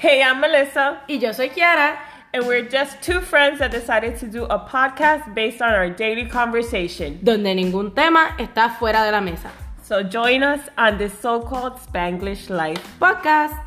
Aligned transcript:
Hey, 0.00 0.22
I'm 0.22 0.40
Melissa, 0.40 1.02
Y 1.10 1.16
yo 1.16 1.30
soy 1.32 1.50
Kiara. 1.50 1.98
and 2.32 2.46
we're 2.46 2.62
just 2.66 3.02
two 3.02 3.20
friends 3.20 3.58
that 3.58 3.70
decided 3.70 4.16
to 4.20 4.26
do 4.26 4.44
a 4.44 4.58
podcast 4.58 5.34
based 5.34 5.60
on 5.60 5.74
our 5.74 5.90
daily 5.90 6.24
conversation. 6.24 7.18
donde 7.22 7.54
ningún 7.54 7.94
tema 7.94 8.34
está 8.38 8.70
fuera 8.78 9.04
de 9.04 9.12
la 9.12 9.20
mesa. 9.20 9.50
So 9.82 10.02
join 10.02 10.42
us 10.42 10.60
on 10.78 10.96
this 10.96 11.12
so 11.18 11.40
called 11.42 11.74
Spanglish 11.74 12.48
life. 12.48 12.80
Podcast. 12.98 13.60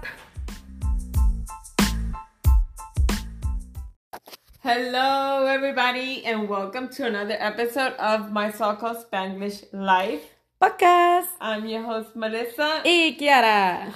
Hello, 4.63 5.45
everybody, 5.45 6.25
and 6.25 6.50
welcome 6.50 6.89
to 6.95 7.05
another 7.05 7.36
episode 7.38 7.93
of 8.00 8.31
my 8.31 8.50
so 8.50 8.73
called 8.73 8.97
Spanglish 9.05 9.65
life. 9.71 10.32
Podcast. 10.68 11.27
I'm 11.41 11.66
your 11.68 11.84
host, 11.84 12.16
Melissa, 12.16 12.84
Y 12.86 13.18
Kiara. 13.20 13.91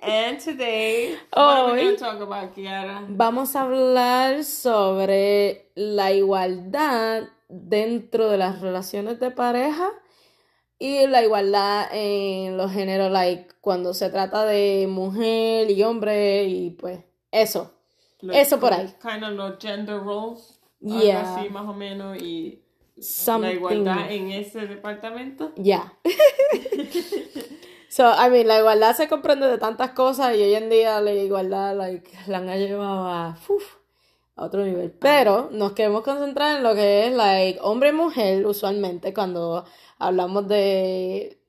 and 0.00 0.40
today, 0.40 1.14
what 1.30 1.38
are 1.58 1.64
we 1.66 1.70
Hoy- 1.72 1.84
going 1.84 1.96
to 1.96 2.00
talk 2.02 2.20
about, 2.22 2.54
Kiara? 2.54 3.04
Vamos 3.10 3.54
a 3.54 3.64
hablar 3.64 4.44
sobre 4.44 5.66
la 5.74 6.10
igualdad 6.12 7.24
dentro 7.50 8.30
de 8.30 8.38
las 8.38 8.62
relaciones 8.62 9.20
de 9.20 9.30
pareja 9.30 9.90
y 10.78 11.06
la 11.06 11.22
igualdad 11.22 11.88
en 11.92 12.56
los 12.56 12.72
géneros, 12.72 13.10
like 13.12 13.48
cuando 13.60 13.92
se 13.92 14.08
trata 14.08 14.46
de 14.46 14.86
mujer 14.88 15.70
y 15.70 15.82
hombre 15.82 16.44
y 16.44 16.70
pues 16.70 17.00
eso. 17.30 17.74
Eso 18.32 18.58
por 18.58 18.72
ahí. 18.72 18.86
Kind 19.02 19.22
of 19.22 19.32
los 19.32 19.58
gender 19.60 20.00
roles. 20.00 20.58
Yeah. 20.80 21.36
así, 21.36 21.50
más 21.50 21.68
o 21.68 21.74
menos, 21.74 22.16
y 22.22 22.63
la 22.96 23.02
Something. 23.02 23.50
igualdad 23.50 24.10
en 24.12 24.30
ese 24.30 24.66
departamento. 24.66 25.52
Ya. 25.56 25.94
so, 27.88 28.04
I 28.12 28.30
mean, 28.30 28.46
la 28.46 28.58
igualdad 28.58 28.96
se 28.96 29.08
comprende 29.08 29.46
de 29.46 29.58
tantas 29.58 29.90
cosas 29.90 30.36
y 30.36 30.42
hoy 30.42 30.54
en 30.54 30.70
día 30.70 31.00
la 31.00 31.12
igualdad 31.12 31.76
like, 31.76 32.10
la 32.26 32.38
han 32.38 32.46
llevado 32.58 33.08
a, 33.08 33.38
uf, 33.48 33.76
a 34.36 34.44
otro 34.44 34.64
nivel. 34.64 34.92
Pero 34.92 35.48
nos 35.52 35.72
queremos 35.72 36.02
concentrar 36.02 36.56
en 36.56 36.62
lo 36.62 36.74
que 36.74 37.06
es 37.06 37.12
like, 37.12 37.58
hombre 37.62 37.90
y 37.90 37.92
mujer 37.92 38.46
usualmente 38.46 39.12
cuando 39.12 39.64
hablamos 39.98 40.46
de 40.48 41.40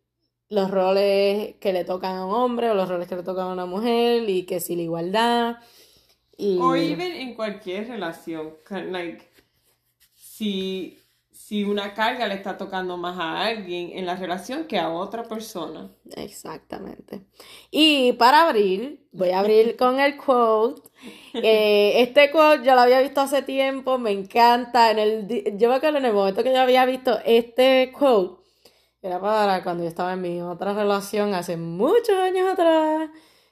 los 0.50 0.70
roles 0.72 1.56
que 1.60 1.74
le 1.74 1.86
tocan 1.86 2.16
a 2.16 2.26
un 2.26 2.34
hombre 2.34 2.70
o 2.70 2.76
los 2.76 2.88
roles 2.88 3.08
que 3.08 3.16
le 3.16 3.24
tocan 3.24 3.48
a 3.48 3.54
una 3.54 3.66
mujer 3.66 4.30
y 4.30 4.46
que 4.46 4.60
si 4.60 4.76
la 4.76 4.84
igualdad 4.84 5.58
y 6.38 6.60
O 6.60 6.76
even 6.76 7.14
en 7.14 7.34
cualquier 7.34 7.88
relación. 7.88 8.56
Like, 8.70 9.26
si, 10.14 11.00
si 11.36 11.66
una 11.66 11.94
carga 11.94 12.28
le 12.28 12.36
está 12.36 12.58
tocando 12.58 12.96
más 12.96 13.20
a 13.20 13.42
alguien 13.42 13.92
en 13.94 14.06
la 14.06 14.16
relación 14.16 14.66
que 14.68 14.80
a 14.80 14.90
otra 14.90 15.24
persona. 15.24 15.92
Exactamente. 16.16 17.26
Y 17.72 18.14
para 18.14 18.48
abrir, 18.48 19.06
voy 19.12 19.32
a 19.32 19.40
abrir 19.40 19.76
con 19.78 20.00
el 20.00 20.16
quote. 20.16 20.82
Eh, 21.34 22.02
este 22.02 22.32
quote 22.32 22.66
yo 22.66 22.74
lo 22.74 22.82
había 22.82 23.02
visto 23.02 23.20
hace 23.20 23.42
tiempo, 23.42 23.98
me 23.98 24.12
encanta. 24.12 24.92
En 24.92 25.00
el, 25.00 25.58
yo 25.58 25.68
me 25.70 25.76
acuerdo 25.76 25.98
en 25.98 26.06
el 26.06 26.14
momento 26.14 26.42
que 26.42 26.54
yo 26.54 26.62
había 26.62 26.86
visto 26.86 27.20
este 27.26 27.92
quote, 27.92 28.42
era 29.02 29.20
para 29.20 29.62
cuando 29.62 29.84
yo 29.84 29.90
estaba 29.90 30.14
en 30.14 30.22
mi 30.22 30.42
otra 30.42 30.74
relación 30.74 31.34
hace 31.34 31.58
muchos 31.58 32.16
años 32.16 32.50
atrás. 32.50 33.10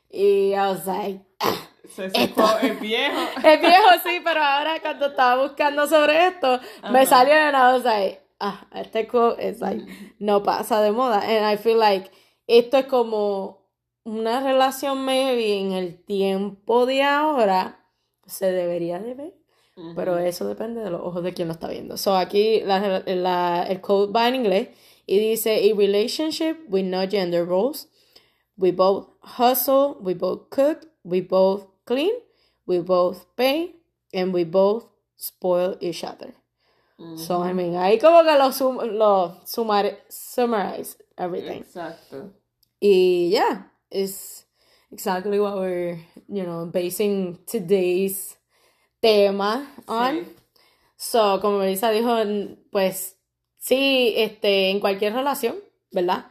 Y 0.10 0.54
I 0.54 0.60
was 0.70 0.86
like, 0.86 1.22
"Ah". 1.40 1.73
Se 1.90 2.06
el 2.06 2.78
viejo. 2.78 3.20
es 3.44 3.60
viejo 3.62 3.88
sí, 4.04 4.20
pero 4.24 4.42
ahora 4.42 4.80
cuando 4.82 5.08
estaba 5.08 5.42
buscando 5.44 5.88
sobre 5.88 6.28
esto, 6.28 6.60
me 6.92 7.06
salió 7.06 7.34
y 7.34 7.38
I 7.38 7.52
was 7.74 7.84
like, 7.84 8.22
ah, 8.40 8.68
este 8.74 9.08
quote 9.08 9.48
es 9.48 9.60
like, 9.60 9.86
no 10.20 10.44
pasa 10.44 10.82
de 10.82 10.92
moda. 10.92 11.20
And 11.22 11.52
I 11.54 11.58
feel 11.58 11.78
like 11.78 12.10
esto 12.48 12.78
es 12.78 12.86
como 12.86 13.68
una 14.06 14.40
relación 14.42 15.04
maybe 15.06 15.60
en 15.60 15.74
el 15.74 16.04
tiempo 16.04 16.86
de 16.86 17.04
ahora 17.04 17.80
se 18.26 18.52
debería 18.52 19.00
de 19.00 19.14
ver. 19.14 19.34
Pero 19.96 20.20
eso 20.20 20.48
depende 20.48 20.82
de 20.84 20.92
los 20.92 21.02
ojos 21.02 21.24
de 21.24 21.34
quien 21.34 21.48
lo 21.48 21.54
está 21.56 21.68
viendo. 21.68 21.98
So 21.98 22.16
aquí 22.16 22.62
la, 22.62 23.02
la- 23.08 23.64
el 23.68 23.82
code 23.82 24.12
va 24.14 24.28
en 24.28 24.36
inglés 24.36 24.70
y 25.08 25.18
dice, 25.18 25.56
a 25.56 25.76
relationship 25.76 26.58
with 26.70 26.84
no 26.86 27.02
gender 27.10 27.44
roles. 27.48 27.90
We 28.56 28.72
both 28.72 29.08
hustle, 29.24 29.96
we 30.00 30.14
both 30.14 30.50
cook, 30.52 30.88
we 31.04 31.22
both 31.22 31.73
clean, 31.86 32.14
we 32.66 32.80
both 32.80 33.26
pay, 33.36 33.76
and 34.14 34.34
we 34.34 34.44
both 34.44 34.88
spoil 35.18 35.78
each 35.80 36.04
other. 36.04 36.34
So, 37.18 37.42
I 37.42 37.52
mean, 37.52 37.74
ahí 37.76 38.00
como 38.00 38.24
que 38.24 38.38
lo, 38.38 38.52
sum, 38.52 38.78
lo 38.78 39.42
sumar, 39.46 39.98
summarize 40.08 40.96
everything. 41.18 41.64
Exacto. 41.64 42.32
Y 42.80 43.30
yeah, 43.32 43.64
it's 43.92 44.46
exactly 44.90 45.40
what 45.40 45.58
we're, 45.58 46.00
you 46.30 46.44
know, 46.44 46.66
basing 46.66 47.40
today's 47.46 48.38
tema 49.02 49.68
on. 49.88 50.24
Sí. 50.24 50.28
So, 50.96 51.40
como 51.42 51.60
Melissa 51.60 51.90
dijo, 51.90 52.16
pues 52.72 53.18
sí, 53.58 54.14
este, 54.16 54.70
en 54.70 54.80
cualquier 54.80 55.14
relación, 55.14 55.56
¿verdad? 55.92 56.26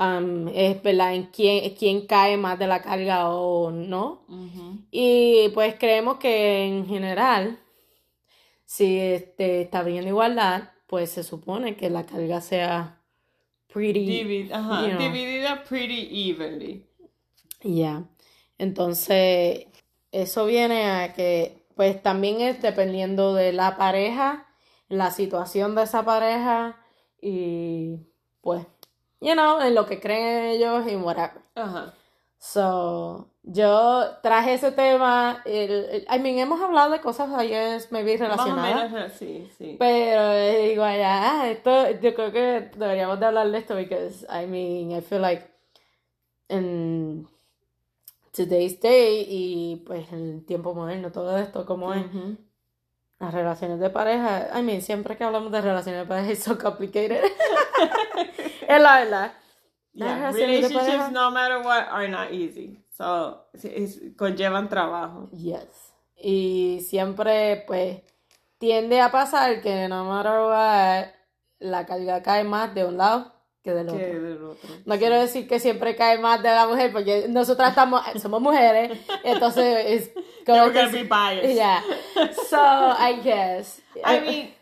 Um, 0.00 0.46
es 0.54 0.80
verdad 0.80 1.12
en 1.12 1.24
quién, 1.24 1.74
quién 1.74 2.06
cae 2.06 2.36
más 2.36 2.56
de 2.56 2.68
la 2.68 2.80
carga 2.82 3.30
o 3.30 3.72
no. 3.72 4.22
Y 4.92 5.48
pues 5.54 5.74
creemos 5.74 6.18
que 6.18 6.64
en 6.64 6.86
general, 6.86 7.58
si 8.64 8.96
este, 9.00 9.62
está 9.62 9.82
bien 9.82 10.06
igualdad, 10.06 10.70
pues 10.86 11.10
se 11.10 11.24
supone 11.24 11.76
que 11.76 11.90
la 11.90 12.06
carga 12.06 12.40
sea 12.40 13.02
pretty. 13.72 14.06
Divi- 14.22 14.52
ajá, 14.52 14.82
you 14.82 14.96
know. 14.96 15.00
Dividida 15.00 15.64
pretty 15.64 16.30
evenly. 16.30 16.86
Ya. 17.64 18.04
Entonces, 18.56 19.66
eso 20.12 20.46
viene 20.46 20.84
a 20.84 21.12
que, 21.12 21.66
pues 21.74 22.00
también 22.02 22.40
es 22.40 22.62
dependiendo 22.62 23.34
de 23.34 23.52
la 23.52 23.76
pareja, 23.76 24.46
la 24.88 25.10
situación 25.10 25.74
de 25.74 25.82
esa 25.82 26.04
pareja 26.04 26.80
y, 27.20 27.96
pues, 28.40 28.64
you 29.20 29.32
know, 29.34 29.60
en 29.60 29.74
lo 29.74 29.86
que 29.86 30.00
creen 30.00 30.46
ellos 30.46 30.86
y 30.90 30.96
whatever. 30.96 31.40
Ajá. 31.54 31.94
So, 32.40 33.30
yo 33.42 34.04
traje 34.22 34.54
ese 34.54 34.70
tema, 34.70 35.42
el, 35.44 35.70
el- 35.90 36.06
I 36.08 36.20
mean, 36.20 36.38
hemos 36.38 36.60
hablado 36.60 36.90
de 36.92 37.00
cosas 37.00 37.30
ayer, 37.32 37.82
maybe 37.90 38.12
Más 38.16 38.20
o 38.20 38.24
relacionadas. 38.44 38.92
menos, 38.92 39.12
sí, 39.14 39.50
sí. 39.58 39.74
Pero 39.76 40.32
eh, 40.34 40.68
digo, 40.68 40.82
ya, 40.84 41.40
ah, 41.42 41.50
esto, 41.50 41.90
yo 42.00 42.14
creo 42.14 42.30
que 42.30 42.70
deberíamos 42.76 43.18
de 43.18 43.26
hablar 43.26 43.50
de 43.50 43.58
esto 43.58 43.74
because, 43.74 44.24
I 44.30 44.46
mean, 44.46 44.92
I 44.92 45.00
feel 45.00 45.20
like 45.20 45.48
en 46.48 47.26
today's 48.32 48.80
day 48.80 49.26
y 49.28 49.82
pues 49.84 50.12
el 50.12 50.44
tiempo 50.46 50.74
moderno, 50.74 51.10
todo 51.10 51.36
esto, 51.38 51.66
como 51.66 51.92
es, 51.92 52.04
las 53.18 53.34
relaciones 53.34 53.80
de 53.80 53.90
pareja, 53.90 54.48
I 54.56 54.62
mean, 54.62 54.80
siempre 54.80 55.16
que 55.16 55.24
hablamos 55.24 55.50
de 55.50 55.60
relaciones 55.60 56.02
de 56.02 56.06
pareja 56.06 56.30
es 56.30 56.42
so 56.44 56.56
complicated. 56.56 57.20
verdad. 58.76 59.32
Las 59.94 60.18
Yeah, 60.18 60.30
relationships, 60.46 61.10
no 61.10 61.30
matter 61.30 61.58
what, 61.58 61.88
are 61.90 62.08
not 62.08 62.30
easy. 62.30 62.80
So, 62.96 63.46
es- 63.54 64.00
conllevan 64.16 64.68
trabajo. 64.68 65.28
Yes. 65.32 65.92
Y 66.16 66.80
siempre, 66.88 67.64
pues, 67.66 68.02
tiende 68.58 69.00
a 69.00 69.10
pasar 69.10 69.60
que 69.60 69.88
no 69.88 70.04
matter 70.04 70.40
what, 70.40 71.14
la 71.60 71.86
carga 71.86 72.22
cae 72.22 72.44
más 72.44 72.74
de 72.74 72.84
un 72.84 72.96
lado 72.98 73.32
que 73.62 73.72
del 73.72 73.88
otro. 73.88 73.98
Que 73.98 74.18
del 74.20 74.44
otro. 74.44 74.68
No 74.84 74.98
quiero 74.98 75.18
decir 75.20 75.48
que 75.48 75.58
siempre 75.60 75.96
cae 75.96 76.18
más 76.18 76.42
de 76.42 76.50
la 76.50 76.66
mujer, 76.66 76.92
porque 76.92 77.26
nosotras 77.28 77.70
estamos, 77.70 78.02
somos 78.22 78.40
mujeres, 78.40 78.98
entonces 79.24 79.84
es 79.86 80.10
como 80.46 80.62
We're 80.64 80.72
gonna 80.74 80.90
que- 80.92 81.02
be 81.02 81.08
biased. 81.08 81.54
Yeah. 81.54 81.82
So, 82.48 82.56
I 82.98 83.20
guess. 83.22 83.80
I 84.04 84.20
mean, 84.20 84.54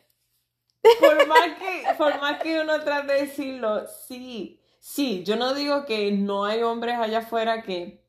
por 1.01 1.27
más 1.27 1.49
que, 1.59 1.85
por 1.97 2.21
más 2.21 2.43
que 2.43 2.61
uno 2.61 2.81
trate 2.81 3.13
de 3.13 3.21
decirlo, 3.23 3.87
sí, 3.87 4.61
sí, 4.81 5.23
yo 5.25 5.37
no 5.37 5.55
digo 5.55 5.85
que 5.85 6.13
no 6.13 6.45
hay 6.45 6.63
hombres 6.63 6.97
allá 6.97 7.19
afuera 7.19 7.63
que 7.63 8.05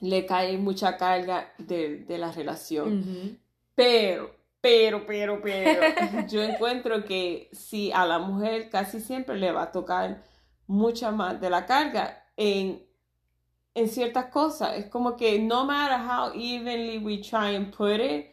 le 0.00 0.26
cae 0.26 0.58
mucha 0.58 0.96
carga 0.96 1.52
de, 1.58 2.04
de 2.04 2.18
la 2.18 2.30
relación, 2.32 3.38
pero, 3.74 4.34
pero, 4.60 5.06
pero, 5.06 5.40
pero, 5.42 5.80
yo 6.28 6.42
encuentro 6.42 7.04
que 7.04 7.48
sí, 7.52 7.90
a 7.92 8.06
la 8.06 8.18
mujer 8.18 8.70
casi 8.70 9.00
siempre 9.00 9.36
le 9.36 9.50
va 9.52 9.62
a 9.64 9.72
tocar 9.72 10.22
mucha 10.66 11.10
más 11.10 11.40
de 11.40 11.50
la 11.50 11.66
carga 11.66 12.24
en, 12.36 12.84
en 13.74 13.88
ciertas 13.88 14.26
cosas. 14.26 14.76
Es 14.76 14.86
como 14.86 15.16
que 15.16 15.38
no 15.40 15.64
matter 15.64 15.98
how 15.98 16.32
evenly 16.34 16.98
we 16.98 17.18
try 17.18 17.56
and 17.56 17.74
put 17.74 18.00
it. 18.00 18.26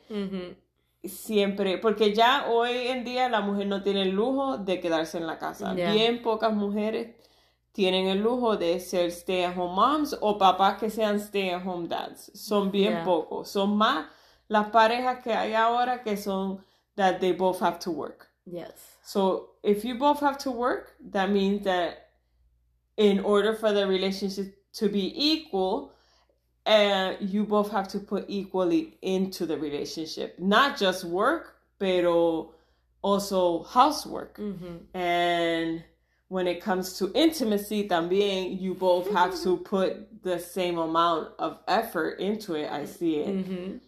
Siempre, 1.08 1.78
porque 1.78 2.14
ya 2.14 2.48
hoy 2.50 2.88
en 2.88 3.04
día 3.04 3.30
la 3.30 3.42
mujer 3.42 3.68
no 3.68 3.82
tiene 3.84 4.04
el 4.04 4.12
lujo 4.12 4.58
de 4.58 4.80
quedarse 4.80 5.18
en 5.18 5.28
la 5.28 5.38
casa. 5.38 5.74
Bien 5.74 6.22
pocas 6.22 6.54
mujeres 6.54 7.16
tienen 7.72 8.08
el 8.08 8.20
lujo 8.22 8.56
de 8.58 8.80
ser 8.80 9.08
stay 9.12 9.44
at 9.44 9.58
home 9.58 9.76
moms 9.76 10.18
o 10.22 10.38
papás 10.38 10.78
que 10.80 10.90
sean 10.90 11.18
stay 11.20 11.50
at 11.50 11.66
home 11.66 11.88
dads. 11.88 12.32
Son 12.34 12.72
bien 12.72 12.94
Ya. 12.94 13.04
pocos. 13.04 13.50
Son 13.50 13.76
más 13.76 14.08
las 14.48 14.70
parejas 14.70 15.20
que 15.24 15.34
hay 15.34 15.54
ahora 15.54 16.02
que 16.04 16.16
son 16.18 16.64
that 16.96 17.20
they 17.20 17.34
both 17.34 17.62
have 17.62 17.78
to 17.80 17.92
work. 17.92 18.30
Yes. 18.46 18.98
So 19.04 19.56
if 19.64 19.84
you 19.84 19.96
both 19.98 20.22
have 20.22 20.38
to 20.40 20.52
work, 20.52 20.96
that 21.12 21.30
means 21.30 21.64
that 21.66 22.10
in 22.98 23.20
order 23.20 23.54
for 23.54 23.74
the 23.74 23.86
relationship 23.86 24.56
to 24.80 24.88
be 24.88 25.12
equal, 25.16 25.92
uh, 26.66 27.14
you 27.20 27.44
both 27.44 27.72
have 27.72 27.88
to 27.90 28.00
put 28.00 28.26
equally 28.28 28.98
into 29.02 29.46
the 29.46 29.58
relationship, 29.58 30.40
not 30.40 30.78
just 30.78 31.06
work, 31.06 31.56
pero 31.80 32.54
also 33.02 33.64
housework. 33.64 34.38
Mm-hmm. 34.38 34.98
And 34.98 35.84
when 36.28 36.48
it 36.48 36.62
comes 36.62 36.98
to 36.98 37.12
intimacy, 37.14 37.88
también 37.88 38.60
you 38.60 38.74
both 38.74 39.12
have 39.12 39.32
mm-hmm. 39.32 39.44
to 39.44 39.58
put 39.58 40.24
the 40.24 40.40
same 40.40 40.80
amount 40.80 41.30
of 41.38 41.60
effort 41.68 42.20
into 42.20 42.56
it. 42.56 42.72
I 42.72 42.86
see 42.86 43.18
it. 43.18 43.28
Ujú. 43.28 43.80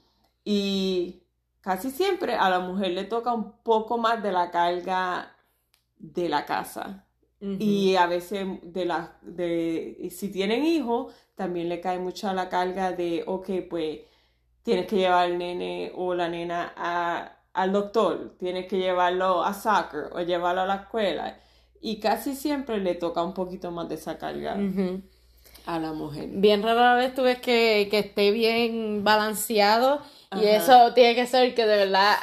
Y 0.45 1.15
casi 1.61 1.89
siempre 1.89 2.35
a 2.35 2.49
la 2.49 2.59
mujer 2.59 2.93
le 2.93 3.05
toca 3.05 3.33
un 3.33 3.53
poco 3.63 3.97
más 3.97 4.21
de 4.21 4.31
la 4.31 4.51
carga 4.51 5.25
de 5.99 6.29
la 6.29 6.45
casa. 6.45 7.03
Ujú. 7.41 7.57
Y 7.59 7.95
a 7.95 8.05
veces 8.05 8.45
de 8.61 8.85
la 8.85 9.17
de 9.23 10.09
si 10.11 10.29
tienen 10.29 10.63
hijos, 10.63 11.13
también 11.37 11.69
le 11.69 11.79
cae 11.79 11.99
mucho 11.99 12.33
la 12.33 12.49
carga 12.49 12.91
de, 12.91 13.23
ok, 13.25 13.49
pues 13.69 13.99
tienes 14.63 14.87
que 14.87 14.97
llevar 14.97 15.25
al 15.27 15.37
nene 15.37 15.91
o 15.95 16.13
la 16.15 16.27
nena 16.27 16.73
a- 16.75 17.31
al 17.53 17.71
doctor, 17.71 18.35
tienes 18.37 18.65
que 18.67 18.77
llevarlo 18.79 19.43
a 19.43 19.53
soccer 19.53 20.09
o 20.11 20.19
llevarlo 20.21 20.61
a 20.61 20.65
la 20.65 20.75
escuela. 20.75 21.37
Y 21.79 21.99
casi 21.99 22.35
siempre 22.35 22.79
le 22.79 22.95
toca 22.95 23.23
un 23.23 23.33
poquito 23.33 23.71
más 23.71 23.87
de 23.87 23.95
esa 23.95 24.17
carga 24.17 24.55
a 25.67 25.79
la 25.79 25.93
mujer. 25.93 26.27
Bien 26.33 26.63
rara 26.63 26.95
vez 26.95 27.13
tú 27.13 27.21
ves 27.21 27.39
que, 27.39 27.87
que 27.91 27.99
esté 27.99 28.31
bien 28.31 29.03
balanceado 29.03 30.01
y 30.41 30.45
eso 30.45 30.93
tiene 30.93 31.15
que 31.15 31.27
ser 31.27 31.53
que 31.55 31.65
de 31.65 31.77
verdad 31.77 32.15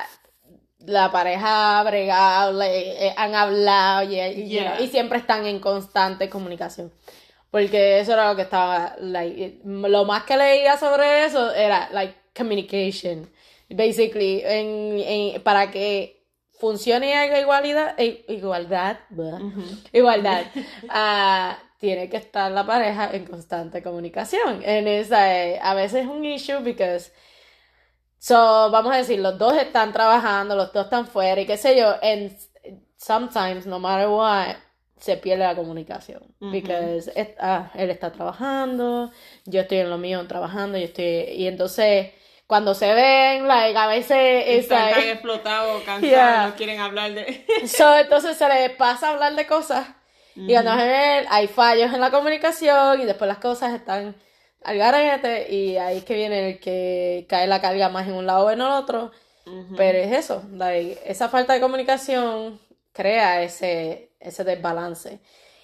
la 0.87 1.11
pareja 1.13 1.79
ha 1.81 1.85
bregado, 1.85 2.53
le- 2.59 3.07
eh, 3.07 3.15
han 3.17 3.35
hablado 3.35 4.03
y, 4.11 4.21
y- 4.21 4.49
Yeah. 4.49 4.81
y 4.81 4.89
siempre 4.89 5.19
están 5.19 5.47
en 5.47 5.59
constante 5.61 6.29
comunicación. 6.29 6.93
Porque 7.55 8.01
eso 8.01 8.15
era 8.15 8.31
lo 8.31 8.35
que 8.37 8.43
estaba, 8.43 8.97
like, 8.99 9.61
lo 9.65 10.05
más 10.05 10.25
que 10.25 10.37
leía 10.37 10.77
sobre 10.77 11.25
eso 11.25 11.53
era, 11.55 11.89
like, 11.93 12.15
communication. 12.35 13.31
Basically, 13.71 14.43
en, 14.45 14.99
en- 14.99 15.43
para 15.43 15.71
que 15.71 16.27
funcione 16.59 17.15
la 17.31 17.39
igualdad, 17.41 17.95
eh, 17.97 18.25
igualdad, 18.29 18.99
blah, 19.11 19.45
igualdad, 19.93 20.47
ah, 20.89 21.56
tiene 21.79 22.09
que 22.11 22.17
estar 22.17 22.51
la 22.51 22.67
pareja 22.67 23.11
en 23.12 23.25
constante 23.25 23.85
comunicación. 23.85 24.61
En 24.65 24.89
esa, 24.89 25.21
eh, 25.39 25.61
a 25.62 25.75
veces 25.75 26.03
es 26.05 26.09
un 26.11 26.25
issue 26.25 26.59
because, 26.61 27.12
so, 28.19 28.71
vamos 28.73 28.93
a 28.93 28.97
decir, 28.99 29.21
los 29.21 29.39
dos 29.39 29.55
están 29.56 29.93
trabajando, 29.93 30.56
los 30.56 30.73
dos 30.73 30.87
están 30.87 31.06
fuera 31.06 31.41
y 31.41 31.47
qué 31.47 31.56
sé 31.56 31.77
yo, 31.79 31.95
and 32.03 32.37
sometimes, 32.97 33.67
no 33.67 33.79
matter 33.79 34.09
what, 34.09 34.56
se 35.05 35.17
pierde 35.19 35.45
la 35.45 35.55
comunicación. 35.55 36.23
Because 36.41 37.12
it- 37.15 37.37
ah, 37.39 37.71
él 37.75 37.91
está 37.91 38.11
trabajando, 38.12 39.11
yo 39.45 39.61
estoy 39.61 39.79
en 39.79 39.91
lo 39.91 39.99
mío 39.99 40.27
trabajando, 40.27 40.79
yo 40.79 40.85
estoy, 40.85 41.05
y 41.37 41.47
entonces, 41.47 42.11
cuando 42.47 42.75
se 42.75 42.93
ven, 42.95 43.47
like, 43.47 43.77
a 43.79 43.87
veces, 43.87 44.45
Están 44.47 44.91
tan 44.91 44.99
like- 44.99 45.12
explotados, 45.12 45.83
cansados, 45.87 46.03
Yeah. 46.11 46.47
no 46.49 46.55
quieren 46.56 46.81
hablar 46.81 47.12
de... 47.12 47.45
So, 47.67 47.97
entonces 47.99 48.37
se 48.37 48.49
les 48.49 48.71
pasa 48.71 49.09
a 49.09 49.12
hablar 49.15 49.35
de 49.35 49.47
cosas 49.47 49.87
y 50.37 50.53
cuando 50.53 50.73
se 50.73 50.87
ven, 50.89 51.27
hay 51.31 51.47
fallos 51.47 51.93
en 51.95 52.01
la 52.01 52.11
comunicación 52.11 53.01
y 53.01 53.05
después 53.05 53.29
las 53.29 53.39
cosas 53.39 53.73
están 53.75 54.17
al 54.65 54.79
garete 54.79 55.53
y 55.55 55.77
ahí 55.77 55.99
es 55.99 56.05
que 56.05 56.15
viene 56.15 56.49
el 56.51 56.59
que 56.59 57.27
cae 57.29 57.47
la 57.47 57.61
carga 57.61 57.89
más 57.89 58.09
en 58.09 58.15
un 58.15 58.27
lado 58.27 58.47
o 58.47 58.51
en 58.51 58.61
el 58.61 58.67
otro. 58.67 59.12
Pero 59.77 59.99
es 59.99 60.11
eso, 60.11 60.43
like, 60.53 60.99
esa 61.05 61.29
falta 61.29 61.53
de 61.53 61.61
comunicación 61.61 62.59
crea 62.94 63.43
ese, 63.43 64.12
ese 64.20 64.44
desbalance. 64.44 65.20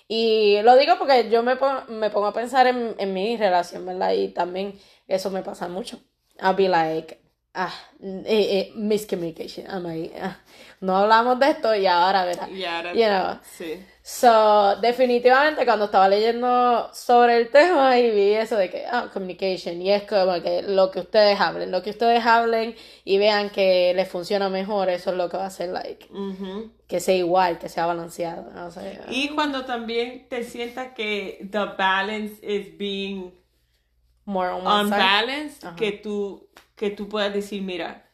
Y 0.09 0.61
lo 0.63 0.77
digo 0.77 0.99
porque 0.99 1.31
yo 1.31 1.43
me 1.43 1.57
pongo, 1.57 1.85
me 1.89 2.11
pongo 2.11 2.27
a 2.27 2.35
pensar 2.35 2.67
en, 2.67 2.95
en 2.99 3.15
mi 3.15 3.37
relación, 3.37 3.87
¿verdad? 3.87 4.13
Y 4.13 4.29
también 4.29 4.79
eso 5.09 5.31
me 5.31 5.43
pasa 5.43 5.69
mucho. 5.69 6.01
I'll 6.43 6.55
be 6.57 6.69
like, 6.69 7.19
ah, 7.55 7.73
eh, 8.03 8.25
eh, 8.27 8.73
miscommunication. 8.75 9.67
I'm 9.71 9.85
like, 9.85 10.13
ah, 10.21 10.39
no 10.81 10.97
hablamos 10.97 11.39
de 11.39 11.51
esto 11.51 11.75
y 11.75 11.87
ahora, 11.87 12.25
¿verdad? 12.25 12.49
Y 12.49 12.65
ahora- 12.65 12.93
You 12.93 13.07
know. 13.07 13.39
Sí. 13.57 13.85
So, 14.03 14.77
definitivamente 14.77 15.67
cuando 15.67 15.85
estaba 15.85 16.09
leyendo 16.09 16.89
sobre 16.95 17.37
el 17.37 17.51
tema 17.51 17.99
y 17.99 18.11
vi 18.11 18.33
eso 18.33 18.57
de 18.57 18.71
que, 18.71 18.87
ah, 18.87 19.11
communication, 19.13 19.81
y 19.83 19.93
es 19.93 20.05
como 20.05 20.41
que 20.43 20.63
lo 20.63 20.91
que 20.91 21.01
ustedes 21.01 21.39
hablen, 21.39 21.71
lo 21.71 21.83
que 21.83 21.91
ustedes 21.91 22.25
hablen 22.25 22.75
y 23.05 23.19
vean 23.19 23.51
que 23.51 23.93
les 23.95 24.09
funciona 24.09 24.49
mejor, 24.49 24.89
eso 24.89 25.11
es 25.11 25.17
lo 25.17 25.29
que 25.29 25.37
va 25.37 25.45
a 25.45 25.49
hacer, 25.49 25.69
like, 25.69 26.09
que 26.89 26.99
sea 26.99 27.15
igual, 27.15 27.59
que 27.59 27.69
sea 27.69 27.85
balanceado, 27.85 28.51
no. 28.53 28.71
Y 29.11 29.29
cuando 29.35 29.67
también 29.67 30.29
te 30.31 30.45
sientas 30.45 30.95
que 30.95 31.47
the 31.51 31.67
balance 31.77 32.35
is 32.43 32.77
being 32.79 33.35
More 34.25 34.51
on 34.51 34.67
unbalanced, 34.67 35.77
que 35.77 35.93
tú, 35.93 36.49
que 36.75 36.91
tú 36.91 37.09
puedas 37.09 37.35
decir, 37.35 37.61
mira, 37.63 38.09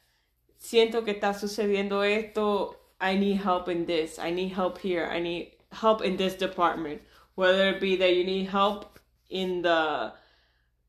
siento 0.58 1.04
que 1.04 1.12
está 1.12 1.32
sucediendo 1.32 2.02
esto, 2.02 2.76
I 3.00 3.16
need 3.16 3.40
help 3.40 3.68
in 3.68 3.86
this, 3.86 4.18
I 4.18 4.32
need 4.32 4.52
help 4.52 4.78
here, 4.82 5.06
I 5.06 5.20
need 5.20 5.55
help 5.72 6.02
in 6.02 6.16
this 6.16 6.34
department. 6.34 7.02
Whether 7.34 7.70
it 7.70 7.80
be 7.80 7.96
that 7.96 8.14
you 8.14 8.24
need 8.24 8.48
help 8.48 8.98
in 9.28 9.62
the 9.62 10.12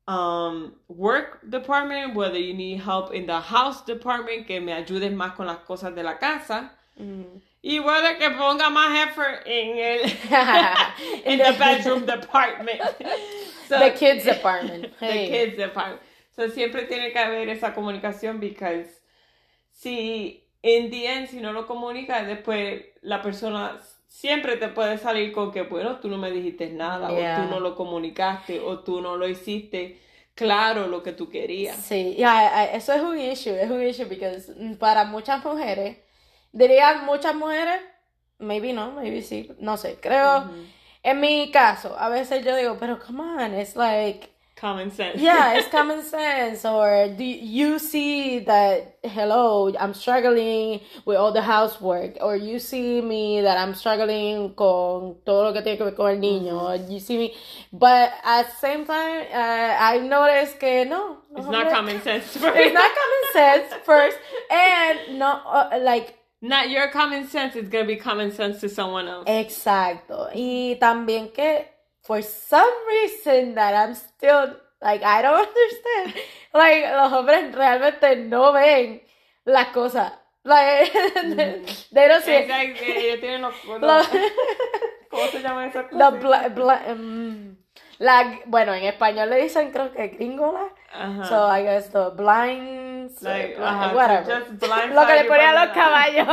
um, 0.07 0.73
work 0.87 1.49
department, 1.49 2.15
whether 2.15 2.37
you 2.39 2.53
need 2.53 2.79
help 2.79 3.13
in 3.13 3.25
the 3.25 3.39
house 3.39 3.81
department, 3.83 4.47
que 4.47 4.61
me 4.61 4.71
ayudes 4.71 5.13
más 5.13 5.35
con 5.35 5.47
las 5.47 5.59
cosas 5.67 5.93
de 5.95 6.03
la 6.03 6.15
casa. 6.17 6.71
Mm. 6.99 7.41
Y 7.63 7.79
whether 7.79 8.15
que 8.15 8.29
ponga 8.29 8.69
más 8.69 9.07
effort 9.07 9.43
en 9.45 9.77
el 9.77 10.09
in 10.09 11.25
In 11.33 11.37
the 11.39 11.55
bedroom 11.59 12.05
department. 12.05 12.81
So- 13.67 13.79
The 13.79 13.91
kids 13.91 14.23
department. 14.23 14.97
the 15.01 15.07
kids 15.07 15.57
department. 15.57 16.01
So 16.33 16.47
siempre 16.47 16.87
tiene 16.87 17.11
que 17.11 17.19
haber 17.19 17.49
esa 17.49 17.73
comunicación 17.73 18.39
because 18.39 18.87
si 19.73 20.43
in 20.63 20.89
the 20.89 21.05
end 21.05 21.27
si 21.29 21.41
no 21.41 21.51
lo 21.51 21.65
comunicas 21.67 22.25
después 22.27 22.83
la 23.03 23.21
persona 23.21 23.77
siempre 24.07 24.57
te 24.57 24.69
puede 24.69 24.97
salir 24.97 25.31
con 25.31 25.51
que 25.51 25.63
bueno 25.63 25.99
tú 25.99 26.07
no 26.07 26.17
me 26.17 26.31
dijiste 26.31 26.69
nada 26.69 27.09
Yeah. 27.11 27.39
o 27.39 27.43
tú 27.43 27.49
no 27.51 27.59
lo 27.59 27.75
comunicaste 27.75 28.59
o 28.59 28.79
tú 28.79 29.01
no 29.01 29.17
lo 29.17 29.27
hiciste 29.27 29.99
claro 30.35 30.87
lo 30.87 31.01
que 31.03 31.13
tú 31.13 31.29
querías. 31.29 31.75
Sí, 31.75 32.15
ya, 32.17 32.65
eh, 32.65 32.69
eso 32.75 32.93
es 32.93 33.01
un 33.01 33.17
issue, 33.19 33.59
es 33.59 33.69
un 33.71 33.81
issue 33.81 34.05
porque 34.05 34.39
para 34.79 35.03
muchas 35.05 35.43
mujeres, 35.43 35.97
dirían 36.51 37.05
muchas 37.05 37.35
mujeres, 37.35 37.81
maybe 38.37 38.71
no, 38.71 38.91
maybe 38.91 39.21
sí, 39.23 39.51
no 39.59 39.77
sé, 39.77 39.97
creo, 39.99 40.45
en 41.03 41.19
mi 41.19 41.49
caso, 41.51 41.97
a 41.97 42.09
veces 42.09 42.45
yo 42.45 42.55
digo, 42.55 42.77
pero 42.79 42.99
come 42.99 43.21
on, 43.21 43.59
it's 43.59 43.75
like, 43.75 44.29
Common 44.59 44.89
sense. 44.89 45.21
yeah, 45.21 45.53
it's 45.57 45.67
common 45.69 46.01
sense, 46.01 46.65
or 46.65 47.09
do 47.15 47.23
you 47.23 47.77
see 47.77 48.39
that, 48.39 48.97
hello, 49.03 49.71
I'm 49.79 49.93
struggling 49.93 50.81
with 51.05 51.15
all 51.15 51.31
the 51.31 51.43
housework, 51.43 52.17
or 52.21 52.35
you 52.35 52.57
see 52.57 52.99
me 53.01 53.41
that 53.41 53.55
I'm 53.57 53.75
struggling 53.75 54.55
con 54.55 55.17
todo 55.25 55.43
lo 55.43 55.53
que 55.53 55.61
tiene 55.61 55.77
que 55.77 55.85
ver 55.85 55.95
con 55.95 56.09
el 56.09 56.17
niño, 56.17 56.59
or 56.59 56.75
you 56.91 56.99
see 56.99 57.17
me, 57.19 57.35
but 57.71 58.11
at 58.23 58.47
the 58.49 58.55
same 58.57 58.83
time, 58.85 59.27
uh, 59.31 59.77
I've 59.79 60.01
noticed 60.03 60.59
que 60.59 60.85
no, 60.85 61.17
no 61.31 61.37
It's 61.37 61.47
not 61.49 61.71
common 61.71 62.01
sense. 62.01 62.35
It's 62.35 62.73
not 62.73 62.91
common 62.95 63.23
sense 63.33 63.73
first, 63.85 64.17
and 64.49 65.19
no, 65.19 65.39
uh, 65.45 65.79
like, 65.83 66.15
Not 66.41 66.69
your 66.69 66.89
common 66.89 67.27
sense, 67.27 67.55
it's 67.55 67.67
gonna 67.69 67.85
be 67.85 67.95
common 67.95 68.31
sense 68.31 68.59
to 68.61 68.69
someone 68.69 69.07
else. 69.07 69.25
exacto. 69.27 70.29
Y 70.35 70.77
también 70.79 71.31
que, 71.33 71.65
for 72.07 72.21
some 72.23 72.71
reason 72.87 73.53
that 73.55 73.73
I'm 73.75 73.93
still, 73.93 74.55
like, 74.81 75.03
I 75.03 75.21
don't 75.21 75.35
understand, 75.47 76.13
like, 76.53 76.85
los 76.89 77.11
hombres 77.11 77.53
realmente 77.53 78.15
no 78.15 78.53
ven 78.53 79.01
las 79.45 79.67
cosas. 79.73 80.13
Like, 80.43 80.91
they 81.91 82.07
don't 82.07 82.23
see 82.23 82.31
ellos 82.33 83.19
tienen 83.19 83.41
los, 83.41 83.53
los- 83.65 83.81
Los- 83.81 84.07
¿Cómo 85.11 85.27
se 85.27 85.41
llama 85.41 85.65
esa 85.67 85.83
the 85.83 85.89
cosa? 85.89 86.09
bla- 86.11 86.49
bla- 86.49 86.95
mm, 86.95 87.57
la, 87.99 88.39
bueno, 88.45 88.73
en 88.73 88.83
español 88.85 89.29
le 89.29 89.37
dicen 89.43 89.71
creo 89.71 89.91
que 89.91 90.07
gringola. 90.09 90.69
Ajá. 90.93 91.25
So 91.25 91.47
I 91.49 91.63
guess 91.63 91.89
the 91.91 92.11
blinds, 92.15 93.21
Like, 93.21 93.55
blind- 93.57 93.63
ajá, 93.63 93.93
whatever. 93.93 94.23
just 94.39 94.51
blind 94.59 94.93
Lo 94.95 95.05
que 95.05 95.13
le 95.15 95.23
ponían 95.25 95.55
los 95.55 95.69
caballos. 95.73 96.27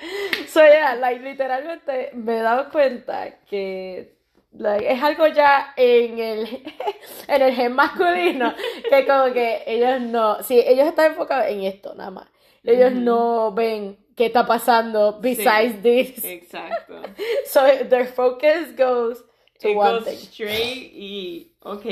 so 0.48 0.60
yeah, 0.64 0.94
like 0.94 1.22
literalmente 1.22 2.12
me 2.14 2.38
he 2.38 2.42
dado 2.42 2.70
cuenta 2.70 3.38
que 3.48 4.14
like, 4.52 4.90
es 4.90 5.02
algo 5.02 5.26
ya 5.28 5.72
en 5.76 6.18
el 6.18 6.46
en 7.28 7.42
el 7.42 7.54
gen 7.54 7.72
masculino 7.74 8.54
que 8.88 9.06
como 9.06 9.32
que 9.32 9.62
ellos 9.66 10.00
no, 10.00 10.42
sí, 10.42 10.60
ellos 10.66 10.86
están 10.88 11.12
enfocados 11.12 11.46
en 11.48 11.62
esto 11.64 11.94
nada 11.94 12.10
más. 12.10 12.28
Ellos 12.62 12.92
no 12.92 13.52
ven 13.52 13.96
qué 14.16 14.26
está 14.26 14.46
pasando 14.46 15.18
besides 15.20 15.82
this. 15.82 16.22
Exacto. 16.24 17.00
So 17.46 17.60
their 17.88 18.06
focus 18.06 18.76
goes 18.76 19.24
to 19.60 19.70
It 19.70 19.76
one 19.76 20.00
goes 20.00 20.04
thing. 20.04 20.18
straight 20.18 20.92
y, 20.92 21.52
ok. 21.62 21.86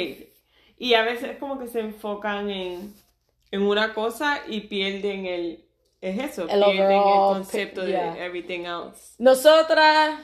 Y 0.79 0.95
a 0.95 1.03
veces 1.03 1.38
como 1.38 1.59
que 1.59 1.69
se 1.69 1.81
enfocan 1.81 2.50
en, 2.50 2.95
en 3.50 3.62
una 3.62 3.95
cosa 3.95 4.43
y 4.47 4.61
pierden 4.61 5.25
el, 5.27 5.65
es 6.00 6.19
eso, 6.19 6.43
El 6.43 6.62
pierden 6.62 6.99
overall 6.99 7.37
el 7.37 7.43
concepto 7.43 7.87
yeah. 7.87 8.14
de 8.14 8.25
everything 8.25 8.61
else. 8.61 9.14
Nosotras 9.19 10.21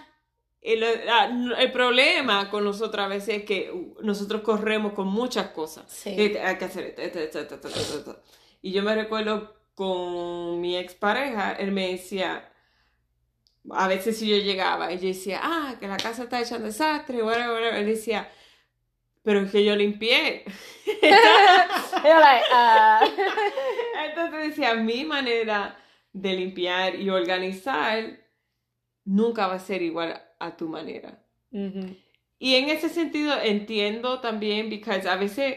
el, 0.64 0.82
ah, 1.10 1.30
el, 1.58 1.72
problema 1.72 2.48
con 2.48 2.64
nosotros 2.64 3.04
a 3.04 3.08
veces 3.08 3.40
es 3.40 3.44
que 3.44 3.70
nosotros 4.02 4.40
corremos 4.40 4.94
con 4.94 5.06
muchas 5.08 5.48
cosas. 5.48 5.84
Sí. 5.88 6.10
Hay 6.10 6.56
que 6.56 6.64
hacer 6.64 6.94
esto, 6.96 8.22
Y 8.62 8.72
yo 8.72 8.82
me 8.82 8.94
recuerdo 8.94 9.54
con 9.74 10.60
mi 10.62 10.76
expareja, 10.78 11.52
él 11.52 11.70
me 11.70 11.90
decía, 11.90 12.50
a 13.70 13.88
veces 13.88 14.18
si 14.18 14.26
yo 14.26 14.36
llegaba 14.38 14.90
y 14.90 14.98
yo 14.98 15.08
decía, 15.08 15.40
ah, 15.42 15.76
que 15.78 15.86
la 15.86 15.98
casa 15.98 16.24
está 16.24 16.40
hecha 16.40 16.56
un 16.56 16.64
desastre, 16.64 17.20
bueno, 17.20 17.50
bueno, 17.50 17.68
él 17.76 17.84
decía, 17.84 18.30
pero 19.22 19.40
es 19.40 19.50
que 19.50 19.64
yo 19.64 19.76
limpié. 19.76 20.44
Ah". 22.56 23.00
Entonces 24.16 24.48
decía, 24.50 24.74
mi 24.74 25.04
manera 25.04 25.76
de 26.12 26.34
limpiar 26.34 26.94
y 26.94 27.10
organizar 27.10 28.20
nunca 29.04 29.46
va 29.46 29.54
a 29.54 29.58
ser 29.58 29.82
igual 29.82 30.20
a 30.38 30.56
tu 30.56 30.68
manera. 30.68 31.22
Y 32.38 32.54
en 32.56 32.68
ese 32.68 32.88
sentido 32.88 33.34
entiendo 33.42 34.20
también, 34.20 34.68
porque 34.68 35.08
a 35.08 35.16
veces 35.16 35.56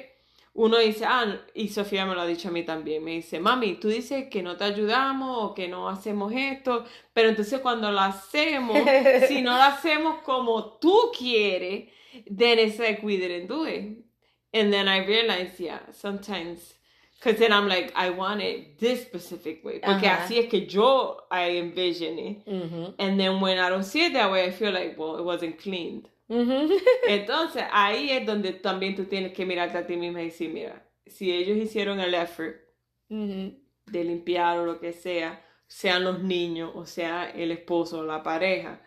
uno 0.54 0.78
dice, 0.80 1.06
ah, 1.06 1.40
y 1.54 1.70
Sofía 1.70 2.06
me 2.06 2.16
lo 2.16 2.22
ha 2.22 2.28
dicho 2.28 2.50
a 2.50 2.52
mí 2.52 2.64
también, 2.64 3.04
me 3.04 3.12
dice, 3.12 3.40
mami, 3.40 3.76
tú 3.76 3.90
dices 3.90 4.28
que 4.30 4.42
no 4.42 4.58
te 4.58 4.64
ayudamos 4.64 5.38
o 5.44 5.54
que 5.54 5.68
no 5.68 5.88
hacemos 5.88 6.34
esto, 6.36 6.86
pero 7.14 7.30
entonces 7.30 7.60
cuando 7.60 7.92
lo 7.92 8.00
hacemos, 8.00 8.78
si 9.28 9.42
no 9.42 9.56
lo 9.56 9.64
hacemos 9.64 10.20
como 10.24 10.78
tú 10.80 11.12
quieres, 11.18 11.92
then 12.26 12.58
it's 12.58 12.80
like 12.80 13.06
we 13.06 13.18
didn't 13.18 13.48
do 13.48 13.66
it. 13.66 14.04
And 14.54 14.72
then 14.72 14.88
I 14.88 15.06
realized, 15.06 15.60
yeah, 15.60 15.82
sometimes 15.92 16.77
Because 17.20 17.40
then 17.40 17.52
I'm 17.52 17.68
like, 17.68 17.92
I 17.96 18.12
want 18.12 18.42
it 18.42 18.80
this 18.80 19.02
specific 19.02 19.66
way. 19.66 19.80
Porque 19.80 20.08
así 20.08 20.38
es 20.38 20.50
que 20.50 20.68
yo 20.68 21.18
I 21.32 21.58
envision 21.58 22.20
it. 22.20 22.48
And 23.00 23.20
then 23.20 23.42
when 23.42 23.58
I 23.58 23.70
don't 23.70 23.84
see 23.84 24.06
it 24.06 24.14
that 24.14 24.32
way, 24.32 24.46
I 24.46 24.52
feel 24.52 24.72
like, 24.72 24.98
well, 24.98 25.18
it 25.18 25.24
wasn't 25.24 25.60
cleaned. 25.60 26.10
Entonces, 26.30 27.64
ahí 27.72 28.10
es 28.12 28.26
donde 28.26 28.54
también 28.54 28.96
tú 28.96 29.06
tienes 29.06 29.34
que 29.34 29.46
mirarte 29.46 29.78
a 29.78 29.88
ti 29.88 29.96
misma 29.96 30.22
y 30.22 30.26
decir, 30.26 30.52
mira, 30.54 30.84
si 31.06 31.32
ellos 31.32 31.58
hicieron 31.58 32.00
el 32.00 32.14
effort 32.14 32.58
de 33.10 34.04
limpiar 34.04 34.60
o 34.60 34.66
lo 34.66 34.80
que 34.80 34.92
sea, 34.92 35.42
sean 35.68 36.04
los 36.04 36.22
niños 36.22 36.72
o 36.76 36.86
sea 36.86 37.30
el 37.30 37.52
esposo 37.52 38.00
o 38.00 38.04
la 38.04 38.22
pareja, 38.24 38.82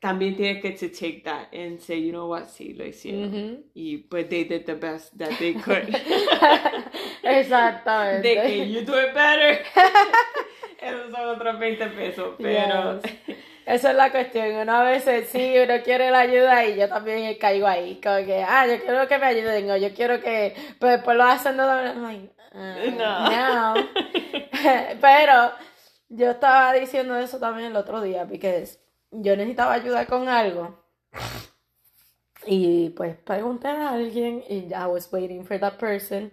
también 0.00 0.36
tienes 0.36 0.62
que 0.62 0.72
take 0.88 1.22
that 1.24 1.48
and 1.52 1.80
say, 1.80 2.00
you 2.00 2.12
know 2.12 2.28
what, 2.28 2.48
sí, 2.48 2.74
lo 2.74 2.84
hicieron. 2.84 3.64
Y 3.74 3.98
pues 4.08 4.28
they 4.28 4.44
did 4.44 4.64
the 4.64 4.74
best 4.74 5.16
that 5.18 5.36
they 5.38 5.54
could. 5.54 5.88
Exactamente. 7.28 8.28
De 8.28 8.42
que 8.42 8.72
you 8.72 8.80
do 8.82 9.00
it 9.00 9.14
better. 9.14 9.64
Esos 10.80 11.10
son 11.10 11.28
otros 11.28 11.58
20 11.58 11.86
pesos, 11.88 12.34
pero... 12.38 13.00
Esa 13.66 13.90
es 13.90 13.96
la 13.96 14.10
cuestión. 14.10 14.54
Una 14.56 14.82
vez 14.82 15.04
sí, 15.30 15.54
uno 15.58 15.82
quiere 15.82 16.10
la 16.10 16.20
ayuda 16.20 16.64
y 16.64 16.78
yo 16.78 16.88
también 16.88 17.36
caigo 17.36 17.66
ahí. 17.66 18.00
Como 18.02 18.24
que, 18.24 18.42
ah, 18.42 18.66
yo 18.66 18.80
quiero 18.82 19.06
que 19.06 19.18
me 19.18 19.26
ayuden 19.26 19.70
o 19.70 19.76
yo 19.76 19.92
quiero 19.92 20.20
que... 20.20 20.54
Pero 20.78 20.92
después 20.92 21.16
lo 21.16 21.24
hacen 21.24 21.56
de 21.56 21.64
like, 21.64 22.30
no. 22.96 23.74
no. 23.74 23.74
pero 25.00 25.52
yo 26.08 26.30
estaba 26.30 26.72
diciendo 26.72 27.16
eso 27.16 27.38
también 27.38 27.68
el 27.68 27.76
otro 27.76 28.00
día, 28.00 28.26
porque 28.26 28.64
yo 29.10 29.36
necesitaba 29.36 29.74
ayuda 29.74 30.06
con 30.06 30.28
algo. 30.28 30.82
Y 32.46 32.90
pues 32.90 33.16
pregunté 33.16 33.68
a 33.68 33.90
alguien 33.90 34.42
y 34.48 34.72
I 34.72 34.86
was 34.86 35.12
waiting 35.12 35.44
for 35.44 35.58
that 35.58 35.74
person 35.78 36.32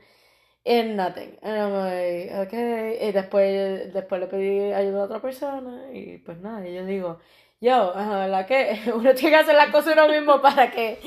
and 0.66 0.96
nothing. 0.98 1.38
And 1.42 1.58
I'm 1.58 1.74
like, 1.74 2.48
okay. 2.48 2.98
Y 3.02 3.12
después, 3.12 3.94
después 3.94 4.22
le 4.22 4.28
pedí 4.28 4.74
ayuda 4.74 5.02
a 5.02 5.06
otra 5.06 5.22
persona 5.22 5.92
y 5.94 6.18
pues 6.20 6.40
nada, 6.40 6.68
y 6.68 6.74
yo 6.74 6.86
digo, 6.86 7.20
yo, 7.62 7.94
la 7.96 8.46
que 8.46 8.80
uno 8.94 9.14
tiene 9.14 9.30
que 9.30 9.36
hacer 9.36 9.56
las 9.56 9.72
cosas 9.72 9.94
uno 9.94 10.08
mismo 10.08 10.42
para 10.42 10.72
que, 10.72 11.00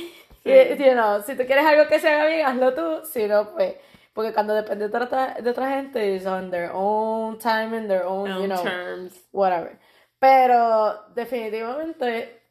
you 0.44 0.92
know, 0.92 1.22
si 1.22 1.36
tú 1.36 1.44
quieres 1.44 1.66
algo 1.66 1.88
que 1.88 1.98
se 1.98 2.08
haga 2.08 2.26
bien, 2.26 2.46
hazlo 2.46 2.74
tú, 2.74 3.04
si 3.04 3.26
no, 3.26 3.52
pues, 3.52 3.74
porque 4.12 4.32
cuando 4.32 4.54
depende 4.54 4.88
de 4.88 4.96
otra, 4.96 5.34
de 5.34 5.50
otra 5.50 5.70
gente, 5.70 6.16
es 6.16 6.26
on 6.26 6.50
their 6.50 6.70
own 6.72 7.38
time 7.38 7.76
and 7.76 7.88
their 7.88 8.04
own, 8.04 8.28
you 8.40 8.46
know, 8.46 8.62
terms. 8.62 9.12
whatever. 9.32 9.78
Pero 10.18 11.04
definitivamente 11.14 12.42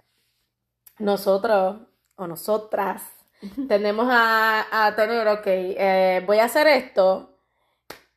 nosotros 1.00 1.76
o 2.16 2.26
nosotras 2.28 3.17
tenemos 3.68 4.08
a, 4.10 4.94
tener, 4.96 5.28
ok, 5.28 5.44
eh, 5.46 6.24
voy 6.26 6.40
a 6.40 6.46
hacer 6.46 6.68
esto 6.68 7.38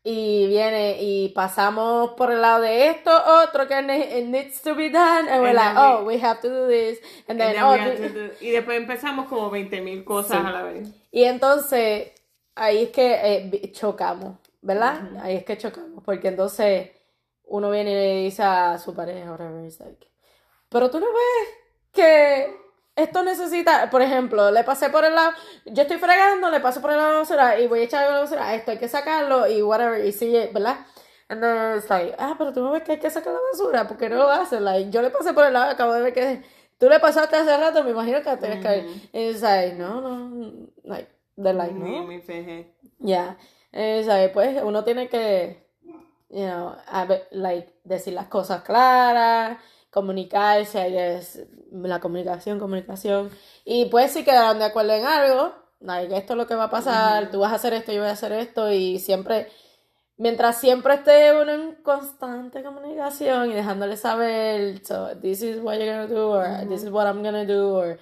y 0.03 0.47
viene 0.47 0.97
y 0.99 1.29
pasamos 1.31 2.13
por 2.13 2.33
el 2.33 2.41
lado 2.41 2.63
de 2.63 2.89
esto 2.89 3.11
otro 3.45 3.69
que 3.69 3.83
needs 4.23 4.63
to 4.63 4.75
be 4.75 4.89
done 4.89 5.29
and 5.29 5.43
we're 5.43 5.53
like 5.53 5.77
oh 5.77 6.03
we 6.05 6.19
have 6.19 6.41
to 6.41 6.49
do 6.49 6.69
this 6.69 6.99
and 7.29 7.39
then, 7.39 7.63
oh, 7.63 7.77
y 8.41 8.51
después 8.51 8.79
empezamos 8.79 9.27
como 9.29 9.51
20 9.51 9.83
mil 9.83 10.03
cosas 10.03 10.43
a 10.43 10.51
la 10.51 10.63
vez. 10.63 10.89
Y 11.11 11.25
entonces 11.25 12.13
ahí 12.55 12.85
es 12.85 12.91
que 12.91 13.19
eh, 13.23 13.73
chocamos 13.73 14.37
¿verdad? 14.63 15.19
ahí 15.21 15.37
es 15.37 15.45
que 15.45 15.59
chocamos 15.59 16.03
porque 16.03 16.29
entonces 16.29 16.91
uno 17.45 17.71
viene 17.71 17.91
y 17.91 17.95
le 17.95 18.23
dice 18.23 18.43
a 18.43 18.79
su 18.79 18.95
pareja 18.95 19.37
like, 19.37 20.09
pero 20.71 20.91
tú 20.91 20.99
no 20.99 21.07
ves 21.07 21.49
que 21.93 22.57
esto 23.03 23.23
necesita, 23.23 23.91
por 23.91 24.03
ejemplo, 24.03 24.51
le 24.51 24.65
pasé 24.65 24.91
por 24.91 25.05
el 25.05 25.15
lado, 25.15 25.33
yo 25.67 25.83
estoy 25.83 25.99
fregando, 25.99 26.51
le 26.51 26.61
paso 26.61 26.81
por 26.81 26.91
el 26.91 26.97
lado 26.97 27.09
de 27.09 27.15
la 27.15 27.21
basura 27.21 27.61
y 27.61 27.67
voy 27.67 27.81
a 27.81 27.83
echar 27.85 28.11
la 28.11 28.21
basura, 28.21 28.55
esto 28.55 28.71
hay 28.71 28.79
que 28.79 28.89
sacarlo 28.89 29.47
y 29.49 29.63
whatever, 29.63 30.05
y 30.05 30.13
sigue, 30.13 30.51
¿verdad? 30.53 30.79
And 31.29 31.41
then 31.41 31.79
it's 31.79 31.89
like, 31.89 32.15
ah, 32.19 32.35
pero 32.37 32.53
tú 32.53 32.61
no 32.61 32.73
ves 32.73 32.83
que 32.83 32.93
hay 32.93 32.99
que 32.99 33.09
sacar 33.09 33.33
la 33.33 33.39
basura, 33.53 33.87
porque 33.87 34.09
no 34.09 34.17
lo 34.17 34.31
haces? 34.31 34.61
Like, 34.61 34.91
yo 34.91 35.01
le 35.01 35.11
pasé 35.11 35.33
por 35.33 35.47
el 35.47 35.53
lado, 35.53 35.71
acabo 35.71 35.93
de 35.93 36.03
ver 36.03 36.13
que 36.13 36.43
tú 36.79 36.89
le 36.89 36.99
pasaste 36.99 37.37
hace 37.37 37.57
rato, 37.57 37.85
me 37.85 37.91
imagino 37.91 38.21
que 38.21 38.37
tienes 38.37 38.65
que 38.65 38.79
ir. 38.79 39.11
It's 39.13 39.43
like, 39.43 39.77
no, 39.77 40.01
no, 40.01 40.69
like, 40.83 41.09
they're 41.37 41.55
like, 41.55 41.73
no. 41.73 42.07
Feje. 42.23 42.75
Ya, 42.99 43.37
yeah. 43.73 44.33
pues 44.33 44.61
uno 44.63 44.83
tiene 44.83 45.09
que, 45.09 45.69
you 46.31 46.47
know, 46.47 46.75
like, 47.31 47.75
decir 47.85 48.15
las 48.15 48.27
cosas 48.27 48.63
claras, 48.63 49.59
comunicarse, 49.91 51.17
es 51.17 51.47
la 51.73 52.01
comunicación, 52.01 52.59
comunicación. 52.59 53.31
Y 53.65 53.87
pues 53.87 54.13
si 54.13 54.25
quedaron 54.25 54.59
de 54.59 54.67
acuerdo 54.67 54.93
en 54.93 55.05
algo, 55.05 55.55
esto 56.15 56.33
es 56.33 56.37
lo 56.37 56.47
que 56.47 56.55
va 56.55 56.65
a 56.65 56.71
pasar, 56.71 57.31
tú 57.31 57.41
vas 57.41 57.53
a 57.53 57.57
hacer 57.57 57.75
esto, 57.75 57.93
yo 57.93 58.01
voy 58.01 58.09
a 58.09 58.13
hacer 58.13 58.33
esto, 58.33 58.71
y 58.71 58.99
siempre, 58.99 59.49
mientras 60.17 60.61
siempre 60.61 60.95
esté 60.95 61.33
uno 61.33 61.53
en 61.53 61.75
constante 61.83 62.63
comunicación 62.63 63.51
y 63.51 63.55
dejándole 63.55 63.97
saber, 63.97 64.85
so, 64.85 65.17
this 65.17 65.43
is 65.43 65.61
what 65.63 65.77
you're 65.79 65.91
gonna 65.91 66.07
do, 66.07 66.31
or 66.31 66.69
this 66.69 66.83
is 66.83 66.91
what 66.91 67.07
I'm 67.07 67.23
gonna 67.23 67.47
do, 67.47 67.75
or 67.75 67.99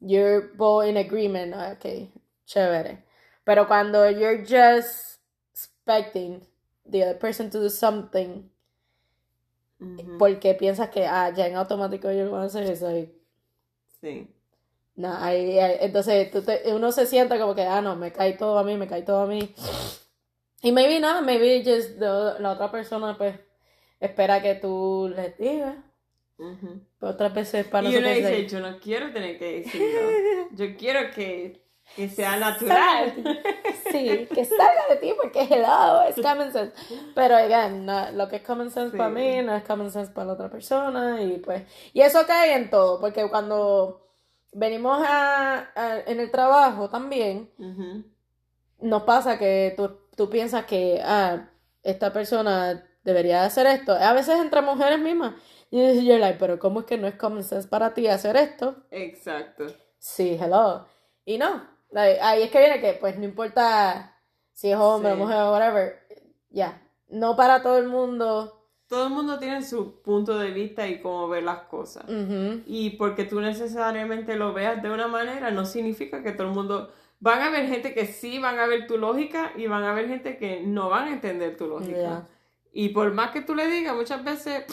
you're 0.00 0.52
both 0.56 0.86
in 0.86 0.96
agreement, 0.96 1.54
ok, 1.54 2.10
chévere. 2.46 3.04
Pero 3.44 3.66
cuando 3.66 4.08
you're 4.08 4.44
just 4.44 5.20
expecting 5.52 6.46
the 6.84 7.02
other 7.02 7.18
person 7.18 7.50
to 7.50 7.60
do 7.60 7.68
something 7.68 8.50
porque 10.18 10.54
piensas 10.54 10.90
que 10.90 11.06
ah, 11.06 11.32
ya 11.34 11.46
en 11.46 11.56
automático 11.56 12.10
yo 12.10 12.30
voy 12.30 12.40
a 12.40 12.44
hacer 12.44 12.64
eso. 12.64 12.90
Y... 12.96 13.12
Sí. 14.00 14.28
No, 14.94 15.14
ahí, 15.14 15.58
entonces 15.80 16.30
uno 16.66 16.90
se 16.90 17.06
sienta 17.06 17.38
como 17.38 17.54
que, 17.54 17.62
ah, 17.62 17.82
no, 17.82 17.96
me 17.96 18.12
cae 18.12 18.32
todo 18.32 18.58
a 18.58 18.64
mí, 18.64 18.76
me 18.76 18.88
cae 18.88 19.02
todo 19.02 19.20
a 19.20 19.26
mí. 19.26 19.54
Y 20.62 20.72
maybe 20.72 21.00
no, 21.00 21.22
maybe 21.22 21.62
just 21.64 21.98
la 21.98 22.50
otra 22.52 22.70
persona 22.70 23.16
pues 23.16 23.38
espera 24.00 24.42
que 24.42 24.54
tú 24.54 25.12
le 25.14 25.34
digas. 25.38 25.76
Pero 26.36 27.12
otras 27.12 27.34
veces 27.34 27.66
para 27.66 27.88
y 27.88 27.96
uno 27.96 28.08
dice, 28.08 28.46
yo 28.46 28.60
no 28.60 28.78
quiero 28.78 29.12
tener 29.12 29.38
que 29.38 29.60
decirlo. 29.60 30.00
yo 30.52 30.76
quiero 30.76 31.10
que 31.14 31.65
que 31.94 32.08
sea 32.08 32.36
natural. 32.36 33.14
Sí, 33.90 34.28
que 34.34 34.44
salga 34.44 34.88
de 34.90 34.96
ti 34.96 35.12
porque 35.20 35.42
hello, 35.42 36.02
es 36.02 36.16
common 36.16 36.52
sense. 36.52 36.72
Pero 37.14 37.36
again, 37.36 37.86
lo 38.16 38.28
que 38.28 38.36
es 38.36 38.42
common 38.42 38.70
sense 38.70 38.96
para 38.96 39.10
mí 39.10 39.42
no 39.42 39.54
es 39.54 39.62
common 39.64 39.90
sense 39.90 40.12
para 40.12 40.26
la 40.26 40.32
otra 40.32 40.50
persona 40.50 41.22
y 41.22 41.38
pues 41.38 41.62
y 41.92 42.00
eso 42.00 42.26
cae 42.26 42.54
en 42.54 42.68
todo, 42.68 43.00
porque 43.00 43.28
cuando 43.28 44.08
venimos 44.52 45.00
a, 45.06 45.68
en 46.06 46.20
el 46.20 46.30
trabajo 46.30 46.88
también 46.88 47.50
nos 48.80 49.02
pasa 49.04 49.38
que 49.38 49.74
tú, 49.76 49.98
tú 50.16 50.28
piensas 50.28 50.64
que 50.64 51.00
ah, 51.04 51.48
esta 51.82 52.12
persona 52.12 52.84
debería 53.04 53.44
hacer 53.44 53.66
esto. 53.66 53.92
A 53.92 54.12
veces 54.12 54.40
entre 54.40 54.62
mujeres 54.62 54.98
mismas 54.98 55.34
y 55.70 56.04
yo 56.06 56.18
like, 56.18 56.38
pero 56.38 56.58
¿cómo 56.58 56.80
es 56.80 56.86
que 56.86 56.98
no 56.98 57.06
es 57.06 57.16
common 57.16 57.44
sense 57.44 57.68
para 57.68 57.94
ti 57.94 58.06
hacer 58.08 58.36
esto? 58.36 58.84
Exacto. 58.90 59.66
Sí, 59.98 60.38
hello. 60.40 60.86
Y 61.24 61.38
no, 61.38 61.75
Ahí 61.94 62.42
es 62.42 62.50
que 62.50 62.58
viene 62.58 62.80
que, 62.80 62.94
pues, 62.94 63.18
no 63.18 63.24
importa 63.24 64.16
si 64.52 64.70
es 64.70 64.76
hombre 64.76 65.12
o 65.12 65.16
mujer 65.16 65.36
whatever, 65.36 66.06
ya. 66.50 66.82
No 67.08 67.36
para 67.36 67.62
todo 67.62 67.78
el 67.78 67.88
mundo. 67.88 68.52
Todo 68.88 69.08
el 69.08 69.12
mundo 69.12 69.38
tiene 69.38 69.62
su 69.62 70.00
punto 70.02 70.38
de 70.38 70.50
vista 70.50 70.86
y 70.88 71.00
cómo 71.00 71.28
ver 71.28 71.42
las 71.42 71.60
cosas. 71.64 72.04
Y 72.66 72.90
porque 72.90 73.24
tú 73.24 73.40
necesariamente 73.40 74.36
lo 74.36 74.52
veas 74.52 74.82
de 74.82 74.90
una 74.90 75.08
manera, 75.08 75.50
no 75.50 75.64
significa 75.64 76.22
que 76.22 76.32
todo 76.32 76.48
el 76.48 76.54
mundo. 76.54 76.92
Van 77.18 77.40
a 77.40 77.46
haber 77.46 77.66
gente 77.66 77.94
que 77.94 78.06
sí 78.06 78.38
van 78.38 78.58
a 78.58 78.66
ver 78.66 78.86
tu 78.86 78.98
lógica 78.98 79.52
y 79.56 79.66
van 79.66 79.84
a 79.84 79.92
haber 79.92 80.06
gente 80.06 80.36
que 80.36 80.60
no 80.60 80.90
van 80.90 81.08
a 81.08 81.12
entender 81.12 81.56
tu 81.56 81.66
lógica. 81.66 82.26
Y 82.72 82.90
por 82.90 83.12
más 83.12 83.30
que 83.30 83.40
tú 83.40 83.54
le 83.54 83.66
digas, 83.68 83.96
muchas 83.96 84.22
veces 84.22 84.64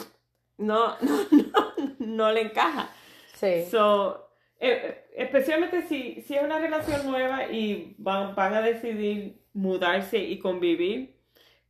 no, 0.58 0.96
no, 1.00 1.26
no, 1.30 1.74
no 1.98 2.32
le 2.32 2.42
encaja. 2.42 2.90
Sí. 3.34 3.64
So, 3.70 4.28
eh, 4.60 5.03
especialmente 5.14 5.82
si, 5.82 6.20
si 6.22 6.34
es 6.34 6.42
una 6.42 6.58
relación 6.58 7.06
nueva 7.06 7.50
y 7.50 7.94
van, 7.98 8.34
van 8.34 8.54
a 8.54 8.60
decidir 8.60 9.40
mudarse 9.52 10.18
y 10.18 10.38
convivir, 10.38 11.16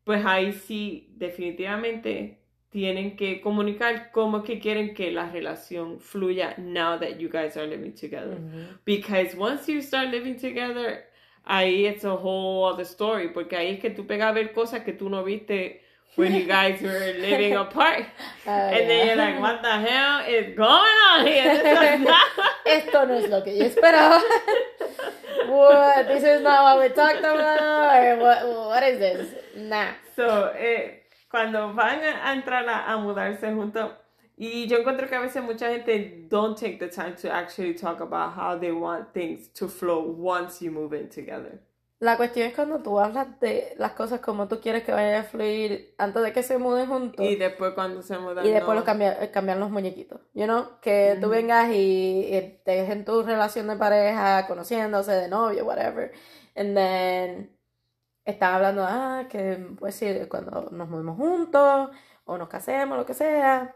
pues 0.03 0.25
ahí 0.25 0.53
sí 0.53 1.13
definitivamente 1.17 2.41
tienen 2.71 3.17
que 3.17 3.41
comunicar 3.41 4.11
cómo 4.11 4.43
que 4.43 4.59
quieren 4.59 4.95
que 4.95 5.13
la 5.13 5.31
relación 5.31 6.01
fluya 6.01 6.57
now 6.59 6.99
that 6.99 7.19
you 7.19 7.29
guys 7.29 7.57
are 7.57 7.69
living 7.69 7.93
together. 7.93 8.37
Ujú. 8.37 8.79
Because 8.85 9.37
once 9.37 9.71
you 9.73 9.81
start 9.81 10.09
living 10.11 10.35
together, 10.35 11.05
ahí 11.45 11.87
it's 11.87 12.05
a 12.05 12.13
whole 12.13 12.65
other 12.65 12.85
story. 12.85 13.29
Porque 13.29 13.55
ahí 13.57 13.75
es 13.75 13.81
que 13.81 13.91
tú 13.91 14.07
pegas 14.07 14.31
a 14.31 14.33
ver 14.33 14.53
cosas 14.53 14.83
que 14.83 14.93
tú 14.93 15.09
no 15.09 15.23
viste 15.23 15.84
when 16.17 16.35
you 16.35 16.45
guys 16.45 16.81
were 16.81 17.15
living 17.19 17.55
apart. 17.55 18.07
Ah, 18.47 18.51
And 18.75 18.89
then 18.89 19.07
you're 19.07 19.17
like, 19.17 19.41
what 19.41 19.63
the 19.63 19.71
hell 19.71 20.25
is 20.27 20.57
going 20.57 20.99
on 21.11 21.27
here? 21.27 21.63
This 21.63 22.01
is 22.01 22.07
not... 22.07 22.23
Esto 22.67 23.05
no 23.07 23.15
es 23.15 23.31
lo 23.31 23.43
que 23.43 23.53
yo 23.53 23.69
esperaba. 23.69 24.21
what? 25.49 26.07
This 26.07 26.23
is 26.23 26.43
not 26.43 26.63
what 26.63 26.83
we 26.83 26.95
talked 26.95 27.19
about? 27.19 27.97
Or 27.97 28.19
what, 28.19 28.47
what 28.47 28.83
is 28.85 28.99
this? 28.99 29.35
Nah. 29.57 29.93
So, 30.17 30.53
eh, 30.57 31.03
cuando 31.31 31.73
van 31.73 32.01
a, 32.01 32.31
a 32.31 32.35
entrar 32.35 32.67
a, 32.69 32.93
a 32.93 32.99
mudarse 32.99 33.53
juntos, 33.53 33.93
y 34.37 34.67
yo 34.67 34.79
encuentro 34.79 35.09
que 35.09 35.17
a 35.17 35.21
veces 35.21 35.43
mucha 35.43 35.71
gente 35.71 36.27
don't 36.29 36.57
take 36.57 36.79
the 36.79 36.89
time 36.89 37.15
to 37.17 37.31
actually 37.31 37.75
talk 37.75 38.01
about 38.01 38.35
how 38.35 38.57
they 38.57 38.73
want 38.73 39.13
things 39.13 39.49
to 39.49 39.69
flow 39.69 40.01
once 40.01 40.61
you 40.61 40.71
move 40.71 40.93
in 40.93 41.09
together. 41.09 41.61
La 42.05 42.19
cuestión 42.19 42.47
es 42.49 42.55
cuando 42.55 42.81
tú 42.81 43.01
hablas 43.01 43.41
de 43.41 43.75
las 43.79 43.93
cosas 43.93 44.21
como 44.21 44.47
tú 44.47 44.61
quieres 44.61 44.85
que 44.85 44.93
vayan 44.93 45.15
a 45.15 45.25
fluir 45.25 45.95
antes 45.97 46.23
de 46.23 46.33
que 46.35 46.43
se 46.43 46.59
muden 46.59 46.87
juntos. 46.87 47.25
Y 47.25 47.37
después 47.37 47.73
cuando 47.75 48.03
se 48.03 48.19
mudan, 48.19 48.45
Y 48.45 48.51
después 48.51 48.69
no. 48.69 48.75
los 48.75 48.85
cambian, 48.85 49.17
eh, 49.23 49.31
cambian 49.31 49.59
los 49.59 49.71
muñequitos, 49.71 50.21
you 50.35 50.45
know? 50.45 50.79
Que 50.83 51.17
tú 51.21 51.31
vengas 51.31 51.71
y, 51.71 52.27
y 52.31 52.61
te 52.65 52.73
dejen 52.73 53.07
tu 53.07 53.23
relación 53.23 53.69
de 53.69 53.77
pareja, 53.77 54.47
conociéndose, 54.47 55.13
de 55.13 55.29
novio, 55.29 55.65
whatever. 55.65 56.13
And 56.55 56.77
then 56.77 57.57
están 58.27 58.55
hablando, 58.55 58.85
ah, 58.87 59.25
que 59.31 59.57
pues 59.79 59.95
sí, 59.95 60.07
cuando 60.29 60.69
nos 60.73 60.89
movemos 60.89 61.17
juntos 61.17 61.91
o 62.27 62.37
nos 62.39 62.49
casemos, 62.49 62.99
lo 62.99 63.07
que 63.07 63.15
sea. 63.15 63.75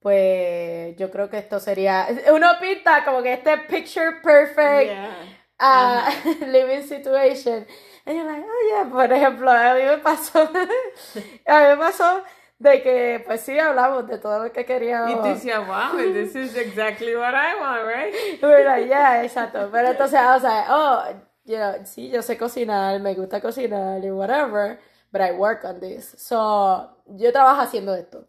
Pues 0.00 0.96
yo 0.96 1.10
creo 1.10 1.28
que 1.30 1.38
esto 1.38 1.60
sería, 1.60 2.06
uno 2.32 2.48
pinta 2.60 3.04
como 3.04 3.22
que 3.22 3.34
este 3.34 3.56
picture 3.68 4.20
perfect 4.22 4.90
Yeah. 4.90 5.37
Uh, 5.60 6.10
living 6.46 6.82
situation. 6.86 7.66
And 8.06 8.16
you're 8.16 8.26
like, 8.26 8.42
oh 8.46 8.70
yeah, 8.72 8.90
por 8.90 9.08
ejemplo, 9.12 9.50
a 9.50 9.74
mí 9.74 9.84
me 9.84 9.98
pasó, 9.98 10.42
a 11.46 11.60
mí 11.60 11.68
me 11.68 11.76
pasó 11.76 12.22
de 12.58 12.82
que, 12.82 13.22
pues 13.26 13.40
sí, 13.42 13.58
hablamos 13.58 14.06
de 14.08 14.18
todo 14.18 14.44
lo 14.44 14.52
que 14.52 14.60
Y 14.60 14.64
queríamos. 14.64 15.22
tú 15.22 15.28
decías, 15.28 15.66
wow, 15.66 15.96
this 16.12 16.34
is 16.34 16.56
exactly 16.56 17.14
what 17.16 17.34
I 17.34 17.54
want, 17.60 17.86
right? 17.86 18.14
Y 18.42 18.46
we're 18.46 18.64
like, 18.64 18.88
yeah, 18.88 19.22
exacto. 19.24 19.70
Pero 19.70 19.88
entonces, 19.90 20.18
I 20.18 20.34
was 20.34 20.42
like, 20.42 20.66
oh, 20.68 21.04
you 21.44 21.56
know, 21.58 21.74
sí, 21.84 22.08
yo 22.10 22.22
sé 22.22 22.36
cocinar, 22.38 23.00
me 23.00 23.14
gusta 23.14 23.40
cocinar 23.40 24.02
y 24.04 24.10
whatever, 24.10 24.78
but 25.12 25.20
I 25.20 25.32
work 25.32 25.64
on 25.64 25.80
this. 25.80 26.14
So, 26.18 26.90
yo 27.06 27.30
trabajo 27.32 27.60
haciendo 27.62 27.94
esto. 27.94 28.26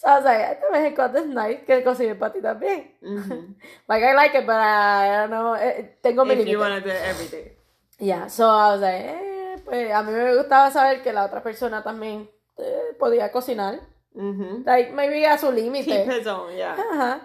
So 0.00 0.06
I 0.08 0.14
was 0.16 0.24
like, 0.24 0.60
vez 0.72 0.84
en 0.86 0.94
cuando 0.94 1.18
es 1.18 1.26
nice 1.26 1.64
que 1.66 1.82
cocine 1.82 2.14
para 2.14 2.32
ti 2.32 2.40
también. 2.40 2.94
Mhm. 3.02 3.56
Like, 3.88 4.04
I 4.04 4.14
like 4.14 4.34
it, 4.38 4.46
but 4.46 4.54
I 4.56 5.26
don't 5.26 5.30
know, 5.30 5.54
eh, 5.56 5.96
tengo 6.00 6.24
mi 6.24 6.34
If 6.34 6.38
you 6.40 6.44
límite. 6.44 6.58
want 6.60 6.74
to 6.74 6.80
do 6.88 6.94
it 6.94 7.02
every 7.04 7.26
day. 7.26 7.56
Yeah, 7.98 8.28
so 8.28 8.44
I 8.48 8.70
was 8.72 8.80
like, 8.80 9.04
eh, 9.06 9.56
pues 9.64 9.92
a 9.92 10.02
mí 10.04 10.12
me 10.12 10.36
gustaba 10.36 10.70
saber 10.70 11.02
que 11.02 11.12
la 11.12 11.24
otra 11.24 11.42
persona 11.42 11.82
también 11.82 12.30
eh, 12.58 12.94
podía 12.96 13.32
cocinar. 13.32 13.80
Mhm. 14.14 14.62
Like, 14.64 14.92
maybe 14.92 15.26
a 15.26 15.36
su 15.36 15.50
límite. 15.50 15.84
Keep 16.04 16.12
his 16.20 16.26
own, 16.28 16.54
yeah. 16.56 16.76
Ajá. 16.78 17.20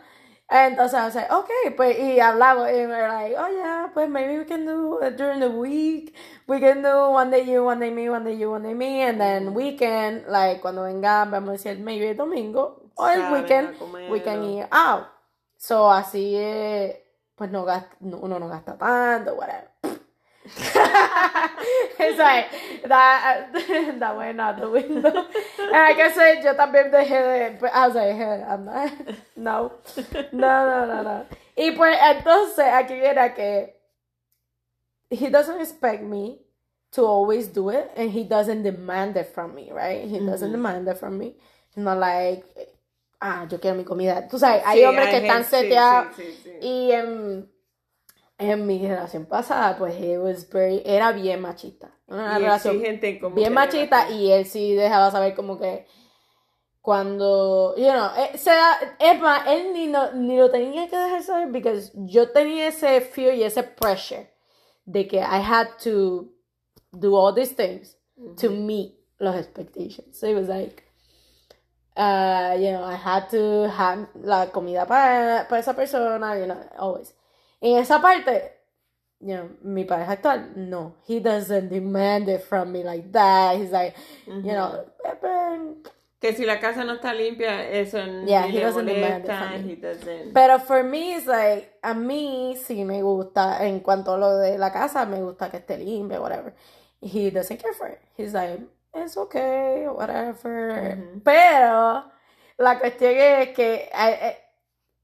Entonces 0.56 0.94
I 1.00 1.06
was 1.06 1.16
like, 1.16 1.32
okay, 1.32 1.72
pues, 1.76 1.98
y 1.98 2.20
hablamos, 2.20 2.70
y 2.70 2.86
we're 2.86 3.08
like, 3.08 3.36
oh 3.36 3.48
yeah, 3.50 3.90
pues 3.92 4.08
maybe 4.08 4.38
we 4.38 4.46
can 4.46 4.66
do 4.68 5.00
it 5.02 5.18
during 5.18 5.40
the 5.40 5.50
week. 5.50 6.14
We 6.46 6.60
can 6.60 6.84
do 6.84 7.10
one 7.10 7.32
day 7.32 7.44
you, 7.44 7.64
one 7.66 7.80
day 7.80 7.90
me, 7.90 8.08
one 8.08 8.24
day 8.24 8.36
you, 8.38 8.52
one 8.52 8.62
day 8.62 8.76
me, 8.76 9.02
and 9.02 9.20
then 9.20 9.56
weekend, 9.56 10.28
like, 10.28 10.62
cuando 10.62 10.84
venga, 10.84 11.26
vamos 11.28 11.50
a 11.50 11.52
decir, 11.54 11.80
maybe 11.80 12.08
el 12.10 12.16
domingo, 12.18 12.84
o 12.96 13.08
el 13.08 13.22
weekend, 13.34 13.70
we 14.12 14.20
can 14.22 14.44
eat 14.44 14.68
out. 14.72 15.08
So, 15.58 15.90
así, 15.92 16.38
pues, 17.36 17.50
no 17.50 17.66
gasta, 17.66 17.96
no- 18.02 18.20
uno 18.20 18.38
no 18.38 18.48
gasta 18.48 18.78
tanto, 18.78 19.34
whatever. 19.34 19.73
It's 20.56 22.20
like, 22.20 22.52
that, 22.88 23.48
that 24.00 24.18
went 24.18 24.40
out 24.40 24.60
the 24.60 24.70
window. 24.70 25.10
And 25.10 25.76
I 25.76 25.94
yo 26.44 26.54
también 26.56 26.92
dejé 26.92 27.10
de, 27.52 27.58
pues, 27.60 27.72
I 27.74 27.88
was 27.88 27.96
like, 27.96 28.16
hey, 28.16 28.44
I'm 28.48 28.66
not, 28.66 28.92
no, 29.36 29.72
no, 30.32 30.66
no, 30.66 30.86
no, 30.86 31.04
no. 31.04 31.26
Y 31.56 31.72
pues 31.76 31.98
entonces 32.02 32.66
aquí 32.66 32.96
viene 33.00 33.34
que 33.36 33.74
he 35.10 35.30
doesn't 35.30 35.60
expect 35.62 36.04
me 36.04 36.40
to 36.92 37.06
always 37.06 37.48
do 37.48 37.70
it 37.70 37.92
and 37.96 38.10
he 38.12 38.24
doesn't 38.24 38.64
demand 38.64 39.16
it 39.18 39.28
from 39.34 39.54
me, 39.56 39.72
right? 39.72 40.04
He 40.08 40.20
doesn't 40.20 40.50
Mhm. 40.50 40.54
demand 40.54 40.88
it 40.88 40.98
from 40.98 41.18
me. 41.18 41.36
Not 41.76 41.98
like, 42.00 42.44
ah, 43.22 43.46
yo 43.50 43.58
quiero 43.60 43.76
mi 43.78 43.84
comida. 43.84 44.28
Tú 44.30 44.38
sabes, 44.38 44.64
hay 44.66 44.80
Sí, 44.80 44.86
hombres 44.86 45.10
que 45.10 45.16
hay 45.16 45.22
están 45.24 45.44
gente- 45.46 45.58
seteados 45.70 46.16
sí, 46.16 46.24
sí, 46.24 46.40
sí. 46.44 46.58
y 46.62 46.92
en, 46.92 47.50
en 48.50 48.66
mi 48.66 48.86
relación 48.88 49.26
pasada, 49.26 49.78
pues 49.78 49.96
he 49.96 50.18
was 50.18 50.50
very, 50.50 50.82
era 50.86 51.12
bien 51.12 51.42
machista. 51.42 51.92
Una 52.08 52.38
Y 52.38 52.44
relación 52.44 52.76
exigente 52.76 53.20
como 53.20 53.36
bien 53.36 53.54
machista 53.54 54.10
y 54.10 54.32
él 54.32 54.46
sí 54.46 54.74
dejaba 54.76 55.12
saber 55.12 55.36
como 55.36 55.58
que 55.60 55.86
cuando, 56.82 57.76
you 57.78 57.92
know, 57.92 58.10
eh, 58.18 58.38
se 58.38 58.50
da, 58.50 58.78
es 59.00 59.20
más, 59.20 59.48
él 59.48 59.72
ni, 59.74 59.88
no, 59.88 60.12
ni 60.12 60.38
lo 60.38 60.52
tenía 60.52 60.90
que 60.90 60.98
dejar 60.98 61.24
saber 61.24 61.48
because 61.50 61.92
yo 61.96 62.32
tenía 62.32 62.68
ese 62.68 63.00
fear 63.00 63.34
y 63.34 63.44
ese 63.44 63.64
pressure 63.64 64.30
de 64.86 65.08
que 65.08 65.20
I 65.20 65.40
had 65.40 65.68
to 65.84 66.30
do 66.92 67.16
all 67.16 67.34
these 67.34 67.54
things 67.54 67.98
to 68.38 68.50
meet 68.50 68.96
los 69.20 69.36
expectations. 69.36 70.20
So 70.20 70.28
it 70.28 70.36
was 70.36 70.50
like, 70.50 70.84
uh, 71.96 72.56
you 72.60 72.72
know, 72.72 72.84
I 72.84 72.96
had 72.96 73.30
to 73.32 73.70
have 73.70 74.08
la 74.16 74.48
comida 74.48 74.86
para, 74.86 75.48
para 75.48 75.62
esa 75.62 75.74
persona, 75.74 76.38
you 76.38 76.48
know, 76.48 76.58
always. 76.78 77.14
En 77.64 77.78
esa 77.78 78.02
parte, 78.02 78.52
you 79.22 79.36
know, 79.38 79.50
mi 79.62 79.86
pareja 79.86 80.12
actual, 80.12 80.52
no, 80.58 80.98
he 81.08 81.22
doesn't 81.22 81.70
demand 81.70 82.28
it 82.28 82.42
from 82.42 82.74
me 82.74 82.84
like 82.84 83.10
that. 83.14 83.56
He's 83.56 83.72
like, 83.72 83.96
you 84.28 84.52
know, 84.52 84.84
"Pepe." 85.02 85.90
Que 86.20 86.34
si 86.34 86.46
la 86.46 86.60
casa 86.60 86.84
no 86.84 86.94
está 86.96 87.14
limpia, 87.14 87.70
eso 87.70 87.98
Yeah, 88.26 88.48
ni 88.48 88.52
he 88.52 88.60
le 88.60 88.66
doesn't 88.66 88.86
molesta, 88.86 89.56
he. 89.56 90.32
Pero 90.34 90.60
for 90.60 90.84
me, 90.84 91.16
it's 91.16 91.26
like, 91.26 91.78
a 91.82 91.94
mí 91.94 92.58
sí 92.58 92.86
me 92.86 93.02
gusta, 93.02 93.66
en 93.66 93.80
cuanto 93.80 94.14
a 94.14 94.18
lo 94.18 94.38
de 94.38 94.58
la 94.58 94.72
casa, 94.72 95.06
me 95.06 95.22
gusta 95.22 95.50
que 95.50 95.58
esté 95.58 95.78
limpia, 95.78 96.20
whatever. 96.20 96.54
He 97.02 97.30
doesn't 97.30 97.62
care 97.62 97.74
for 97.74 97.88
it. 97.88 98.00
He's 98.18 98.34
like, 98.34 98.60
it's 98.94 99.16
okay, 99.18 99.86
whatever. 99.88 100.98
Pero 101.24 102.06
la 102.58 102.80
cuestión 102.80 103.14
es 103.18 103.50
que 103.50 103.90
eh, 103.94 104.20
eh, 104.22 104.38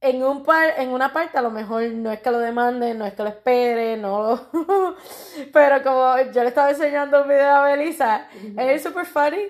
en 0.01 0.23
un 0.23 0.43
par, 0.43 0.73
en 0.77 0.89
una 0.89 1.11
parte 1.11 1.37
a 1.37 1.41
lo 1.41 1.51
mejor 1.51 1.83
no 1.91 2.11
es 2.11 2.19
que 2.21 2.31
lo 2.31 2.39
demande, 2.39 2.93
no 2.93 3.05
es 3.05 3.13
que 3.13 3.23
lo 3.23 3.29
espere, 3.29 3.97
no 3.97 4.21
lo... 4.53 4.95
Pero 5.53 5.83
como 5.83 6.31
yo 6.31 6.43
le 6.43 6.49
estaba 6.49 6.69
enseñando 6.69 7.21
un 7.21 7.27
video 7.27 7.55
a 7.55 7.65
Belisa, 7.65 8.27
it's 8.57 8.83
super 8.83 9.05
funny, 9.05 9.47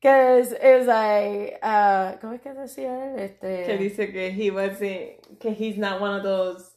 que 0.00 0.40
es, 0.40 0.52
es 0.60 0.86
like, 0.86 1.58
uh, 1.62 2.18
¿cómo 2.20 2.32
es 2.32 2.40
que 2.40 2.52
decía 2.52 3.12
él? 3.12 3.20
Este... 3.20 3.64
que 3.64 3.76
dice 3.78 4.12
que 4.12 4.28
he 4.30 4.50
wasn't, 4.50 5.38
que 5.38 5.50
he's 5.50 5.78
not 5.78 6.00
one 6.00 6.16
of 6.16 6.24
those 6.24 6.72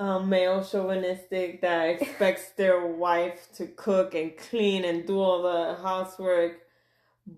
um, 0.00 0.28
male 0.28 0.64
chauvinistic 0.64 1.60
that 1.60 1.88
expects 1.88 2.50
their 2.56 2.86
wife 2.86 3.52
to 3.56 3.66
cook 3.76 4.14
and 4.14 4.36
clean 4.36 4.84
and 4.84 5.06
do 5.06 5.20
all 5.20 5.42
the 5.42 5.76
housework, 5.80 6.67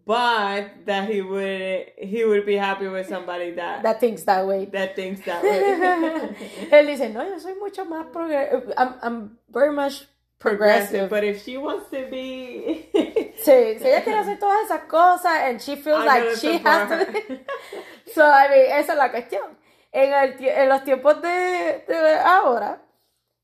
but 0.06 0.86
that 0.86 1.08
he 1.08 1.22
would 1.22 1.86
he 1.98 2.24
would 2.24 2.46
be 2.46 2.56
happy 2.56 2.86
with 2.86 3.08
somebody 3.08 3.52
that 3.52 3.82
that, 3.82 3.82
that 3.82 4.00
thinks 4.00 4.22
that 4.24 4.46
way. 4.46 4.66
thinks 4.94 5.24
that 5.24 5.42
way. 5.42 6.36
Él 6.70 6.86
dice, 6.86 7.08
no, 7.12 7.22
yo 7.22 7.38
soy 7.38 7.54
mucho 7.54 7.84
más 7.84 8.06
progresivo. 8.12 8.72
I'm, 8.76 8.94
I'm 9.02 9.38
very 9.48 9.72
much 9.72 10.06
progressive. 10.38 11.10
But 11.10 11.24
if 11.24 11.44
she 11.44 11.56
wants 11.56 11.90
to 11.90 12.06
be, 12.10 12.88
Sí, 13.44 13.78
si 13.78 13.86
ella 13.86 14.02
quiere 14.02 14.18
hacer 14.18 14.38
todas 14.38 14.64
esas 14.64 14.82
cosas 14.82 15.32
and 15.44 15.60
she 15.60 15.76
feels 15.76 16.00
I'm 16.00 16.06
like 16.06 16.36
she 16.36 16.58
has 16.58 16.88
to... 16.88 17.40
So, 18.14 18.22
I 18.22 18.48
mean, 18.48 18.66
esa 18.72 18.92
es 18.92 18.98
la 18.98 19.10
cuestión. 19.10 19.56
En, 19.92 20.12
el, 20.12 20.44
en 20.44 20.68
los 20.68 20.82
tiempos 20.84 21.22
de, 21.22 21.84
de 21.86 22.18
ahora, 22.24 22.82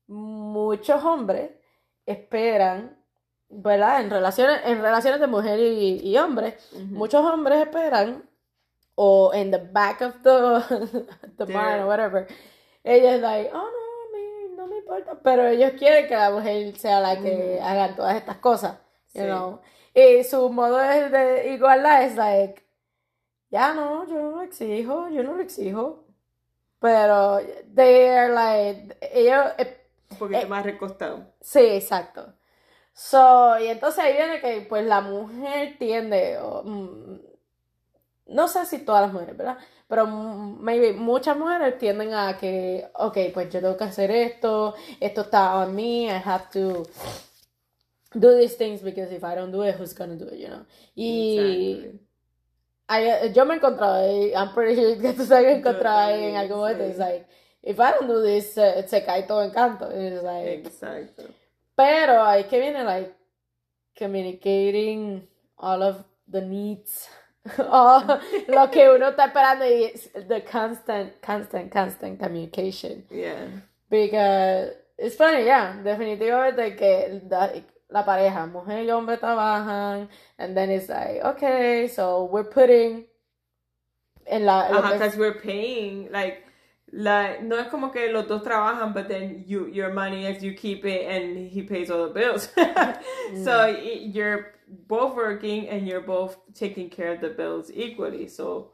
muchos 0.07 1.03
hombres 1.03 1.51
esperan, 2.05 2.96
¿verdad? 3.49 4.01
En 4.01 4.09
relaciones, 4.09 4.61
en 4.65 4.81
relaciones 4.81 5.19
de 5.19 5.27
mujer 5.27 5.59
y, 5.59 5.99
y 6.03 6.17
hombre, 6.17 6.57
muchos 6.89 7.23
hombres 7.25 7.59
esperan, 7.61 8.23
o 8.95 9.31
en 9.33 9.51
the 9.51 9.57
back 9.57 10.01
of 10.01 10.15
the, 10.23 11.05
the 11.37 11.45
barn 11.53 11.81
or 11.81 11.87
whatever, 11.87 12.27
ellos 12.83 13.21
like, 13.21 13.49
oh 13.53 13.57
no, 13.69 14.55
no 14.55 14.67
me 14.67 14.77
importa, 14.79 15.19
pero 15.23 15.47
ellos 15.47 15.71
quieren 15.77 16.07
que 16.07 16.15
la 16.15 16.31
mujer 16.31 16.75
sea 16.77 16.99
la 16.99 17.19
que 17.19 17.59
haga 17.61 17.95
todas 17.95 18.15
estas 18.15 18.37
cosas, 18.37 18.77
you 19.13 19.21
Sí. 19.21 19.27
know. 19.27 19.59
Y 19.93 20.23
su 20.23 20.49
modo 20.49 20.77
de, 20.77 21.09
de 21.09 21.53
igualdad 21.53 22.03
es 22.03 22.15
like, 22.15 22.63
ya 23.49 23.73
no, 23.73 24.05
yo 24.07 24.15
no 24.15 24.31
lo 24.37 24.41
exijo, 24.43 25.09
yo 25.09 25.23
no 25.23 25.33
lo 25.33 25.41
exijo. 25.41 26.03
Pero 26.79 27.39
they 27.73 28.07
are 28.09 28.33
like, 28.33 28.97
ellos... 29.01 29.45
Un 30.11 30.17
poquito 30.17 30.39
Eh, 30.41 30.45
más 30.45 30.63
recostado. 30.63 31.33
Sí, 31.41 31.59
exacto. 31.59 32.33
So, 32.97 33.59
y 33.59 33.67
entonces 33.67 34.03
ahí 34.03 34.13
viene 34.13 34.41
que 34.41 34.65
pues 34.67 34.83
la 34.83 35.01
mujer 35.01 35.75
tiende, 35.77 36.39
o, 36.39 36.63
mm, 36.63 37.19
no 38.29 38.47
sé 38.47 38.65
si 38.65 38.79
todas 38.79 39.03
las 39.03 39.13
mujeres, 39.13 39.37
¿verdad? 39.37 39.57
Pero 39.87 40.07
mm, 40.07 40.59
maybe 40.63 40.93
muchas 40.93 41.37
mujeres 41.37 41.77
tienden 41.77 42.15
a 42.15 42.37
que, 42.39 42.89
ok, 42.95 43.17
pues 43.35 43.53
yo 43.53 43.61
tengo 43.61 43.77
que 43.77 43.83
hacer 43.83 44.09
esto, 44.09 44.73
esto 44.99 45.21
está 45.21 45.57
on 45.59 45.75
me, 45.75 46.05
I 46.07 46.19
have 46.25 46.49
to 46.53 46.87
do 48.15 48.35
these 48.35 48.57
things 48.57 48.81
because 48.81 49.11
if 49.13 49.23
I 49.23 49.35
don't 49.35 49.51
do 49.51 49.61
it, 49.63 49.75
who's 49.79 49.93
gonna 49.93 50.15
do 50.15 50.25
it, 50.29 50.39
you 50.39 50.47
know? 50.47 50.65
Y 50.95 51.85
Exactly. 51.85 51.99
I- 52.89 53.31
yo 53.31 53.45
me 53.45 53.53
he 53.53 53.57
encontrado, 53.57 53.93
ahí, 53.93 54.33
I'm 54.33 54.55
pretty 54.55 54.75
sure 54.75 54.97
que 55.01 55.13
tú 55.13 55.27
te 55.27 55.35
has 55.35 55.45
encontrado 55.45 55.99
ahí 55.99 56.23
en 56.23 56.35
algún 56.37 56.57
momento, 56.57 56.83
it's 56.83 56.97
like, 56.97 57.27
if 57.61 57.79
I 57.79 57.91
don't 57.91 58.07
do 58.07 58.23
this, 58.23 58.53
se, 58.53 58.87
se 58.87 59.03
cae 59.05 59.27
todo 59.27 59.43
en 59.43 59.51
canto, 59.51 59.91
it's 59.91 60.23
like... 60.23 60.63
Exacto. 60.63 61.25
Pero 61.77 62.23
ahí 62.23 62.43
que 62.49 62.59
viene, 62.59 62.83
like, 62.83 63.13
communicating 63.95 65.27
all 65.59 65.83
of 65.83 66.03
the 66.27 66.41
needs, 66.41 67.07
all 67.69 68.19
lo 68.47 68.67
que 68.71 68.89
uno 68.89 69.09
está 69.11 69.25
esperando 69.27 69.63
y 69.65 69.91
the 70.27 70.41
constant, 70.41 71.21
constant, 71.21 71.71
constant 71.71 72.19
communication. 72.19 73.03
Yeah. 73.11 73.47
Because 73.89 74.73
it's 74.97 75.15
funny, 75.15 75.45
yeah, 75.45 75.75
definitivamente 75.83 76.75
que 76.75 77.21
la, 77.29 77.51
la 77.89 78.03
pareja, 78.03 78.47
mujer 78.51 78.83
y 78.83 78.89
hombre 78.89 79.17
trabajan, 79.17 80.09
and 80.39 80.57
then 80.57 80.71
it's 80.71 80.89
like, 80.89 81.21
okay, 81.23 81.87
so 81.87 82.25
we're 82.25 82.43
putting 82.49 83.05
en 84.25 84.45
la, 84.45 84.67
lo 84.69 84.79
Ajá, 84.79 84.87
que- 84.89 84.93
because 84.97 85.15
we're 85.15 85.39
paying, 85.39 86.11
like, 86.11 86.43
la, 86.91 87.39
no 87.41 87.57
es 87.57 87.67
como 87.69 87.89
que 87.91 88.11
los 88.11 88.27
dos 88.27 88.43
trabajan, 88.43 88.93
but 88.93 89.07
then 89.07 89.43
you, 89.45 89.67
your 89.67 89.91
money 89.93 90.25
is 90.25 90.41
you 90.43 90.53
keep 90.53 90.85
it 90.85 91.05
and 91.05 91.49
he 91.49 91.61
pays 91.63 91.89
all 91.91 92.07
the 92.07 92.13
bills. 92.13 92.49
Mm. 92.57 93.43
so 93.43 93.65
y- 93.67 94.09
you're 94.13 94.53
both 94.87 95.13
working 95.15 95.67
and 95.67 95.85
you're 95.85 95.99
both 96.01 96.37
taking 96.53 96.89
care 96.89 97.11
of 97.13 97.19
the 97.19 97.29
bills 97.29 97.69
equally. 97.73 98.27
So 98.27 98.71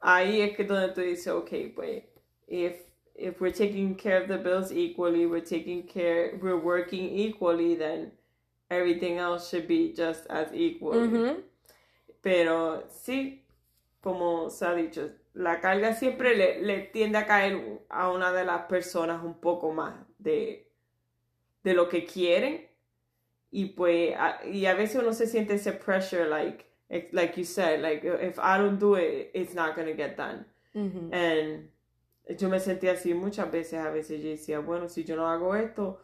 ahí 0.00 0.40
es 0.48 0.56
que 0.56 0.64
donde 0.64 0.94
tú 0.94 1.02
dices, 1.02 1.26
okay, 1.26 1.68
pues, 1.68 2.02
if, 2.46 2.74
if 3.16 3.40
we're 3.40 3.50
taking 3.50 3.96
care 3.96 4.22
of 4.22 4.28
the 4.28 4.38
bills 4.38 4.70
equally, 4.70 5.26
we're 5.26 5.40
taking 5.40 5.82
care, 5.82 6.38
we're 6.40 6.56
working 6.60 7.08
equally, 7.10 7.74
then 7.74 8.12
everything 8.70 9.18
else 9.18 9.48
should 9.50 9.66
be 9.66 9.92
just 9.92 10.26
as 10.30 10.52
equal. 10.54 10.92
Ujú. 10.94 11.10
Mm-hmm. 11.10 11.40
Pero 12.22 12.84
sí, 12.88 13.40
como 14.00 14.48
se 14.50 14.64
ha 14.66 14.74
dicho, 14.74 15.10
la 15.34 15.60
carga 15.60 15.94
siempre 15.94 16.36
le, 16.36 16.60
le 16.62 16.80
tiende 16.80 17.18
a 17.18 17.26
caer 17.26 17.80
a 17.88 18.10
una 18.10 18.32
de 18.32 18.44
las 18.44 18.62
personas 18.66 19.22
un 19.22 19.40
poco 19.40 19.72
más 19.72 19.94
de, 20.18 20.70
de 21.62 21.74
lo 21.74 21.88
que 21.88 22.04
quieren. 22.04 22.66
Y 23.50 23.66
pues, 23.66 24.14
a, 24.16 24.44
y 24.46 24.66
a 24.66 24.74
veces 24.74 25.00
uno 25.02 25.12
se 25.12 25.26
siente 25.26 25.54
ese 25.54 25.72
pressure, 25.72 26.28
like, 26.28 26.66
ex- 26.90 27.12
like 27.14 27.38
you 27.38 27.44
said, 27.44 27.80
like, 27.80 28.04
if 28.04 28.38
I 28.38 28.58
don't 28.58 28.78
do 28.78 28.96
it, 28.96 29.30
it's 29.32 29.54
not 29.54 29.74
gonna 29.74 29.94
get 29.94 30.16
done. 30.16 30.44
Ujú. 30.74 31.10
And 31.12 31.70
yo 32.38 32.48
me 32.50 32.58
sentí 32.60 32.88
así 32.88 33.14
muchas 33.14 33.50
veces, 33.50 33.80
a 33.80 33.90
veces 33.90 34.22
yo 34.22 34.28
decía, 34.28 34.60
bueno, 34.60 34.88
si 34.88 35.02
yo 35.04 35.16
no 35.16 35.26
hago 35.26 35.54
esto, 35.54 35.98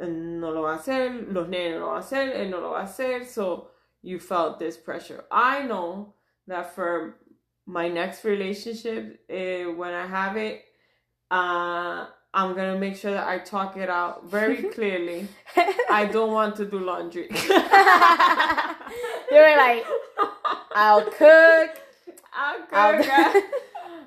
eh, 0.00 0.08
no 0.08 0.50
lo 0.50 0.62
va 0.62 0.72
a 0.72 0.76
hacer, 0.76 1.28
los 1.28 1.48
nenes 1.48 1.74
no 1.74 1.86
lo 1.86 1.86
va 1.92 1.96
a 1.96 2.00
hacer, 2.00 2.34
él 2.34 2.50
no 2.50 2.60
lo 2.60 2.70
va 2.72 2.80
a 2.80 2.84
hacer, 2.84 3.24
so 3.24 3.70
you 4.02 4.18
felt 4.18 4.58
this 4.58 4.76
pressure. 4.76 5.24
I 5.30 5.62
know 5.64 6.14
that 6.48 6.74
for 6.74 7.20
my 7.66 7.88
next 7.88 8.24
relationship, 8.24 9.20
eh, 9.28 9.64
when 9.66 9.92
I 9.94 10.06
have 10.06 10.36
it, 10.36 10.62
uh, 11.30 12.06
I'm 12.34 12.54
gonna 12.54 12.78
make 12.78 12.96
sure 12.96 13.12
that 13.12 13.26
I 13.28 13.38
talk 13.38 13.76
it 13.76 13.90
out 13.90 14.26
very 14.26 14.62
clearly. 14.74 15.28
I 15.90 16.06
don't 16.10 16.32
want 16.32 16.56
to 16.56 16.64
do 16.66 16.78
laundry. 16.80 17.28
You 19.30 19.38
were 19.38 19.56
like, 19.56 19.86
I'll 20.74 21.04
cook. 21.04 21.70
I'll 22.34 22.60
I'll- 22.72 23.02
cook, 23.02 23.08
uh, 23.10 23.40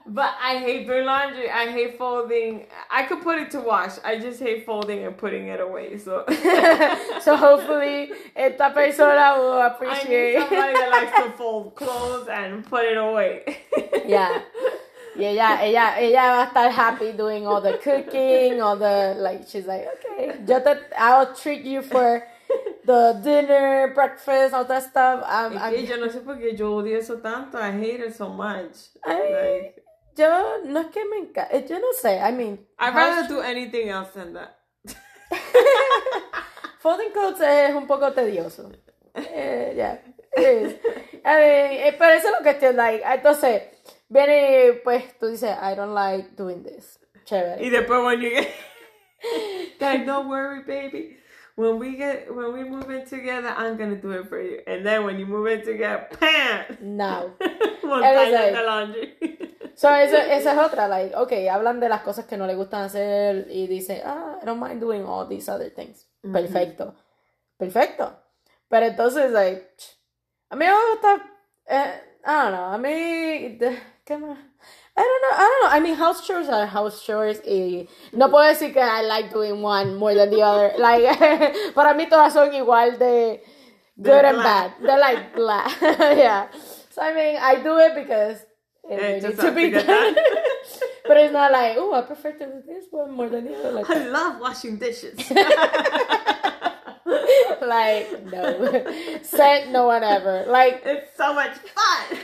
but 0.08 0.34
I 0.42 0.58
hate 0.58 0.86
doing 0.88 1.06
laundry. 1.06 1.50
I 1.50 1.72
hate 1.72 1.98
folding. 1.98 2.68
I 2.92 3.04
could 3.04 3.22
put 3.22 3.40
it 3.40 3.52
to 3.52 3.60
wash. 3.62 3.94
I 4.04 4.20
just 4.20 4.40
hate 4.40 4.66
folding 4.66 5.04
and 5.04 5.18
putting 5.18 5.48
it 5.48 5.60
away. 5.60 5.98
So 5.98 6.26
so 7.22 7.36
hopefully 7.36 8.12
esta 8.36 8.70
persona 8.74 9.36
will 9.40 9.62
appreciate. 9.62 10.38
I 10.38 10.40
need 10.40 10.50
somebody 10.50 10.74
that 10.74 10.90
likes 10.92 11.24
to 11.24 11.32
fold 11.38 11.76
clothes 11.76 12.28
and 12.28 12.66
put 12.66 12.86
it 12.86 12.98
away. 12.98 13.64
Yeah. 14.06 14.42
Yeah, 15.18 15.32
yeah, 15.32 15.62
ella, 15.62 15.96
ella 15.98 16.24
va 16.28 16.44
a 16.44 16.48
estar 16.48 16.72
happy 16.72 17.14
doing 17.14 17.48
all 17.48 17.62
the 17.62 17.78
cooking, 17.78 18.62
all 18.62 18.76
the, 18.76 19.16
like, 19.18 19.48
she's 19.48 19.66
like, 19.66 19.88
okay, 19.96 20.36
yo 20.46 20.60
te, 20.60 20.74
I'll 20.98 21.34
treat 21.34 21.62
you 21.64 21.82
for 21.82 22.22
the 22.86 23.18
dinner, 23.24 23.94
breakfast, 23.96 24.54
all 24.54 24.66
that 24.66 24.84
stuff. 24.84 25.24
I'm- 25.26 25.54
que 25.72 25.86
yo 25.88 25.96
no 25.96 26.08
sé 26.10 26.20
por 26.20 26.36
qué 26.36 26.54
yo 26.58 26.76
odio 26.82 26.98
eso 26.98 27.16
tanto. 27.22 27.58
I 27.58 27.72
hate 27.72 28.02
it 28.02 28.14
so 28.14 28.28
much. 28.28 28.76
I 29.06 29.14
Like, 29.16 29.84
yo, 30.16 30.64
no 30.66 30.80
es 30.80 30.88
que 30.88 31.06
me 31.06 31.18
encanta, 31.18 31.58
yo 31.66 31.80
no 31.80 31.94
sé, 31.94 32.20
I 32.20 32.32
mean, 32.32 32.66
I'd 32.80 32.96
rather 32.96 33.28
do 33.28 33.42
anything 33.42 33.90
else 33.90 34.12
than 34.14 34.34
that. 34.34 34.60
Folding 36.80 37.12
clothes 37.12 37.42
es 37.42 37.76
un 37.76 37.88
poco 37.88 38.12
tedioso. 38.14 38.72
Eh, 39.16 39.74
yeah, 39.76 39.98
it 40.38 40.64
is. 40.64 40.74
I 41.24 41.36
mean, 41.36 41.88
eh, 41.88 41.96
pero 41.98 42.14
eso 42.14 42.28
es 42.28 42.34
lo 42.38 42.44
que 42.44 42.52
estoy 42.52 42.74
like. 42.74 43.04
Entonces, 43.04 43.64
viene, 44.10 44.82
pues, 44.84 45.18
tú 45.20 45.28
dices, 45.28 45.58
I 45.62 45.74
don't 45.76 45.94
like 45.94 46.36
doing 46.36 46.64
this. 46.64 47.00
Chévere. 47.26 47.64
Y 47.64 47.70
después 47.70 48.04
when 48.04 48.22
you 48.22 48.30
get 48.30 48.54
like, 49.80 50.06
don't 50.06 50.28
worry, 50.28 50.62
baby. 50.64 51.18
When 51.56 51.80
we 51.80 51.96
get 51.96 52.28
when 52.36 52.52
we 52.54 52.64
move 52.66 52.90
in 52.92 53.06
together, 53.06 53.48
I'm 53.56 53.78
gonna 53.78 53.96
do 53.96 54.12
it 54.12 54.28
for 54.28 54.42
you. 54.42 54.60
And 54.68 54.86
then 54.86 55.06
when 55.06 55.18
you 55.20 55.26
move 55.26 55.48
in 55.48 55.64
together, 55.64 56.08
pam, 56.20 56.78
No. 56.82 57.32
montaña 57.84 58.52
like- 58.52 58.66
laundry. 58.66 59.16
So, 59.78 59.90
eso, 59.94 60.16
esa 60.16 60.54
es 60.54 60.58
otra, 60.58 60.88
like, 60.88 61.14
okay, 61.14 61.50
hablan 61.50 61.82
de 61.82 61.90
las 61.90 62.00
cosas 62.02 62.26
que 62.26 62.38
no 62.38 62.48
le 62.48 62.56
gustan 62.56 62.84
hacer 62.84 63.46
y 63.50 63.68
dicen, 63.68 64.02
ah, 64.06 64.40
I 64.42 64.46
don't 64.46 64.58
mind 64.58 64.80
doing 64.80 65.04
all 65.06 65.28
these 65.28 65.50
other 65.50 65.70
things. 65.70 66.08
Perfecto. 66.22 66.96
Perfecto. 67.58 68.16
Pero 68.70 68.86
entonces, 68.86 69.32
like, 69.34 69.68
a 70.50 70.56
mí 70.56 70.66
me 70.66 70.72
gusta, 70.72 71.22
eh, 71.68 72.02
I 72.26 72.32
don't 72.32 72.52
know, 72.54 72.72
a 72.74 72.78
mí, 72.78 73.58
¿qué 74.06 74.18
más? 74.18 74.38
I 74.98 75.02
don't 75.02 75.22
know, 75.24 75.32
I 75.38 75.42
don't 75.42 75.64
know, 75.64 75.70
I 75.76 75.80
mean, 75.82 75.96
house 75.96 76.26
chores 76.26 76.48
are 76.48 76.66
house 76.66 77.04
chores 77.06 77.42
y 77.46 77.88
no 78.14 78.30
puedo 78.30 78.48
decir 78.48 78.72
que 78.74 78.82
I 78.82 79.02
like 79.02 79.30
doing 79.34 79.62
one 79.62 79.96
more 79.96 80.14
than 80.16 80.30
the 80.30 80.42
other. 80.42 80.72
Like, 80.78 81.04
para 81.76 81.94
mí 81.94 82.08
todas 82.10 82.32
son 82.34 82.54
igual 82.54 82.98
de 82.98 83.42
good 83.98 84.06
They're 84.06 84.26
and 84.26 84.36
blah. 84.38 84.44
bad. 84.44 84.72
They're 84.82 85.00
like 85.00 85.36
blah. 85.36 85.68
yeah. 86.16 86.48
So, 86.92 87.02
I 87.02 87.14
mean, 87.14 87.36
I 87.42 87.56
do 87.62 87.78
it 87.78 87.94
because 87.96 88.38
it 88.90 89.00
eh, 89.02 89.18
It 89.18 89.24
needs 89.24 89.40
to 89.40 89.52
be 89.52 89.70
done. 89.72 90.16
but 91.08 91.18
it's 91.18 91.34
not 91.34 91.52
like, 91.52 91.76
oh, 91.78 91.94
I 91.94 92.02
prefer 92.04 92.32
to 92.32 92.46
do 92.46 92.62
this 92.66 92.86
one 92.92 93.12
more 93.12 93.28
than 93.28 93.46
the 93.46 93.56
other. 93.58 93.72
Like, 93.74 93.90
I 93.90 94.08
love 94.08 94.40
washing 94.40 94.78
dishes. 94.78 95.20
like 97.62 98.24
no. 98.32 98.86
Said 99.24 99.72
no 99.72 99.88
one 99.88 100.04
ever. 100.04 100.46
Like, 100.48 100.84
it's 100.86 101.18
so 101.18 101.34
much 101.34 101.52
fun. 101.58 102.20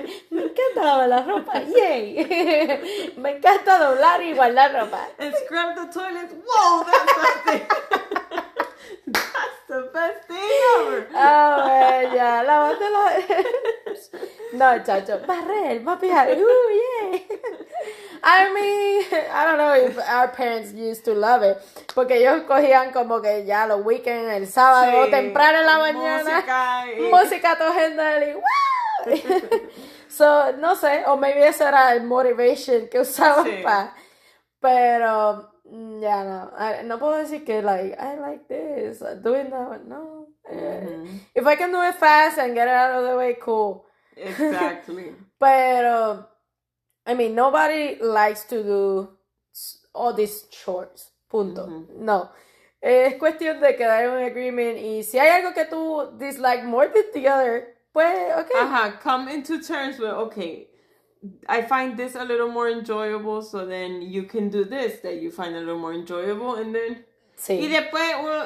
me 0.30 0.42
encanta 0.42 0.82
lavar 0.84 1.08
la 1.08 1.22
ropa. 1.22 1.60
Yay. 1.62 3.12
me 3.16 3.30
encanta 3.36 3.78
doblar 3.78 4.22
y 4.22 4.34
guardar 4.34 4.72
ropa. 4.72 5.06
and 5.18 5.34
scrub 5.44 5.74
the 5.74 5.86
toilets. 5.92 6.32
Whoa, 6.46 6.84
that's 6.84 7.14
the 7.14 7.50
thing. 7.50 7.66
that's 9.12 9.60
the 9.68 9.90
best 9.92 10.28
thing 10.28 10.50
ever. 10.80 11.06
Ah, 11.14 12.02
ya, 12.14 12.42
lavando 12.42 12.88
la... 12.90 13.10
No, 14.52 14.78
chacho, 14.84 15.18
barrer, 15.26 15.80
mapear, 15.82 16.28
ooh, 16.38 16.70
yay. 17.10 17.26
I 18.22 18.52
mean, 18.54 19.04
I 19.32 19.44
don't 19.44 19.58
know 19.58 19.74
if 19.74 19.98
our 19.98 20.28
parents 20.28 20.72
used 20.72 21.04
to 21.06 21.14
love 21.14 21.42
it, 21.42 21.58
porque 21.94 22.16
ellos 22.16 22.42
cogían 22.46 22.92
como 22.92 23.20
que 23.20 23.44
ya 23.44 23.66
los 23.66 23.84
weekends, 23.84 24.32
el 24.32 24.46
sábado, 24.46 25.04
Sí, 25.06 25.10
temprano 25.10 25.58
en 25.58 25.66
la 25.66 25.78
mañana, 25.78 26.30
música 26.36 26.84
y- 26.96 27.10
música 27.10 27.58
todo 27.58 27.72
y 27.72 28.32
wow. 28.34 28.42
So, 30.08 30.52
no 30.58 30.74
sé, 30.76 31.04
o 31.06 31.16
maybe 31.16 31.46
ese 31.46 31.64
era 31.64 31.92
el 31.94 32.04
motivation 32.04 32.88
que 32.88 33.00
usaban 33.00 33.44
Sí. 33.44 33.62
para, 33.62 33.92
pero, 34.60 35.52
mm, 35.64 36.00
ya 36.00 36.24
no, 36.24 36.52
I- 36.58 36.84
no 36.84 36.98
puedo 36.98 37.16
decir 37.16 37.44
que, 37.44 37.60
like, 37.60 37.96
I 37.98 38.16
like 38.16 38.46
this, 38.48 39.00
doing 39.22 39.50
that, 39.50 39.82
no. 39.84 40.28
Mhm. 40.50 41.20
If 41.34 41.46
I 41.46 41.56
can 41.56 41.72
do 41.72 41.82
it 41.82 41.96
fast 41.96 42.38
and 42.38 42.54
get 42.54 42.68
it 42.68 42.74
out 42.74 42.94
of 43.02 43.08
the 43.10 43.16
way, 43.16 43.34
cool. 43.40 43.84
Exactly. 44.16 45.14
Pero, 45.40 46.28
I 47.04 47.14
mean, 47.14 47.34
nobody 47.34 47.96
likes 48.00 48.44
to 48.48 48.62
do 48.62 49.08
all 49.92 50.14
these 50.14 50.46
chores. 50.50 51.10
Punto. 51.28 51.64
Ujú. 51.66 51.86
No. 51.98 52.30
Es 52.80 53.14
cuestión 53.18 53.60
de 53.60 53.74
quedar 53.76 54.04
en 54.04 54.10
un 54.10 54.22
agreement 54.22 54.78
y 54.78 55.02
si 55.02 55.18
hay 55.18 55.28
algo 55.42 55.52
que 55.52 55.64
tú 55.64 56.16
dislike 56.18 56.62
more 56.64 56.88
than 56.88 57.10
the 57.12 57.28
other, 57.28 57.75
pues, 57.96 58.32
ok. 58.36 58.50
Ajá, 58.60 59.00
come 59.00 59.28
into 59.30 59.58
terms 59.62 59.98
with, 59.98 60.10
okay, 60.10 60.68
I 61.48 61.62
find 61.62 61.96
this 61.96 62.14
a 62.14 62.24
little 62.24 62.50
more 62.50 62.68
enjoyable, 62.68 63.40
so 63.40 63.64
then 63.64 64.02
you 64.02 64.24
can 64.24 64.50
do 64.50 64.64
this 64.66 65.00
that 65.00 65.22
you 65.22 65.30
find 65.30 65.56
a 65.56 65.60
little 65.60 65.78
more 65.78 65.94
enjoyable, 65.94 66.56
and 66.56 66.74
then. 66.74 67.06
Sí. 67.38 67.58
Y 67.58 67.68
después 67.68 68.02
uno 68.20 68.44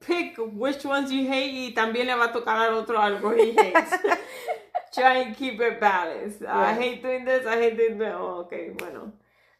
pick 0.00 0.36
which 0.36 0.84
ones 0.84 1.10
you 1.10 1.26
hate 1.26 1.52
y 1.52 1.74
también 1.74 2.08
le 2.08 2.14
va 2.14 2.26
a 2.26 2.32
tocar 2.32 2.58
al 2.58 2.74
otro 2.74 2.98
algo 2.98 3.32
he 3.32 3.52
hates. 3.52 3.90
Try 4.92 5.22
and 5.22 5.34
keep 5.34 5.58
it 5.62 5.80
balanced. 5.80 6.44
I 6.44 6.74
hate 6.74 7.02
doing 7.02 7.24
this, 7.24 7.46
I 7.46 7.56
hate 7.56 7.78
doing 7.78 7.96
that. 8.00 8.14
Oh, 8.14 8.40
okay, 8.44 8.70
bueno. 8.76 9.12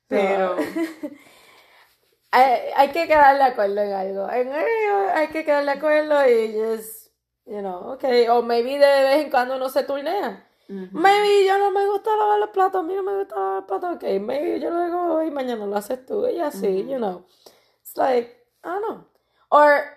Pero. 0.06 0.56
hay, 2.32 2.72
hay 2.76 2.88
que 2.88 3.06
quedar 3.06 3.38
de 3.38 3.44
acuerdo 3.44 3.80
en 3.80 3.92
algo. 3.92 4.30
En 4.30 4.48
algo 4.48 5.10
hay 5.14 5.28
que 5.28 5.44
quedar 5.46 5.64
de 5.64 5.70
acuerdo 5.70 6.28
y 6.28 6.52
just, 6.52 6.99
you 7.46 7.60
know, 7.62 7.92
okay. 7.94 8.28
O 8.28 8.42
maybe 8.42 8.72
de 8.72 8.78
vez 8.78 9.24
en 9.24 9.30
cuando 9.30 9.56
uno 9.56 9.68
se 9.68 9.82
turnea. 9.84 10.46
Maybe 10.68 11.46
yo 11.46 11.58
no 11.58 11.72
me 11.72 11.84
gusta 11.86 12.14
lavar 12.16 12.38
los 12.38 12.50
platos, 12.50 12.80
a 12.80 12.84
mí 12.84 12.94
no 12.94 13.02
me 13.02 13.16
gusta 13.18 13.34
lavar 13.34 13.54
los 13.56 13.64
platos, 13.64 13.96
ok. 13.96 14.20
Maybe 14.20 14.60
yo 14.60 14.70
lo 14.70 14.76
hago 14.76 15.14
hoy, 15.16 15.30
mañana 15.32 15.66
lo 15.66 15.76
haces 15.76 16.06
tú, 16.06 16.28
y 16.28 16.38
así, 16.40 16.86
you 16.88 16.96
know. 16.98 17.24
It's 17.82 17.96
like, 17.96 18.36
I 18.62 18.68
don't 18.68 18.82
know. 18.88 19.04
Or, 19.50 19.96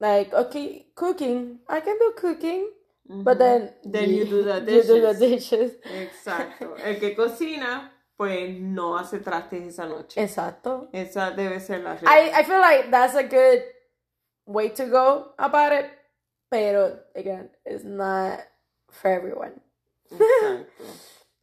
like, 0.00 0.32
okay, 0.32 0.86
cooking. 0.94 1.60
I 1.68 1.80
can 1.82 1.98
do 1.98 2.14
cooking, 2.16 2.70
but 3.06 3.36
then. 3.38 3.74
Then 3.84 4.08
you 4.08 4.24
do 4.24 4.42
the 4.42 4.60
You 4.60 4.82
do 4.82 5.00
the 5.02 5.12
dishes. 5.12 5.72
dishes. 5.72 5.72
Exacto. 5.84 6.76
El 6.82 6.98
que 6.98 7.14
cocina, 7.14 7.92
pues 8.16 8.58
no 8.58 8.96
hace 8.96 9.18
trastes 9.18 9.62
esa 9.62 9.84
noche. 9.84 10.22
Exacto. 10.22 10.88
Esa 10.94 11.32
debe 11.32 11.60
ser 11.60 11.80
la 11.80 11.96
regla. 11.96 12.10
I, 12.10 12.40
I 12.40 12.44
feel 12.44 12.60
like 12.60 12.90
that's 12.90 13.14
a 13.14 13.24
good 13.24 13.62
way 14.46 14.70
to 14.70 14.86
go 14.86 15.34
about 15.38 15.72
it, 15.72 15.90
pero 16.50 16.98
again, 17.14 17.48
it's 17.64 17.84
not 17.84 18.40
for 18.90 19.10
everyone. 19.10 19.60
Exacto. 20.10 20.84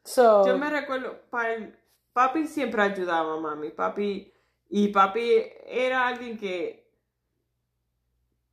So, 0.07 0.45
Yo 0.45 0.57
me 0.57 0.69
recuerdo, 0.69 1.19
pa- 1.29 1.69
papi 2.13 2.47
siempre 2.47 2.81
ayudaba 2.81 3.33
a 3.33 3.39
mami. 3.41 3.71
Papi, 3.71 4.31
y 4.69 4.87
papi 4.87 5.43
era 5.65 6.07
alguien 6.07 6.37
que, 6.37 6.89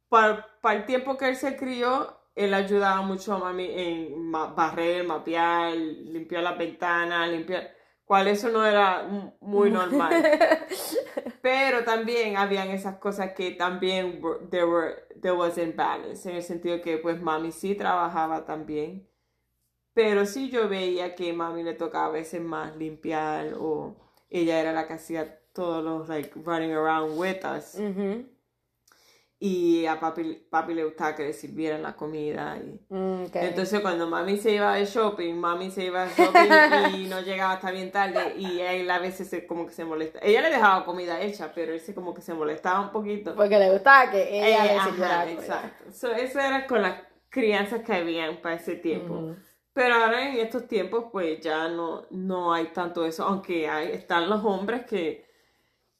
para, 0.08 0.44
el 0.72 0.84
tiempo 0.84 1.16
que 1.16 1.28
él 1.28 1.36
se 1.36 1.56
crió, 1.56 2.18
él 2.34 2.54
ayudaba 2.54 3.02
mucho 3.02 3.34
a 3.34 3.38
mami 3.38 3.68
en 3.70 4.32
barrer, 4.32 5.04
mapear, 5.04 5.76
limpiar 5.76 6.42
las 6.42 6.58
ventanas, 6.58 7.28
limpiar. 7.28 7.70
Cual 8.04 8.28
eso 8.28 8.50
no 8.50 8.64
era 8.66 9.32
muy 9.40 9.70
normal. 9.70 10.12
Pero 11.42 11.84
también 11.84 12.36
habían 12.36 12.68
esas 12.68 12.96
cosas 12.96 13.32
que 13.32 13.52
también 13.52 14.20
there 14.50 14.66
were 14.66 15.04
there 15.20 15.34
was 15.34 15.56
imbalance 15.56 16.28
en 16.28 16.36
el 16.36 16.42
sentido 16.42 16.82
que 16.82 16.98
pues 16.98 17.20
mami 17.20 17.50
sí 17.50 17.74
trabajaba 17.74 18.44
también. 18.44 19.08
Pero 19.94 20.26
sí 20.26 20.50
yo 20.50 20.68
veía 20.68 21.14
que 21.14 21.32
mami 21.32 21.62
le 21.62 21.72
tocaba 21.72 22.06
a 22.06 22.10
veces 22.10 22.42
más 22.42 22.76
limpiar 22.76 23.54
o 23.58 23.96
ella 24.28 24.60
era 24.60 24.72
la 24.72 24.86
que 24.86 24.94
hacía 24.94 25.40
todos 25.54 25.82
los 25.82 26.08
like 26.08 26.32
running 26.44 26.72
around 26.72 27.18
with 27.18 27.44
us. 27.44 27.78
Y 29.48 29.86
a 29.86 30.00
papi, 30.00 30.22
papi 30.50 30.74
le 30.74 30.84
gustaba 30.84 31.14
que 31.14 31.24
le 31.24 31.32
sirvieran 31.32 31.82
la 31.82 31.94
comida 31.96 32.56
y 32.58 32.80
Mm, 32.88 33.24
entonces 33.40 33.80
cuando 33.80 34.06
mami 34.08 34.36
se 34.38 34.52
iba 34.52 34.74
de 34.76 34.84
shopping, 34.86 35.34
mami 35.34 35.70
se 35.70 35.84
iba 35.84 36.04
de 36.06 36.12
shopping 36.14 36.62
y 36.94 37.06
no 37.06 37.20
llegaba 37.20 37.54
hasta 37.54 37.70
bien 37.70 37.90
tarde 37.90 38.34
y 38.36 38.60
él 38.60 38.90
a 38.90 38.98
veces 38.98 39.28
se, 39.28 39.46
como 39.46 39.66
que 39.66 39.72
se 39.72 39.84
molesta. 39.84 40.18
Ella 40.22 40.42
le 40.42 40.50
dejaba 40.50 40.84
comida 40.84 41.20
hecha, 41.20 41.52
pero 41.54 41.72
él 41.72 41.80
se 41.80 41.94
como 41.94 42.14
que 42.14 42.22
se 42.22 42.34
molestaba 42.34 42.80
un 42.80 42.90
poquito. 42.92 43.34
Porque 43.34 43.58
le 43.58 43.70
gustaba 43.72 44.10
que 44.10 44.22
ella 44.46 44.64
Eh, 44.64 44.68
le 44.68 44.78
ajá, 44.78 44.84
sirviera 44.90 45.30
exacto. 45.30 45.84
So, 45.92 46.12
eso 46.12 46.40
era 46.40 46.66
con 46.66 46.82
las 46.82 47.02
crianzas 47.30 47.82
que 47.82 47.92
habían 47.94 48.40
para 48.42 48.56
ese 48.56 48.76
tiempo. 48.76 49.30
Pero 49.72 49.94
ahora 49.96 50.28
en 50.28 50.36
estos 50.38 50.68
tiempos 50.68 51.06
pues 51.10 51.40
ya 51.40 51.68
no, 51.68 52.06
no 52.10 52.52
hay 52.54 52.66
tanto 52.72 53.04
eso, 53.04 53.24
aunque 53.24 53.68
hay, 53.68 53.92
están 53.92 54.28
los 54.30 54.44
hombres 54.44 54.84
que, 54.86 55.23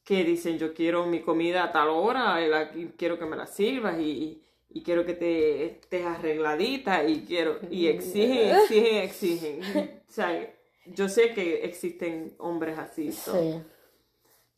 que 0.04 0.22
dicen 0.24 0.58
yo 0.58 0.74
quiero 0.74 1.06
mi 1.06 1.20
comida 1.20 1.64
a 1.64 1.72
tal 1.72 1.88
hora, 1.88 2.44
y 2.44 2.48
la- 2.48 2.70
quiero 2.96 3.18
que 3.18 3.24
me 3.24 3.36
la 3.36 3.46
sirvas 3.46 3.98
y, 3.98 4.42
y 4.68 4.82
quiero 4.82 5.04
que 5.06 5.14
te 5.14 5.64
estés 5.66 6.04
arregladita 6.04 7.04
y 7.08 7.24
quiero 7.24 7.58
y 7.70 7.86
exigen, 7.86 8.56
exigen, 8.56 8.96
exigen. 8.96 10.02
O 10.08 10.12
sea, 10.12 10.54
yo 10.86 11.08
sé 11.08 11.32
que 11.32 11.64
existen 11.64 12.34
hombres 12.38 12.78
así, 12.78 13.10
so, 13.12 13.32
Sí. 13.32 13.62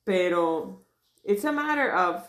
pero 0.04 0.84
it's 1.24 1.44
a 1.44 1.52
matter 1.52 1.90
of 1.94 2.22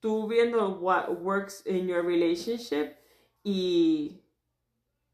tú 0.00 0.26
viendo 0.28 0.68
what 0.80 1.08
works 1.22 1.62
in 1.66 1.86
your 1.86 2.04
relationship 2.04 2.94
y, 3.42 4.20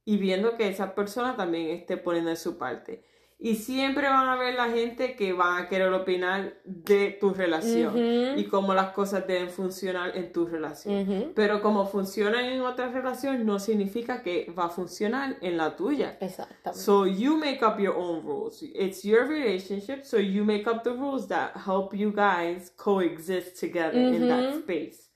y 0.04 0.16
viendo 0.16 0.56
que 0.56 0.68
esa 0.68 0.94
persona 0.94 1.36
también 1.36 1.70
esté 1.70 1.96
poniendo 1.96 2.30
de 2.30 2.36
su 2.36 2.56
parte. 2.58 3.04
Y 3.42 3.54
siempre 3.54 4.06
van 4.06 4.28
a 4.28 4.34
haber 4.34 4.54
la 4.54 4.68
gente 4.68 5.16
que 5.16 5.32
van 5.32 5.64
a 5.64 5.68
querer 5.70 5.90
opinar 5.94 6.60
de 6.66 7.16
tu 7.18 7.32
relación 7.32 7.94
Ujú. 7.94 8.38
y 8.38 8.44
cómo 8.48 8.74
las 8.74 8.90
cosas 8.92 9.26
deben 9.26 9.48
funcionar 9.48 10.14
en 10.14 10.30
tu 10.30 10.46
relación. 10.46 11.08
Ujú. 11.08 11.32
Pero 11.34 11.62
como 11.62 11.86
funcionan 11.86 12.44
en 12.44 12.60
otra 12.60 12.90
relación 12.90 13.46
no 13.46 13.58
significa 13.58 14.22
que 14.22 14.52
va 14.56 14.66
a 14.66 14.68
funcionar 14.68 15.38
en 15.40 15.56
la 15.56 15.74
tuya. 15.74 16.18
Exactamente. 16.20 16.78
So 16.78 17.06
you 17.06 17.38
make 17.38 17.64
up 17.64 17.78
your 17.78 17.96
own 17.96 18.22
rules. 18.22 18.62
It's 18.62 19.02
your 19.04 19.26
relationship, 19.26 20.04
so 20.04 20.18
you 20.18 20.44
make 20.44 20.68
up 20.68 20.82
the 20.82 20.92
rules 20.92 21.26
that 21.28 21.52
help 21.64 21.94
you 21.94 22.12
guys 22.12 22.70
coexist 22.76 23.58
together 23.58 23.98
in 23.98 24.28
that 24.28 24.52
space. 24.58 25.08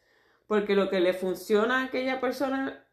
Porque 0.47 0.75
lo 0.75 0.89
que 0.89 0.99
le 1.01 1.13
funciona 1.13 1.83
a 1.83 1.85
aquella 1.85 2.21
persona 2.21 2.87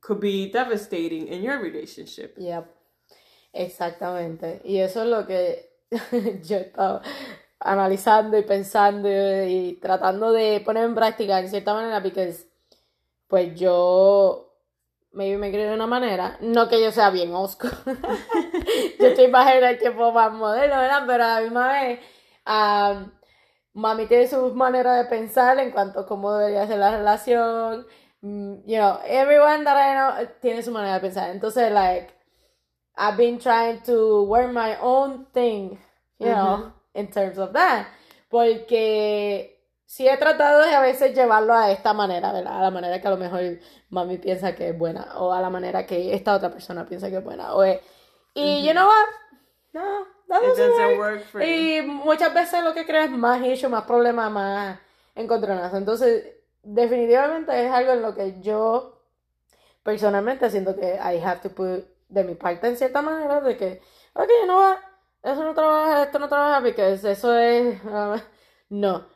could 0.00 0.20
be 0.20 0.48
devastating 0.52 1.26
in 1.26 1.42
your 1.42 1.58
relationship. 1.60 2.36
Yep. 2.38 2.77
Exactamente. 3.58 4.60
Y 4.64 4.78
eso 4.78 5.02
es 5.02 5.08
lo 5.08 5.26
que 5.26 5.68
yo 6.44 6.56
he 6.56 6.60
estado 6.60 7.02
analizando 7.60 8.38
y 8.38 8.42
pensando 8.42 9.08
y 9.08 9.78
tratando 9.82 10.32
de 10.32 10.60
poner 10.60 10.84
en 10.84 10.94
práctica 10.94 11.40
en 11.40 11.48
cierta 11.48 11.74
manera, 11.74 12.00
porque 12.00 12.34
pues 13.26 13.58
yo 13.58 14.54
maybe 15.12 15.38
me 15.38 15.50
creo 15.50 15.70
de 15.70 15.74
una 15.74 15.88
manera, 15.88 16.38
no 16.40 16.68
que 16.68 16.80
yo 16.80 16.92
sea 16.92 17.10
bien 17.10 17.34
osco, 17.34 17.68
yo 19.00 19.08
estoy 19.08 19.28
más 19.28 19.52
en 19.52 19.64
el 19.64 19.78
tiempo 19.78 20.12
más 20.12 20.32
moderno, 20.32 20.76
¿verdad? 20.80 21.02
Pero 21.06 21.24
a 21.24 21.34
la 21.34 21.40
misma 21.40 21.72
vez, 21.72 22.00
am, 22.44 23.12
mami 23.74 24.06
tiene 24.06 24.28
su 24.28 24.54
manera 24.54 24.94
de 24.96 25.06
pensar 25.06 25.58
en 25.58 25.72
cuanto 25.72 26.00
a 26.00 26.06
cómo 26.06 26.32
debería 26.34 26.66
ser 26.68 26.78
la 26.78 26.96
relación, 26.96 27.86
mm, 28.20 28.54
you 28.66 28.76
know, 28.78 28.98
everyone 29.04 29.64
that 29.64 29.76
I 29.76 29.94
know 30.26 30.36
tiene 30.40 30.62
su 30.62 30.70
manera 30.70 30.94
de 30.94 31.00
pensar, 31.00 31.30
entonces, 31.30 31.72
like, 31.72 32.17
I've 32.98 33.16
been 33.16 33.38
trying 33.38 33.80
to 33.82 34.24
wear 34.24 34.48
my 34.52 34.76
own 34.80 35.26
thing, 35.32 35.78
you 36.18 36.26
know, 36.28 36.72
in 36.94 37.06
terms 37.10 37.38
of 37.38 37.52
that. 37.52 37.86
Porque 38.28 39.60
sí 39.86 40.06
he 40.08 40.16
tratado 40.16 40.62
de 40.64 40.74
a 40.74 40.80
veces 40.80 41.14
llevarlo 41.14 41.54
a 41.54 41.70
esta 41.70 41.92
manera, 41.94 42.32
¿verdad? 42.32 42.58
A 42.58 42.62
la 42.62 42.70
manera 42.70 43.00
que 43.00 43.06
a 43.08 43.10
lo 43.10 43.16
mejor 43.16 43.40
mami 43.90 44.18
piensa 44.18 44.54
que 44.54 44.70
es 44.70 44.78
buena, 44.78 45.14
o 45.18 45.32
a 45.32 45.40
la 45.40 45.48
manera 45.50 45.86
que 45.86 46.14
esta 46.14 46.34
otra 46.34 46.50
persona 46.50 46.84
piensa 46.86 47.08
que 47.08 47.16
es 47.18 47.24
buena. 47.24 47.54
O 47.54 47.62
es- 47.62 47.80
y, 48.34 48.64
you 48.66 48.72
know 48.72 48.86
what? 48.86 49.06
No, 49.72 50.06
that 50.28 50.42
It 50.42 50.48
doesn't 50.48 50.70
doesn't 50.70 50.98
work. 50.98 51.22
work. 51.34 51.44
Y 51.46 51.82
muchas 51.82 52.32
veces 52.34 52.62
lo 52.64 52.74
que 52.74 52.84
crea 52.84 53.04
es 53.04 53.10
más 53.10 53.40
issue, 53.44 53.68
más 53.68 53.84
problema, 53.84 54.28
más 54.28 54.78
encontronazo. 55.14 55.76
Entonces, 55.76 56.24
definitivamente 56.62 57.64
es 57.64 57.70
algo 57.70 57.92
en 57.92 58.02
lo 58.02 58.14
que 58.14 58.40
yo 58.40 59.00
personalmente 59.82 60.50
siento 60.50 60.76
que 60.76 60.94
I 60.96 61.18
have 61.24 61.40
to 61.42 61.50
put 61.50 61.84
de 62.08 62.24
mi 62.24 62.34
parte 62.34 62.68
en 62.68 62.76
cierta 62.76 63.02
manera 63.02 63.40
de 63.40 63.56
que, 63.56 63.80
ok, 64.14 64.28
no 64.46 64.56
va, 64.58 64.80
eso 65.22 65.44
no 65.44 65.54
trabaja, 65.54 66.04
esto 66.04 66.18
no 66.18 66.28
trabaja, 66.28 66.60
porque 66.62 66.92
eso 66.94 67.34
es, 67.38 67.80
ah, 67.86 68.22
no. 68.70 69.06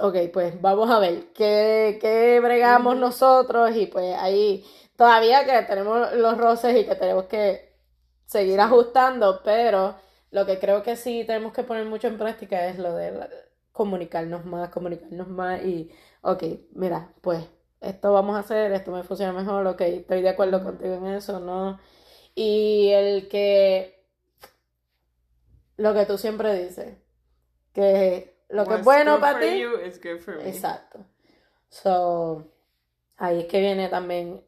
Ok, 0.00 0.16
pues 0.32 0.60
vamos 0.60 0.90
a 0.90 0.98
ver 0.98 1.32
qué, 1.34 1.98
qué 2.00 2.40
bregamos 2.40 2.96
nosotros 2.96 3.76
y 3.76 3.86
pues 3.86 4.16
ahí 4.18 4.64
todavía 4.96 5.44
que 5.44 5.62
tenemos 5.66 6.12
los 6.14 6.36
roces 6.36 6.76
y 6.76 6.84
que 6.84 6.96
tenemos 6.96 7.26
que 7.26 7.72
seguir 8.26 8.60
ajustando, 8.60 9.40
pero 9.44 9.94
lo 10.32 10.46
que 10.46 10.58
creo 10.58 10.82
que 10.82 10.96
sí 10.96 11.24
tenemos 11.26 11.52
que 11.52 11.62
poner 11.62 11.84
mucho 11.86 12.08
en 12.08 12.18
práctica 12.18 12.66
es 12.68 12.78
lo 12.78 12.92
de 12.94 13.12
la- 13.12 13.28
comunicarnos 13.72 14.44
más, 14.46 14.68
comunicarnos 14.70 15.28
más 15.28 15.62
y, 15.64 15.90
ok, 16.22 16.42
mira, 16.72 17.12
pues 17.20 17.44
esto 17.80 18.12
vamos 18.12 18.36
a 18.36 18.40
hacer, 18.40 18.72
esto 18.72 18.90
me 18.92 19.02
funciona 19.04 19.32
mejor, 19.32 19.66
ok, 19.66 19.80
estoy 19.82 20.22
de 20.22 20.28
acuerdo 20.30 20.62
contigo 20.62 20.94
en 20.94 21.06
eso, 21.06 21.38
¿no? 21.40 21.78
Y 22.34 22.88
el 22.90 23.28
que, 23.28 24.02
lo 25.76 25.94
que 25.94 26.06
tú 26.06 26.18
siempre 26.18 26.64
dices, 26.64 26.94
que 27.72 28.34
lo 28.48 28.66
que 28.66 28.74
es 28.74 28.84
bueno 28.84 29.20
para 29.20 29.40
ti, 29.40 29.62
exacto. 30.44 31.04
So, 31.68 32.46
ahí 33.16 33.40
es 33.40 33.46
que 33.46 33.60
viene 33.60 33.88
también 33.88 34.42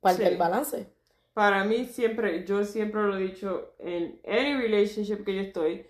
parte 0.00 0.18
Sí. 0.18 0.24
del 0.24 0.38
balance. 0.38 0.86
Para 1.34 1.64
mí 1.64 1.86
siempre, 1.86 2.44
yo 2.44 2.64
siempre 2.64 3.02
lo 3.02 3.16
he 3.16 3.22
dicho, 3.22 3.74
en 3.78 4.20
any 4.26 4.54
relationship 4.54 5.24
que 5.24 5.34
yo 5.34 5.40
estoy, 5.40 5.86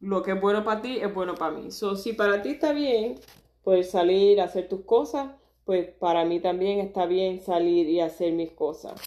lo 0.00 0.22
que 0.22 0.32
es 0.32 0.40
bueno 0.40 0.62
para 0.64 0.82
ti 0.82 0.98
es 1.00 1.12
bueno 1.12 1.34
para 1.34 1.52
mí. 1.52 1.70
So, 1.70 1.96
si 1.96 2.12
para 2.12 2.42
ti 2.42 2.50
está 2.50 2.72
bien, 2.72 3.18
pues 3.62 3.90
salir 3.90 4.40
a 4.40 4.44
hacer 4.44 4.68
tus 4.68 4.84
cosas, 4.84 5.30
pues 5.64 5.88
para 5.88 6.26
mí 6.26 6.40
también 6.40 6.80
está 6.80 7.06
bien 7.06 7.40
salir 7.40 7.88
y 7.88 8.00
hacer 8.00 8.32
mis 8.34 8.50
cosas. 8.52 9.00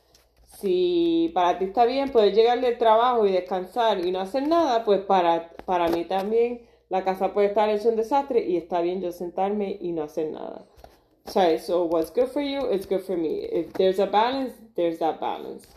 Si 0.60 1.30
para 1.36 1.60
ti 1.60 1.66
está 1.66 1.86
bien 1.86 2.12
poder 2.12 2.34
llegar 2.34 2.60
del 2.62 2.80
trabajo 2.80 3.28
y 3.28 3.32
descansar 3.32 4.04
y 4.04 4.12
no 4.12 4.20
hacer 4.20 4.48
nada, 4.48 4.84
pues 4.84 5.02
para, 5.02 5.52
para 5.66 5.88
mí 5.88 6.06
también 6.06 6.62
la 6.90 7.04
casa 7.04 7.32
puede 7.32 7.50
estar 7.50 7.70
hecha 7.70 7.90
un 7.90 7.96
desastre 7.96 8.44
y 8.44 8.58
está 8.58 8.82
bien 8.82 9.00
yo 9.00 9.12
sentarme 9.12 9.78
y 9.80 9.92
no 9.92 10.04
hacer 10.04 10.32
nada. 10.32 10.66
So, 11.28 11.42
so 11.60 11.84
what's 11.84 12.12
good 12.12 12.30
for 12.30 12.42
you 12.42 12.72
is 12.72 12.88
good 12.88 13.02
for 13.02 13.16
me. 13.16 13.44
If 13.52 13.74
there's 13.74 14.00
a 14.00 14.08
balance, 14.08 14.54
there's 14.76 14.98
that 14.98 15.20
balance. 15.20 15.68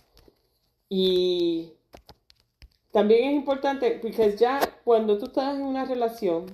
Y 0.89 1.73
también 2.91 3.31
es 3.31 3.35
importante, 3.35 3.99
porque 4.01 4.35
ya 4.39 4.61
cuando 4.85 5.19
tú 5.19 5.27
estás 5.27 5.57
en 5.57 5.63
una 5.63 5.85
relación 5.85 6.47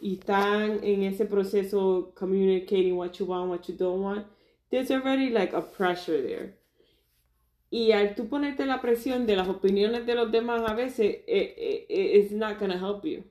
y 0.00 0.18
están 0.18 0.84
en 0.84 1.02
ese 1.02 1.24
proceso 1.24 2.12
communicating 2.14 2.96
what 2.96 3.14
you 3.14 3.26
want, 3.26 3.50
what 3.50 3.66
you 3.66 3.74
don't 3.74 4.02
want, 4.02 4.24
there's 4.70 4.92
already 4.92 5.30
like 5.30 5.52
a 5.52 5.62
pressure 5.62 6.22
there. 6.22 6.54
Y 7.70 7.92
al 7.92 8.14
tú 8.14 8.28
ponerte 8.28 8.64
la 8.64 8.80
presión 8.80 9.26
de 9.26 9.36
las 9.36 9.48
opiniones 9.48 10.06
de 10.06 10.14
los 10.14 10.30
demás 10.30 10.62
a 10.68 10.74
veces, 10.74 11.16
it, 11.26 11.54
it, 11.56 11.86
it's 11.88 12.32
not 12.32 12.58
gonna 12.58 12.78
help 12.78 13.04
you. 13.04 13.24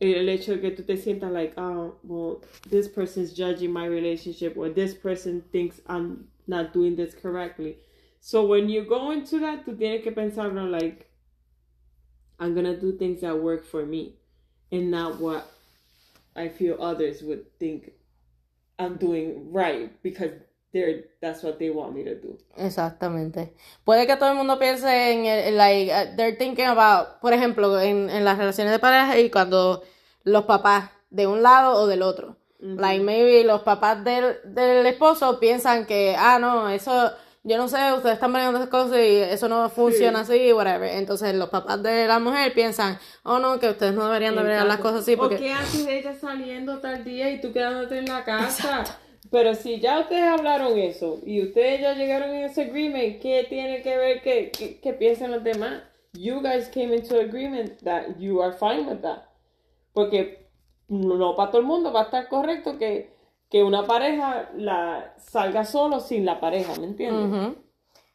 El 0.00 0.28
hecho 0.28 0.52
de 0.52 0.60
que 0.60 0.70
tú 0.70 0.84
te 0.84 0.96
sientas 0.96 1.32
like, 1.32 1.54
oh, 1.56 1.96
well, 2.02 2.42
this 2.68 2.88
person's 2.88 3.32
judging 3.32 3.72
my 3.72 3.86
relationship 3.86 4.56
or 4.56 4.68
this 4.68 4.94
person 4.94 5.42
thinks 5.52 5.80
I'm 5.86 6.28
not 6.46 6.72
doing 6.72 6.96
this 6.96 7.14
correctly. 7.14 7.78
So 8.20 8.44
when 8.46 8.68
you 8.68 8.84
go 8.84 9.10
into 9.10 9.38
that, 9.40 9.64
tú 9.64 9.76
tienes 9.76 10.02
que 10.02 10.12
pensarlo 10.12 10.70
like, 10.70 11.10
I'm 12.38 12.54
gonna 12.54 12.76
do 12.76 12.96
things 12.96 13.20
that 13.20 13.38
work 13.38 13.64
for 13.64 13.84
me 13.86 14.16
and 14.70 14.90
not 14.90 15.20
what 15.20 15.50
I 16.36 16.48
feel 16.48 16.76
others 16.80 17.22
would 17.22 17.58
think 17.58 17.92
I'm 18.78 18.96
doing 18.96 19.52
right 19.52 19.90
because 20.02 20.32
they're 20.74 21.04
that's 21.20 21.42
what 21.42 21.56
they 21.58 21.70
want 21.70 21.94
me 21.94 22.04
to 22.04 22.16
do. 22.16 22.36
Exactamente. 22.56 23.54
Puede 23.84 24.06
que 24.06 24.16
todo 24.16 24.32
el 24.32 24.36
mundo 24.36 24.58
piense 24.58 25.12
en 25.12 25.24
el, 25.24 25.56
like 25.56 25.90
uh, 25.90 26.16
they're 26.16 26.36
thinking 26.36 26.66
about, 26.66 27.20
por 27.20 27.32
ejemplo, 27.32 27.80
en, 27.80 28.10
en 28.10 28.24
las 28.24 28.36
relaciones 28.36 28.72
de 28.72 28.78
pareja 28.78 29.18
y 29.18 29.30
cuando 29.30 29.82
los 30.24 30.44
papás 30.44 30.90
de 31.10 31.26
un 31.26 31.42
lado 31.42 31.80
o 31.80 31.86
del 31.86 32.02
otro. 32.02 32.36
Like 32.60 33.04
maybe 33.04 33.44
los 33.44 33.60
papás 33.60 34.02
del, 34.04 34.38
del 34.44 34.86
esposo 34.86 35.38
piensan 35.38 35.84
que, 35.84 36.16
ah, 36.18 36.38
no, 36.38 36.70
eso 36.70 37.12
yo 37.46 37.58
no 37.58 37.68
sé, 37.68 37.92
ustedes 37.92 38.14
están 38.14 38.32
manejando 38.32 38.58
esas 38.58 38.70
cosas 38.70 38.96
y 38.96 39.16
eso 39.18 39.50
no 39.50 39.68
funciona 39.68 40.20
así, 40.20 40.50
whatever. 40.50 40.88
Entonces 40.94 41.34
los 41.34 41.50
papás 41.50 41.82
de 41.82 42.08
la 42.08 42.18
mujer 42.18 42.54
piensan, 42.54 42.98
oh 43.22 43.38
no, 43.38 43.60
que 43.60 43.68
ustedes 43.68 43.92
no 43.92 44.06
deberían 44.06 44.34
de 44.34 44.42
ver 44.44 44.64
las 44.64 44.78
cosas 44.78 45.02
así 45.02 45.14
porque... 45.14 45.34
¿O 45.34 45.38
qué 45.38 45.52
haces 45.52 45.86
ella 45.86 46.14
saliendo 46.18 46.78
tal 46.78 47.04
día 47.04 47.30
y 47.30 47.42
tú 47.42 47.52
quedándote 47.52 47.98
en 47.98 48.06
la 48.06 48.24
casa? 48.24 48.98
Pero 49.34 49.52
si 49.56 49.80
ya 49.80 49.98
ustedes 49.98 50.22
hablaron 50.22 50.78
eso 50.78 51.18
y 51.26 51.42
ustedes 51.42 51.80
ya 51.80 51.94
llegaron 51.94 52.30
en 52.30 52.44
ese 52.44 52.62
agreement, 52.62 53.20
¿qué 53.20 53.44
tiene 53.48 53.82
que 53.82 53.96
ver 53.96 54.22
que, 54.22 54.52
que, 54.52 54.78
que 54.78 54.92
piensen 54.92 55.32
los 55.32 55.42
demás? 55.42 55.82
You 56.12 56.40
guys 56.40 56.68
came 56.68 56.94
into 56.94 57.18
agreement 57.18 57.82
that 57.82 58.16
you 58.20 58.40
are 58.40 58.52
fine 58.56 58.88
with 58.88 59.00
that. 59.00 59.24
Porque 59.92 60.46
no 60.86 61.34
para 61.34 61.50
todo 61.50 61.62
el 61.62 61.66
mundo 61.66 61.92
va 61.92 62.02
a 62.02 62.04
estar 62.04 62.28
correcto 62.28 62.78
que 62.78 63.12
que 63.50 63.64
una 63.64 63.84
pareja 63.84 64.50
la 64.54 65.14
salga 65.18 65.64
solo 65.64 65.98
sin 65.98 66.24
la 66.24 66.38
pareja, 66.38 66.72
¿me 66.78 66.86
entiendes? 66.86 67.56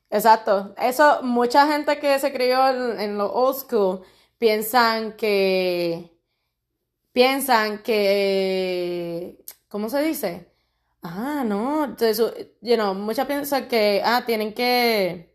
Exacto. 0.09 0.73
Eso, 0.77 1.19
mucha 1.23 1.67
gente 1.67 1.99
que 1.99 2.17
se 2.19 2.31
crió 2.31 2.65
en, 2.97 3.17
lo 3.17 3.29
old 3.33 3.57
school 3.57 4.01
piensan 4.37 5.17
que. 5.17 6.17
Piensan 7.11 7.83
que. 7.83 9.43
¿Cómo 9.67 9.89
se 9.89 10.01
dice? 10.01 10.48
Ah, 11.01 11.43
no. 11.45 11.85
Entonces, 11.85 12.19
you 12.61 12.75
know, 12.75 12.93
muchas 12.93 13.25
piensan 13.25 13.67
que. 13.67 14.01
Ah, 14.03 14.23
tienen 14.25 14.53
que. 14.53 15.33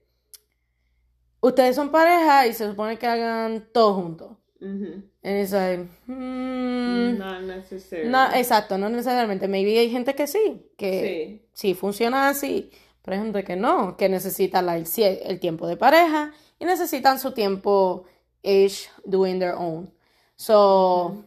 Ustedes 1.40 1.76
son 1.76 1.90
pareja 1.90 2.46
y 2.46 2.54
se 2.54 2.68
supone 2.68 2.98
que 2.98 3.06
hagan 3.06 3.68
todo 3.72 3.94
juntos. 3.94 4.36
And 4.64 5.10
it's 5.22 5.52
like, 5.52 5.86
hmm, 6.06 7.18
not 7.18 7.42
necessarily. 7.42 8.08
No, 8.08 8.32
exacto, 8.34 8.78
no 8.78 8.88
necesariamente. 8.88 9.46
Maybe 9.46 9.78
hay 9.78 9.90
gente 9.90 10.14
que 10.14 10.26
sí, 10.26 10.70
que 10.78 11.46
sí, 11.52 11.74
funciona 11.74 12.30
así, 12.30 12.70
pero 13.02 13.16
hay 13.16 13.22
gente 13.24 13.44
que 13.44 13.56
no, 13.56 13.96
que 13.98 14.08
necesita 14.08 14.62
la, 14.62 14.76
el, 14.78 14.86
el, 14.96 15.38
tiempo 15.38 15.66
de 15.66 15.76
pareja 15.76 16.32
y 16.58 16.64
necesitan 16.64 17.18
su 17.18 17.32
tiempo 17.32 18.06
each 18.42 18.88
doing 19.04 19.38
their 19.38 19.54
own. 19.54 19.92
So, 20.36 21.24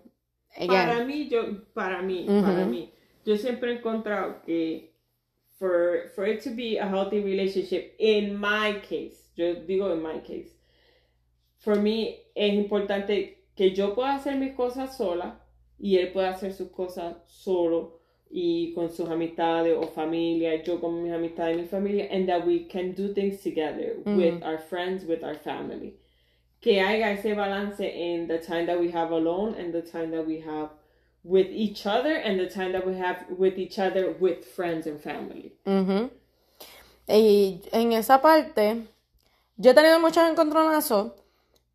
Para 0.67 1.05
mí, 1.05 1.29
yo, 1.29 1.63
para 1.73 2.01
mí, 2.01 2.25
para 2.27 2.65
mí, 2.65 2.91
yo 3.27 3.35
siempre 3.35 3.73
he 3.73 3.75
encontrado 3.75 4.41
que 4.45 4.93
for, 5.59 6.09
for 6.15 6.25
it 6.25 6.41
to 6.41 6.51
be 6.51 6.77
a 6.77 6.87
healthy 6.87 7.19
relationship, 7.19 7.93
in 7.99 8.39
my 8.39 8.79
case, 8.87 9.29
yo 9.35 9.55
digo 9.67 9.91
in 9.91 10.01
my 10.01 10.19
case, 10.19 10.49
for 11.57 11.75
me 11.75 12.19
es 12.33 12.53
importante 12.53 13.39
que 13.55 13.71
yo 13.71 13.93
pueda 13.93 14.15
hacer 14.15 14.37
mis 14.37 14.55
cosas 14.55 14.95
sola 14.95 15.41
y 15.77 15.97
él 15.97 16.13
pueda 16.13 16.29
hacer 16.29 16.53
sus 16.53 16.69
cosas 16.69 17.17
solo 17.27 17.99
y 18.29 18.73
con 18.73 18.89
sus 18.89 19.09
amistades 19.09 19.75
o 19.77 19.87
familia, 19.87 20.63
yo 20.63 20.79
con 20.79 21.03
mis 21.03 21.11
amistades 21.11 21.57
y 21.57 21.61
mi 21.63 21.67
familia, 21.67 22.07
and 22.09 22.29
that 22.29 22.45
we 22.45 22.65
can 22.65 22.93
do 22.93 23.13
things 23.13 23.41
together 23.41 23.97
with 24.05 24.41
our 24.43 24.57
friends, 24.57 25.03
with 25.05 25.23
our 25.23 25.35
family. 25.35 25.97
Que 26.61 26.79
haya 26.79 27.11
ese 27.11 27.35
balance 27.35 27.81
in 27.81 28.27
the 28.27 28.37
time 28.37 28.65
that 28.67 28.79
we 28.79 28.89
have 28.89 29.11
alone 29.11 29.53
and 29.55 29.73
the 29.73 29.81
time 29.81 30.11
that 30.11 30.25
we 30.25 30.39
have 30.39 30.69
with 31.27 31.47
each 31.51 31.85
other 31.85 32.15
and 32.15 32.39
the 32.39 32.47
time 32.47 32.71
that 32.71 32.85
we 32.87 32.95
have 32.97 33.25
with 33.29 33.57
each 33.57 33.77
other 33.77 34.15
with 34.19 34.45
friends 34.45 34.87
and 34.87 34.99
family. 34.99 35.51
Y 37.07 37.61
en 37.71 37.91
esa 37.93 38.21
parte, 38.21 38.87
yo 39.57 39.71
he 39.71 39.73
tenido 39.73 39.99
muchos 39.99 40.23
encontronazos 40.29 41.11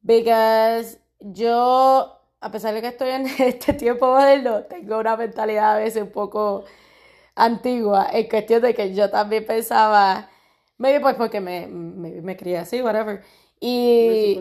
Because 0.02 0.98
yo, 1.20 2.18
a 2.40 2.50
pesar 2.50 2.74
de 2.74 2.80
que 2.80 2.88
estoy 2.88 3.10
en 3.10 3.26
este 3.38 3.72
tiempo 3.74 4.06
moderno, 4.06 4.64
tengo 4.64 4.98
una 4.98 5.16
mentalidad 5.16 5.76
a 5.76 5.78
veces 5.78 6.02
un 6.02 6.10
poco 6.10 6.64
antigua, 7.36 8.08
en 8.12 8.28
cuestión 8.28 8.62
de 8.62 8.74
que 8.74 8.94
yo 8.94 9.10
también 9.10 9.46
pensaba, 9.46 10.28
maybe 10.78 11.00
pues 11.00 11.14
porque 11.16 11.40
me, 11.40 11.66
me, 11.68 12.20
me 12.20 12.36
crié 12.36 12.58
así, 12.58 12.82
whatever. 12.82 13.22
Y. 13.60 14.34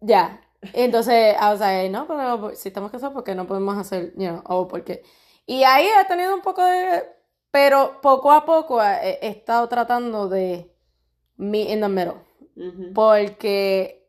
Ya. 0.00 0.40
Entonces, 0.72 1.36
o 1.42 1.56
sea, 1.56 1.88
no, 1.88 2.06
pero 2.06 2.54
si 2.54 2.68
estamos 2.68 2.90
casados, 2.90 3.14
porque 3.14 3.34
no 3.34 3.46
podemos 3.46 3.76
hacer, 3.78 4.12
you 4.16 4.28
know, 4.28 4.42
o 4.46 4.68
porque. 4.68 5.02
Y 5.46 5.64
ahí 5.64 5.86
he 5.86 6.04
tenido 6.06 6.34
un 6.34 6.42
poco 6.42 6.64
de. 6.64 7.04
Pero 7.50 8.00
poco 8.00 8.30
a 8.30 8.44
poco 8.44 8.80
he, 8.82 9.18
estado 9.26 9.68
tratando 9.68 10.28
de 10.28 10.72
me 11.36 11.72
in 11.72 11.80
the 11.80 11.88
middle. 11.88 12.16
Porque 12.94 14.00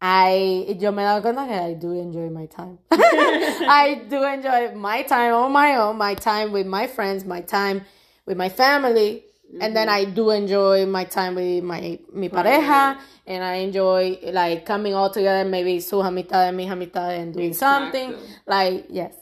I 0.00 0.76
yo 0.78 0.92
me 0.92 1.02
he 1.02 1.04
dado 1.04 1.22
cuenta 1.22 1.46
que 1.46 1.54
I 1.54 1.74
do 1.74 1.92
enjoy 1.94 2.30
my 2.30 2.46
time. 2.46 2.78
I 2.90 4.06
do 4.08 4.22
enjoy 4.24 4.74
my 4.74 5.02
time 5.04 5.32
on 5.32 5.52
my 5.52 5.76
own, 5.76 5.96
my 5.96 6.14
time 6.14 6.52
with 6.52 6.66
my 6.66 6.86
friends, 6.86 7.24
my 7.24 7.40
time 7.40 7.86
with 8.26 8.36
my 8.36 8.50
family, 8.50 9.24
mm-hmm. 9.48 9.62
and 9.62 9.76
then 9.76 9.88
I 9.88 10.04
do 10.04 10.30
enjoy 10.30 10.86
my 10.86 11.04
time 11.04 11.34
with 11.34 11.64
my 11.64 11.98
mi 12.12 12.28
pareja, 12.28 12.98
and 13.26 13.44
I 13.44 13.56
enjoy 13.56 14.18
like 14.32 14.64
coming 14.64 14.94
all 14.94 15.10
together, 15.10 15.48
maybe 15.48 15.80
sus 15.80 16.04
amistades, 16.04 16.54
mis 16.54 16.68
amistades, 16.68 17.18
and 17.20 17.34
doing 17.34 17.54
something 17.54 18.14
like 18.46 18.86
yes. 18.90 19.14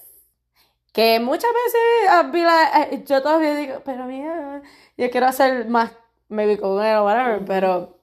Que 0.93 1.21
muchas 1.21 1.53
veces 1.53 2.09
I'll 2.09 2.33
be 2.33 2.43
like, 2.43 2.69
eh, 2.75 3.05
yo 3.07 3.21
todavía 3.21 3.55
digo, 3.55 3.83
pero 3.85 4.07
mira, 4.07 4.63
yo 4.97 5.11
quiero 5.11 5.27
hacer 5.27 5.69
más, 5.69 5.91
maybe 6.31 6.57
con 6.57 6.83
él 6.83 6.97
o 6.97 7.05
whatever, 7.05 7.37
mm-hmm. 7.37 7.47
pero 7.47 7.97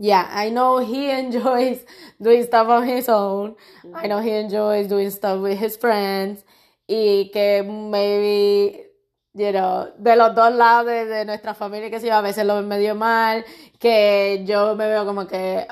yeah, 0.00 0.26
I 0.32 0.48
know 0.48 0.78
he 0.78 1.10
enjoys 1.20 1.84
doing 2.20 2.44
stuff 2.44 2.68
on 2.68 2.88
his 2.88 3.08
own. 3.08 3.54
I 3.94 4.06
know 4.06 4.20
he 4.20 4.30
enjoys 4.30 4.88
doing 4.88 5.10
stuff 5.10 5.40
with 5.40 5.58
his 5.58 5.76
friends. 5.76 6.42
Y 6.88 7.30
que 7.32 7.62
maybe, 7.62 8.89
you 9.34 9.52
know, 9.52 9.88
de 9.96 10.16
los 10.16 10.34
dos 10.34 10.52
lados 10.54 10.86
de, 10.86 11.24
nuestra 11.24 11.54
familia, 11.54 11.90
que 11.90 12.00
si 12.00 12.08
a 12.08 12.20
veces 12.20 12.44
lo 12.44 12.56
ven 12.56 12.68
medio 12.68 12.94
mal, 12.94 13.44
que 13.78 14.42
yo 14.44 14.74
me 14.74 14.86
veo 14.88 15.06
como 15.06 15.26
que, 15.26 15.66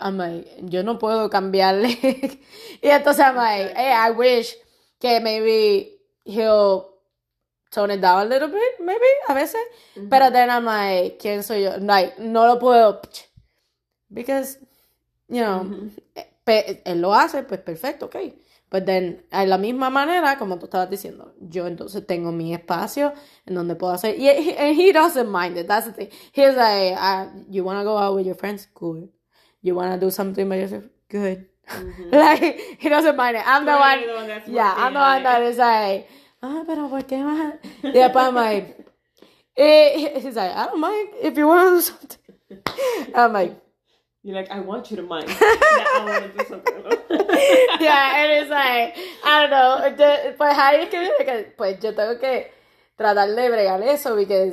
yo 0.63 0.83
no 0.83 0.99
puedo 0.99 1.29
cambiarle. 1.29 1.89
y 2.83 2.89
entonces 2.89 3.25
I'm 3.25 3.37
like, 3.37 3.73
hey, 3.77 3.93
I 3.93 4.11
wish 4.13 4.57
que 5.01 5.21
maybe 5.21 5.99
he'll 6.25 6.87
tone 7.71 7.95
it 7.95 8.01
down 8.01 8.21
a 8.21 8.25
little 8.25 8.49
bit, 8.49 8.81
maybe, 8.81 9.07
a 9.29 9.35
veces. 9.35 9.61
Pero 10.09 10.31
then 10.31 10.51
I'm 10.51 10.65
like, 10.65 11.19
¿quién 11.19 11.43
soy 11.43 11.63
yo? 11.63 11.79
Like, 11.79 12.19
no 12.19 12.47
lo 12.47 12.59
puedo 12.59 13.01
Because, 14.11 14.59
you 15.29 15.43
know, 15.43 15.91
él 16.47 17.01
lo 17.01 17.13
hace, 17.15 17.43
pues 17.43 17.61
perfecto, 17.61 18.07
ok. 18.07 18.17
Pues 18.69 18.85
then, 18.85 19.25
a 19.31 19.47
la 19.47 19.57
misma 19.57 19.89
manera, 19.89 20.37
como 20.37 20.59
tú 20.59 20.67
estabas 20.67 20.91
diciendo, 20.91 21.35
yo 21.41 21.67
entonces 21.67 22.07
tengo 22.07 22.33
mi 22.33 22.53
espacio 22.53 23.15
en 23.47 23.55
donde 23.55 23.77
puedo 23.77 23.95
hacer. 23.95 24.17
Y 24.19 24.29
and 24.29 24.79
he 24.79 24.93
doesn't 24.93 25.31
mind 25.31 25.57
it. 25.57 25.67
That's 25.67 25.87
the 25.87 25.93
thing. 25.93 26.09
He's 26.33 26.55
like, 26.55 26.95
uh, 26.99 27.29
you 27.49 27.65
want 27.65 27.81
to 27.81 27.85
go 27.85 27.97
out 27.97 28.15
with 28.15 28.27
your 28.27 28.37
friends? 28.37 28.69
Good. 28.75 29.09
You 29.63 29.75
want 29.75 29.99
to 29.99 29.99
do 29.99 30.11
something 30.11 30.47
by 30.49 30.57
yourself? 30.57 30.85
Good. 31.09 31.47
like, 32.13 32.77
he 32.79 32.89
doesn't 32.91 33.17
mind 33.17 33.39
it. 33.39 33.43
I'm 33.47 33.65
the 33.65 33.73
one. 33.73 34.01
yeah, 34.53 34.75
I'm 34.77 34.93
the 34.93 35.01
one 35.01 35.23
that 35.23 35.43
is 35.43 35.57
like, 35.57 36.09
ah, 36.43 36.65
pero 36.67 36.89
¿por 36.89 37.03
qué 37.03 37.23
más? 37.25 37.55
Y 37.83 37.93
después 37.93 38.25
I'm 38.27 38.35
like, 38.35 38.87
eh, 39.57 40.21
he's 40.21 40.37
like, 40.37 40.55
I 40.55 40.67
don't 40.67 40.81
mind 40.81 41.09
if 41.23 41.37
you 41.37 41.47
want 41.47 41.69
to 41.69 41.77
do 41.77 41.81
something. 41.81 43.15
I'm 43.15 43.33
like, 43.33 43.57
You're 44.29 44.37
like, 44.37 44.51
I 44.51 44.61
want 44.61 44.91
you 44.91 44.97
to 44.99 45.03
mind. 45.03 45.27
yeah, 45.41 45.85
I 45.97 46.05
want 46.05 46.23
to 46.25 46.39
do 46.39 46.45
something 46.45 46.75
yeah, 47.81 48.17
and 48.19 48.33
it's 48.43 48.51
like, 48.51 48.95
I 49.25 49.41
don't 49.41 49.51
know. 49.51 49.97
Yo- 49.97 50.37
pues 50.37 50.55
ahí 50.59 50.83
es 50.83 50.89
que 50.91 50.99
viene 51.01 51.25
que, 51.25 51.55
pues 51.57 51.81
yo 51.81 51.95
tengo 51.95 52.19
que 52.19 52.53
tratar 52.95 53.31
de 53.35 53.49
bregar 53.51 53.81
eso, 53.85 54.11
porque 54.11 54.53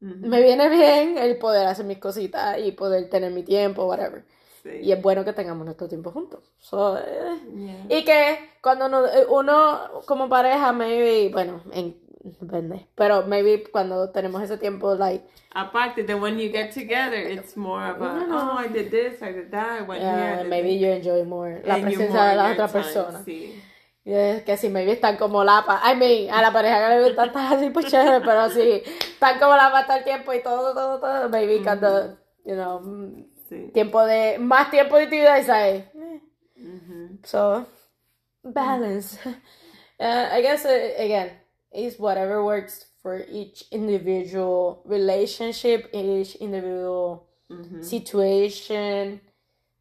me 0.00 0.40
viene 0.40 0.68
bien 0.68 1.18
el 1.18 1.36
poder 1.36 1.66
hacer 1.66 1.84
mis 1.84 1.98
cositas 1.98 2.58
y 2.60 2.70
poder 2.70 3.10
tener 3.10 3.32
mi 3.32 3.42
tiempo, 3.42 3.86
whatever. 3.86 4.24
sí. 4.62 4.70
Y 4.82 4.92
es 4.92 5.02
bueno 5.02 5.24
que 5.24 5.32
tengamos 5.32 5.64
nuestro 5.64 5.88
tiempo 5.88 6.12
juntos. 6.12 6.44
So, 6.60 6.96
eh, 6.96 7.40
Yeah. 7.56 7.98
Y 7.98 8.04
que 8.04 8.50
cuando 8.62 8.88
no- 8.88 9.04
eh, 9.06 9.26
uno 9.28 10.00
como 10.06 10.28
pareja, 10.28 10.70
maybe, 10.72 11.28
bueno, 11.32 11.60
en, 11.72 11.96
depende, 12.40 12.86
pero 12.94 13.26
maybe 13.26 13.64
cuando 13.70 14.10
tenemos 14.10 14.42
ese 14.42 14.58
tiempo, 14.58 14.94
like, 14.94 15.24
Aparte, 15.54 16.04
then 16.04 16.20
when 16.20 16.38
you 16.38 16.50
get 16.52 16.72
together, 16.72 17.16
it's 17.16 17.56
more 17.56 17.82
about, 17.90 18.28
No. 18.28 18.52
oh, 18.52 18.58
I 18.58 18.68
did 18.68 18.90
this, 18.90 19.22
I 19.22 19.32
did 19.32 19.50
that, 19.50 19.80
I 19.80 19.82
went 19.82 20.02
here. 20.02 20.40
I 20.40 20.44
maybe 20.44 20.72
this." 20.74 20.80
you 20.82 20.88
enjoy 20.90 21.24
more 21.24 21.62
la 21.64 21.76
presencia 21.78 22.08
more 22.10 22.28
de 22.30 22.36
la 22.36 22.50
otra 22.52 22.66
time, 22.68 22.82
persona. 22.82 23.22
Sí. 23.24 23.62
Y 24.04 24.12
es 24.14 24.42
que 24.42 24.56
si 24.56 24.68
maybe 24.68 24.92
están 24.92 25.16
como 25.16 25.42
lapa, 25.44 25.80
I 25.84 25.96
mean, 25.96 26.30
a 26.32 26.40
la 26.42 26.52
pareja 26.52 26.78
que 26.88 26.94
le 26.96 27.04
gusta 27.08 27.24
estar 27.26 27.54
así, 27.54 27.70
pues 27.70 27.86
chévere, 27.86 28.20
pero 28.24 28.48
si 28.50 28.82
están 29.12 29.38
como 29.38 29.56
lapa 29.56 29.86
todo 29.86 29.96
el 29.98 30.04
tiempo 30.04 30.32
y 30.32 30.42
todo, 30.42 30.72
todo, 30.74 31.00
todo, 31.00 31.28
maybe 31.28 31.62
cuando, 31.62 32.16
you 32.44 32.54
know, 32.54 32.80
mm, 32.80 33.24
Sí. 33.48 33.70
tiempo 33.72 34.04
de, 34.04 34.38
más 34.38 34.70
tiempo 34.70 34.96
de 34.96 35.04
actividad, 35.04 35.42
¿sabes? 35.46 35.84
Eh, 35.94 36.20
Ujú. 36.58 37.18
So, 37.24 37.66
balance. 38.42 39.18
Uh, 40.00 40.28
I 40.30 40.42
guess, 40.42 40.64
uh, 40.64 41.02
again, 41.02 41.37
is 41.72 41.98
whatever 41.98 42.42
works 42.44 42.86
for 43.02 43.24
each 43.30 43.64
individual 43.70 44.82
relationship, 44.84 45.88
each 45.92 46.36
individual 46.40 47.26
situation. 47.80 49.20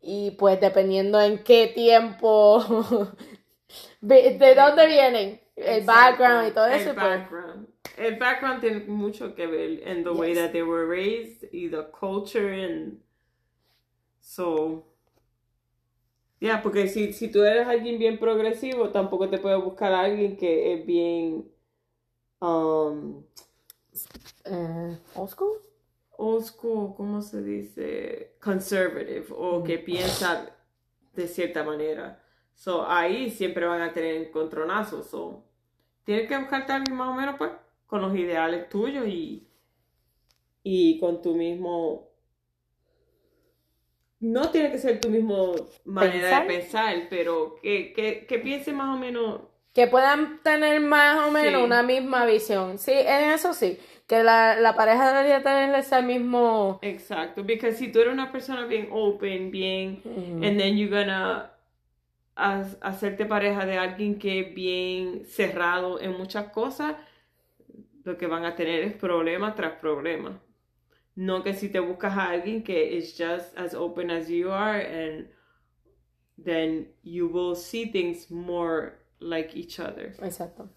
Y 0.01 0.31
pues 0.31 0.59
dependiendo 0.61 1.19
en 1.19 1.43
qué 1.43 1.67
tiempo, 1.67 2.63
de 4.01 4.38
de 4.38 4.55
dónde 4.55 4.88
vienen, 4.88 5.41
el 5.55 5.79
Exacto. 5.79 5.85
background 6.21 6.47
y 6.47 6.51
todo 6.53 6.65
El 6.67 6.73
eso. 6.73 6.93
pues, 6.93 6.95
background. 6.95 7.67
El 7.97 8.15
background 8.17 8.61
tiene 8.61 8.79
mucho 8.88 9.33
que 9.33 9.47
ver 9.47 9.81
en 9.88 10.03
the 10.03 10.11
way 10.11 10.29
Yes. 10.33 10.38
that 10.43 10.51
they 10.51 10.61
were 10.61 10.85
raised 10.88 11.43
y 11.51 11.67
the 11.69 11.83
culture 11.91 12.53
and 12.53 12.99
so 14.21 14.83
yeah, 16.39 16.61
porque 16.61 16.88
si, 16.88 17.11
si 17.13 17.29
tú 17.31 17.43
eres 17.43 17.67
alguien 17.67 17.97
bien 17.97 18.19
progresivo, 18.19 18.89
tampoco 18.91 19.27
te 19.29 19.39
puedes 19.39 19.61
buscar 19.63 19.91
a 19.93 20.01
alguien 20.01 20.38
que 20.38 20.73
es 20.73 20.85
bien 20.85 21.49
um, 22.41 23.23
eh, 24.45 24.97
old 25.15 25.29
school. 25.29 25.61
old 26.17 26.43
school, 26.43 26.95
¿cómo 26.95 27.21
se 27.21 27.41
dice? 27.41 28.35
Conservative 28.41 29.27
o 29.31 29.63
que 29.63 29.77
piensa 29.77 30.51
de 31.13 31.27
cierta 31.27 31.63
manera. 31.63 32.23
So, 32.55 32.88
ahí 32.88 33.29
siempre 33.29 33.65
van 33.65 33.81
a 33.81 33.93
tener 33.93 34.15
encontronazos. 34.15 35.07
So, 35.09 35.43
tienes 36.03 36.27
que 36.27 36.38
buscarte 36.38 36.71
a 36.71 36.75
alguien 36.77 36.97
más 36.97 37.09
o 37.09 37.13
menos 37.13 37.35
pues, 37.38 37.51
con 37.85 38.01
los 38.01 38.15
ideales 38.15 38.67
tuyos 38.69 39.07
y, 39.07 39.47
y 40.63 40.99
con 40.99 41.21
tu 41.21 41.35
mismo... 41.35 42.07
No 44.19 44.49
tiene 44.49 44.71
que 44.71 44.79
ser 44.79 44.99
tu 44.99 45.09
mismo 45.09 45.53
manera 45.85 46.43
¿Pensar? 46.43 46.47
de 46.47 46.53
pensar, 46.53 47.07
pero 47.11 47.55
que, 47.61 47.93
que, 47.93 48.25
que 48.25 48.39
piense 48.39 48.73
más 48.73 48.95
o 48.95 48.99
menos... 48.99 49.41
Que 49.78 49.86
puedan 49.86 50.39
tener 50.41 50.80
más 50.82 51.28
o 51.28 51.32
menos 51.32 51.59
Sí. 51.61 51.65
una 51.65 51.84
misma 51.84 52.25
visión. 52.25 52.80
Sí, 52.80 52.93
en 52.93 53.30
eso 53.32 53.53
sí. 53.53 53.78
Que 54.07 54.23
la, 54.23 54.55
la 54.59 54.73
pareja 54.75 55.07
debería 55.13 55.43
tener 55.43 55.75
ese 55.75 56.01
mismo. 56.01 56.80
Exacto, 56.82 57.45
porque 57.45 57.73
si 57.73 57.91
tú 57.91 57.99
eres 57.99 58.11
una 58.13 58.32
persona 58.32 58.65
bien 58.65 58.89
open, 58.91 59.51
bien... 59.51 60.01
Mm, 60.03 60.43
And 60.43 60.57
then 60.57 60.78
you're 60.78 60.89
gonna 60.89 61.51
ha- 62.36 62.65
hacerte 62.82 63.25
pareja 63.28 63.65
de 63.67 63.78
alguien 63.78 64.17
que 64.17 64.39
es 64.39 64.55
bien 64.55 65.25
cerrado 65.28 66.01
en 66.01 66.17
muchas 66.17 66.49
cosas, 66.51 66.95
lo 68.03 68.17
que 68.17 68.25
van 68.25 68.45
a 68.45 68.55
tener 68.55 68.82
es 68.82 68.93
problema 68.93 69.53
tras 69.53 69.73
problema. 69.80 70.39
No 71.15 71.43
que 71.43 71.53
si 71.53 71.69
te 71.69 71.80
buscas 71.80 72.17
a 72.17 72.30
alguien 72.32 72.63
que 72.63 72.95
is 72.97 73.15
just 73.15 73.55
as 73.57 73.75
open 73.75 74.09
as 74.09 74.28
you 74.30 74.51
are 74.51 74.80
and 74.82 75.28
then 76.43 76.88
you 77.03 77.28
will 77.28 77.55
see 77.55 77.86
things 77.91 78.30
more 78.32 78.93
like 79.20 79.55
each 79.55 79.80
other. 79.80 80.15
Exacto. 80.22 80.70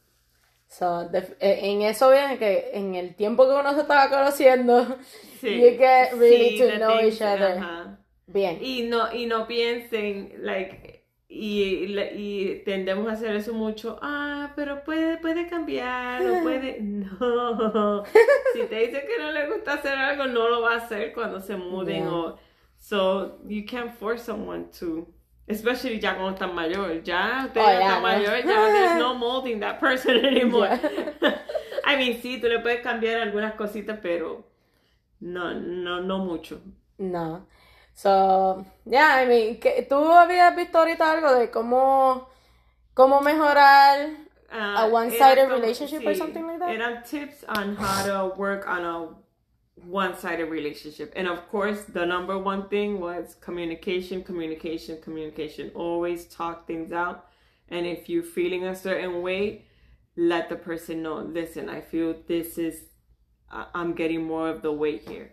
So, 0.69 1.09
def- 1.09 1.37
eh, 1.41 1.59
en 1.73 1.83
eso 1.83 2.11
viene 2.11 2.39
que 2.39 2.71
en 2.73 2.95
el 2.95 3.15
tiempo 3.17 3.45
que 3.47 3.53
uno 3.55 3.75
se 3.75 3.81
estaba 3.81 4.09
conociendo, 4.09 4.87
You 5.43 5.77
get 5.77 6.13
really 6.17 6.59
to 6.59 6.77
know 6.79 6.99
things- 6.99 7.15
each 7.15 7.23
other. 7.23 7.97
bien. 8.27 8.59
Y 8.63 8.83
no, 8.89 9.13
y 9.13 9.27
no 9.27 9.47
piensen, 9.49 10.33
like, 10.45 11.05
y, 11.29 11.87
y- 11.87 12.15
y 12.15 12.63
tendemos 12.65 13.09
a 13.09 13.13
hacer 13.13 13.35
eso 13.35 13.53
mucho, 13.53 13.99
ah, 14.01 14.53
pero 14.55 14.85
puede, 14.85 15.17
puede 15.19 15.49
cambiar, 15.49 16.23
o 16.29 16.43
puede, 16.43 16.79
no, 16.81 18.05
si 18.53 18.63
te 18.69 18.77
dice 18.87 19.05
que 19.07 19.19
no 19.19 19.33
le 19.33 19.49
gusta 19.49 19.75
hacer 19.75 19.97
algo, 19.99 20.27
no 20.27 20.49
lo 20.49 20.61
va 20.63 20.75
a 20.75 20.77
hacer 20.77 21.13
cuando 21.13 21.41
se 21.41 21.57
muden, 21.57 22.03
Yeah. 22.05 22.13
o, 22.13 22.39
so, 22.79 23.41
you 23.49 23.65
can't 23.67 23.93
force 23.93 24.23
someone 24.25 24.71
to, 24.79 25.09
especially 25.51 25.99
ya 26.01 26.15
cuando 26.17 26.33
están 26.35 26.55
mayor, 26.55 27.03
ya, 27.03 27.45
usted 27.47 27.61
Oh, 27.61 27.67
ya 27.67 27.81
está 27.81 27.95
no. 27.97 28.01
mayor, 28.01 28.37
ya, 28.45 28.73
there's 28.73 28.99
no 28.99 29.15
molding 29.19 29.61
that 29.61 29.79
person 29.81 30.25
anymore. 30.25 30.69
Yeah. 30.69 31.39
I 31.85 31.97
mean, 31.97 32.21
sí, 32.23 32.41
tú 32.41 32.49
le 32.49 32.61
puedes 32.61 32.83
cambiar 32.83 33.21
algunas 33.21 33.55
cositas, 33.55 33.99
pero 34.01 34.45
no, 35.21 35.55
no, 35.55 36.01
no 36.01 36.19
mucho. 36.19 36.61
No. 36.99 37.47
So, 37.95 38.65
yeah, 38.87 39.17
I 39.23 39.27
mean, 39.27 39.59
que, 39.61 39.83
¿tú 39.89 39.97
habías 39.97 40.55
visto 40.57 40.79
ahorita 40.79 41.11
algo 41.13 41.35
de 41.35 41.51
cómo, 41.51 42.29
cómo 42.95 43.21
mejorar? 43.21 44.11
Ah, 44.53 44.85
A 44.85 44.87
one-sided 44.87 45.49
relationship 45.49 46.07
or 46.07 46.15
something 46.15 46.47
like 46.47 46.59
that? 46.59 46.71
Eran 46.71 47.03
tips 47.05 47.45
on 47.49 47.77
how 47.77 48.05
to 48.05 48.35
work 48.37 48.67
on 48.67 48.85
a 48.85 49.09
one-sided 49.85 50.45
relationship. 50.47 51.13
And 51.17 51.29
of 51.29 51.49
course, 51.49 51.83
the 51.85 52.05
number 52.05 52.39
one 52.39 52.69
thing 52.69 53.01
was 53.01 53.37
communication, 53.41 54.23
communication, 54.23 55.01
communication. 55.01 55.71
Always 55.75 56.27
talk 56.27 56.67
things 56.67 56.93
out. 56.93 57.27
And 57.69 57.87
if 57.87 58.09
you're 58.09 58.23
feeling 58.23 58.65
a 58.65 58.75
certain 58.75 59.23
way, 59.23 59.67
let 60.17 60.49
the 60.49 60.57
person 60.57 61.03
know, 61.03 61.19
listen, 61.19 61.69
I 61.69 61.81
feel 61.81 62.15
this 62.27 62.59
is, 62.59 62.87
I'm 63.51 63.95
getting 63.95 64.25
more 64.25 64.49
of 64.49 64.63
the 64.63 64.73
weight 64.73 65.09
here. 65.09 65.33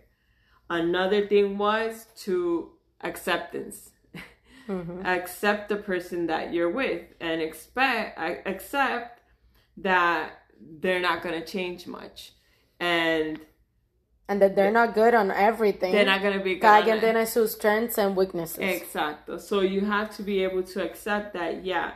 Another 0.70 1.26
thing 1.26 1.58
was 1.58 2.06
to 2.24 2.72
acceptance. 3.00 3.90
Mm-hmm. 4.68 5.00
Ujú. 5.00 5.06
accept 5.18 5.70
the 5.70 5.76
person 5.76 6.26
that 6.26 6.52
you're 6.52 6.70
with 6.70 7.02
and 7.22 7.40
expect 7.40 8.18
accept 8.46 9.22
that 9.78 10.42
they're 10.60 11.00
not 11.00 11.22
going 11.22 11.40
to 11.40 11.46
change 11.46 11.86
much 11.86 12.32
and 12.78 13.40
And 14.30 14.42
that 14.42 14.54
they're 14.54 14.70
not 14.70 14.94
good 14.94 15.14
on 15.14 15.30
everything. 15.30 15.92
they're 15.92 16.04
not 16.04 16.20
going 16.20 16.36
to 16.38 16.44
be 16.44 16.54
good 16.54 16.60
Cada 16.62 16.82
quien 16.84 17.00
tiene 17.00 17.26
sus 17.26 17.52
strengths 17.52 17.96
and 17.98 18.14
weaknesses. 18.14 18.58
exacto 18.58 19.40
so 19.40 19.60
you 19.60 19.80
have 19.82 20.14
to 20.16 20.22
be 20.22 20.42
able 20.44 20.62
to 20.64 20.82
accept 20.84 21.32
that 21.32 21.64
yeah 21.64 21.92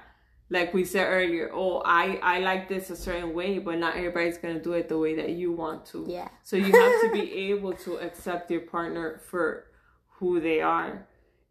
like 0.48 0.72
we 0.74 0.84
said 0.84 1.06
earlier 1.06 1.50
oh 1.52 1.82
i 1.84 2.18
i 2.22 2.38
like 2.38 2.68
this 2.68 2.88
a 2.90 2.96
certain 2.96 3.32
way 3.34 3.58
but 3.58 3.78
not 3.78 3.96
everybody's 3.96 4.38
going 4.38 4.54
to 4.54 4.62
do 4.62 4.72
it 4.72 4.88
the 4.88 4.96
way 4.98 5.14
that 5.14 5.30
you 5.30 5.52
want 5.52 5.84
to 5.86 6.06
Yeah. 6.08 6.28
so 6.42 6.56
you 6.56 6.72
have 6.72 7.00
to 7.04 7.10
be 7.12 7.32
able 7.52 7.74
to 7.84 7.96
accept 7.98 8.50
your 8.50 8.62
partner 8.62 9.20
for 9.30 9.66
who 10.18 10.40
they 10.40 10.60
are 10.62 11.06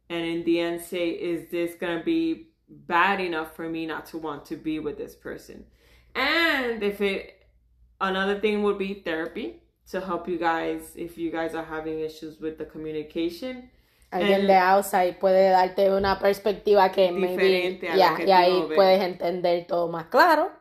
and 0.10 0.26
in 0.26 0.44
the 0.46 0.60
end 0.60 0.82
say 0.82 1.10
is 1.10 1.50
this 1.52 1.76
going 1.76 1.98
to 2.00 2.04
be 2.04 2.48
bad 2.70 3.20
enough 3.20 3.56
for 3.56 3.68
me 3.70 3.86
not 3.86 4.06
to 4.08 4.18
want 4.18 4.46
to 4.46 4.56
be 4.56 4.80
with 4.80 4.98
this 4.98 5.14
person 5.16 5.66
and 6.16 6.82
if 6.84 7.02
it 7.02 7.46
another 8.00 8.40
thing 8.40 8.64
would 8.64 8.78
be 8.80 8.94
therapy 8.96 9.61
to 9.90 10.00
help 10.02 10.28
you 10.28 10.38
guys 10.38 10.94
if 10.96 11.18
you 11.18 11.32
guys 11.32 11.54
are 11.56 11.66
having 11.66 12.00
issues 12.00 12.40
with 12.40 12.58
the 12.58 12.66
communication 12.66 13.70
Alguien 14.12 14.42
El- 14.42 14.48
de 14.48 14.56
outside 14.58 15.14
puede 15.20 15.50
darte 15.52 15.90
una 15.90 16.20
perspectiva 16.20 16.92
que 16.92 17.12
maybe, 17.14 17.80
la 17.96 18.16
que 18.18 18.26
y 18.26 18.32
ahí 18.32 18.62
ves. 18.68 18.76
puedes 18.76 19.02
entender 19.02 19.66
todo 19.68 19.88
más 19.88 20.08
claro. 20.10 20.52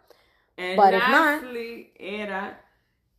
And 0.57 0.77
But 0.77 0.95
if 0.95 1.01
not- 1.09 1.43
era, 1.99 2.61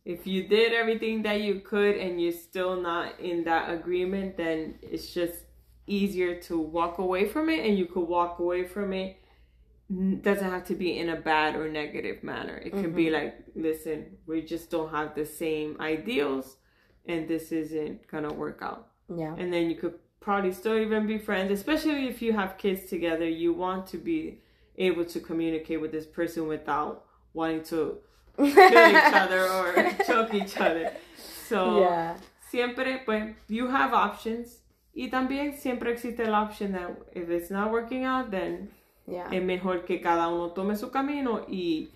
if 0.06 0.26
you 0.26 0.44
did 0.48 0.72
everything 0.72 1.22
that 1.24 1.40
you 1.42 1.60
could 1.60 1.96
and 1.98 2.18
you're 2.18 2.32
still 2.32 2.80
not 2.80 3.20
in 3.20 3.44
that 3.44 3.68
agreement, 3.70 4.36
then 4.38 4.78
it's 4.80 5.12
just 5.12 5.34
easier 5.86 6.40
to 6.48 6.58
walk 6.58 6.98
away 6.98 7.26
from 7.26 7.50
it, 7.50 7.60
and 7.66 7.76
you 7.76 7.84
could 7.86 8.08
walk 8.08 8.38
away 8.38 8.64
from 8.64 8.92
it. 8.94 9.16
Doesn't 9.90 10.50
have 10.50 10.64
to 10.68 10.74
be 10.74 10.98
in 10.98 11.10
a 11.10 11.16
bad 11.16 11.54
or 11.54 11.68
negative 11.68 12.22
manner. 12.22 12.56
It 12.56 12.70
can 12.72 12.92
be 12.92 13.06
mm-hmm. 13.06 13.14
like, 13.14 13.44
listen, 13.54 14.16
we 14.26 14.40
just 14.42 14.70
don't 14.70 14.90
have 14.90 15.14
the 15.14 15.26
same 15.26 15.76
ideals, 15.80 16.56
and 17.06 17.28
this 17.28 17.52
isn't 17.52 18.06
gonna 18.06 18.32
work 18.32 18.60
out. 18.62 18.88
Yeah. 19.14 19.34
and 19.36 19.52
then 19.52 19.68
you 19.68 19.76
could 19.76 19.98
probably 20.20 20.52
still 20.52 20.78
even 20.78 21.06
be 21.06 21.18
friends 21.18 21.50
especially 21.50 22.06
if 22.08 22.22
you 22.22 22.32
have 22.32 22.56
kids 22.56 22.88
together 22.88 23.28
you 23.28 23.52
want 23.52 23.86
to 23.88 23.98
be 23.98 24.40
able 24.78 25.04
to 25.04 25.20
communicate 25.20 25.82
with 25.82 25.92
this 25.92 26.06
person 26.06 26.46
without 26.46 27.04
wanting 27.34 27.62
to 27.64 27.98
kill 28.38 28.46
each 28.46 28.56
other 29.12 29.42
or 29.48 29.90
choke 30.06 30.32
each 30.32 30.56
other 30.56 30.92
so 31.48 31.80
Yeah. 31.80 32.16
siempre, 32.50 33.02
pues, 33.04 33.34
you 33.48 33.68
have 33.68 33.92
options. 33.92 34.60
Y 34.94 35.08
también 35.10 35.54
siempre 35.54 35.90
existe 35.92 36.26
la 36.26 36.42
opción 36.42 36.72
that 36.72 36.90
if 37.14 37.30
it's 37.30 37.50
not 37.50 37.70
working 37.70 38.04
out, 38.04 38.30
then 38.30 38.70
Yeah. 39.06 39.28
es 39.32 39.42
mejor 39.42 39.84
que 39.84 40.00
cada 40.00 40.28
uno 40.28 40.52
tome 40.52 40.76
su 40.76 40.90
camino 40.90 41.44
y, 41.48 41.90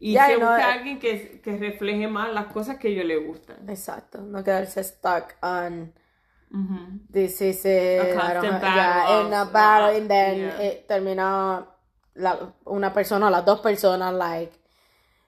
y 0.00 0.12
Ya, 0.14 0.26
se 0.26 0.38
no- 0.38 0.46
busque 0.48 0.62
a 0.62 0.72
alguien 0.72 0.98
que, 0.98 1.40
que 1.42 1.56
refleje 1.58 2.08
más 2.08 2.32
las 2.32 2.46
cosas 2.46 2.78
que 2.78 2.88
a 2.88 2.90
ellos 2.90 3.04
les 3.04 3.26
gustan. 3.26 3.68
Exacto. 3.68 4.20
No 4.22 4.42
quedarse 4.42 4.82
stuck 4.82 5.34
on 5.42 5.92
Ujú. 6.50 7.00
this 7.12 7.40
is 7.42 7.64
it. 7.64 8.00
A 8.00 8.06
yeah, 8.06 8.14
battle 8.16 8.48
in 9.26 9.32
a 9.34 9.42
of- 9.42 9.52
battle, 9.52 9.96
and 9.98 10.08
then 10.08 10.38
yeah. 10.38 10.62
it 10.62 10.86
termina 10.88 11.66
la, 12.14 12.54
una 12.66 12.92
persona 12.92 13.26
o 13.26 13.30
las 13.30 13.44
dos 13.44 13.60
personas, 13.60 14.14
like, 14.14 14.52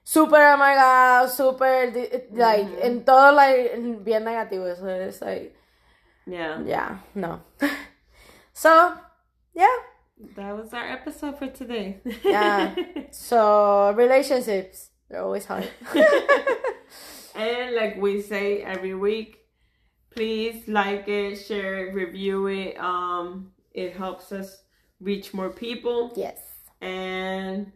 super 0.03 0.41
amargado, 0.41 1.27
super, 1.27 1.91
di- 1.91 2.09
like, 2.33 2.69
en 2.81 3.03
todo, 3.03 3.33
like, 3.33 3.75
bien 4.03 4.23
negativo. 4.23 4.65
Eso 4.67 4.87
es, 4.89 5.21
like, 5.21 5.53
Yeah. 6.25 6.61
yeah, 6.65 7.03
no. 7.13 7.41
so, 8.53 8.93
yeah. 9.53 9.67
That 10.35 10.55
was 10.57 10.73
our 10.73 10.85
episode 10.87 11.37
for 11.37 11.47
today. 11.47 11.99
Yeah. 12.23 12.75
So, 13.11 13.93
relationships, 13.95 14.89
they're 15.09 15.23
always 15.23 15.45
hard. 15.45 15.69
and 17.35 17.75
like 17.75 17.95
we 17.97 18.21
say 18.21 18.61
every 18.63 18.93
week, 18.93 19.37
please 20.09 20.67
like 20.67 21.07
it, 21.07 21.37
share 21.37 21.87
it, 21.87 21.93
review 21.93 22.47
it. 22.47 22.77
Um, 22.79 23.51
it 23.73 23.95
helps 23.95 24.31
us 24.31 24.63
reach 24.99 25.33
more 25.33 25.49
people. 25.51 26.11
yes. 26.15 26.39
and 26.81 27.71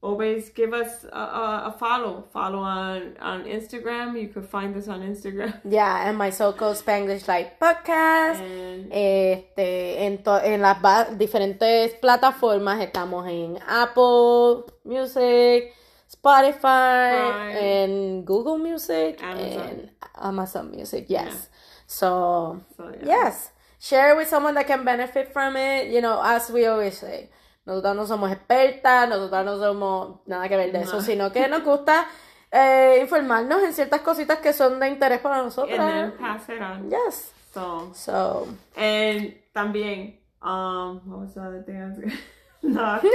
always 0.00 0.50
give 0.50 0.72
us 0.72 1.04
a, 1.04 1.18
a, 1.18 1.62
a 1.66 1.76
follow. 1.78 2.24
Follow 2.32 2.58
on 2.58 3.16
on 3.20 3.44
Instagram. 3.44 4.20
You 4.20 4.28
could 4.28 4.46
find 4.48 4.76
us 4.76 4.88
on 4.88 5.00
Instagram. 5.02 5.58
Yeah, 5.68 6.08
and 6.08 6.16
my 6.16 6.30
so-called 6.30 6.76
Spanglish 6.76 7.26
Life 7.28 7.50
podcast. 7.60 8.40
And 8.40 8.92
Este, 8.92 9.98
en, 10.04 10.22
to- 10.22 10.40
en 10.44 10.60
las 10.62 10.78
diferentes 11.18 11.94
plataformas 12.00 12.80
estamos 12.80 13.26
en 13.28 13.58
Apple 13.68 14.64
Music, 14.84 15.74
Spotify, 16.08 17.12
Right. 17.12 17.56
en 17.56 18.24
Google 18.24 18.58
Music, 18.58 19.20
Amazon. 19.22 19.60
and 19.60 19.90
Amazon 20.14 20.70
Music. 20.70 21.06
Yes. 21.08 21.48
So, 21.86 22.60
so 22.76 22.90
yeah. 23.02 23.06
yes, 23.24 23.50
share 23.80 24.14
with 24.16 24.28
someone 24.28 24.54
that 24.54 24.66
can 24.66 24.84
benefit 24.84 25.32
from 25.32 25.56
it. 25.56 25.88
You 25.88 26.00
know, 26.02 26.20
as 26.22 26.50
we 26.50 26.66
always 26.66 26.98
say, 26.98 27.30
nosotros 27.68 27.94
no 27.94 28.06
somos 28.06 28.32
expertas, 28.32 29.08
nosotros 29.08 29.44
no 29.44 29.58
somos 29.58 30.20
nada 30.26 30.48
que 30.48 30.56
ver 30.56 30.72
de 30.72 30.80
eso, 30.80 30.96
No. 30.96 31.02
sino 31.02 31.30
que 31.32 31.46
nos 31.48 31.62
gusta 31.62 32.08
eh, 32.50 32.98
informarnos 33.02 33.62
en 33.62 33.72
ciertas 33.74 34.00
cositas 34.00 34.38
que 34.38 34.52
son 34.52 34.80
de 34.80 34.88
interés 34.88 35.20
para 35.20 35.42
nosotros. 35.42 35.78
And 35.78 36.10
then 36.10 36.18
pass 36.18 36.48
it 36.48 36.60
on. 36.60 36.90
Yes. 36.90 37.32
So 37.52 37.90
So, 37.94 38.48
and 38.76 39.34
también 39.54 40.18
um 40.40 41.00
what 41.06 41.20
was 41.20 41.34
the 41.34 41.40
other 41.40 41.62
thing 41.62 41.76
I 41.76 41.84
was 41.88 41.98
gonna 41.98 42.14
no. 42.62 43.00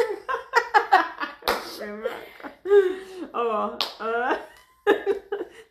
oh 3.33 3.77
uh, 3.99 4.37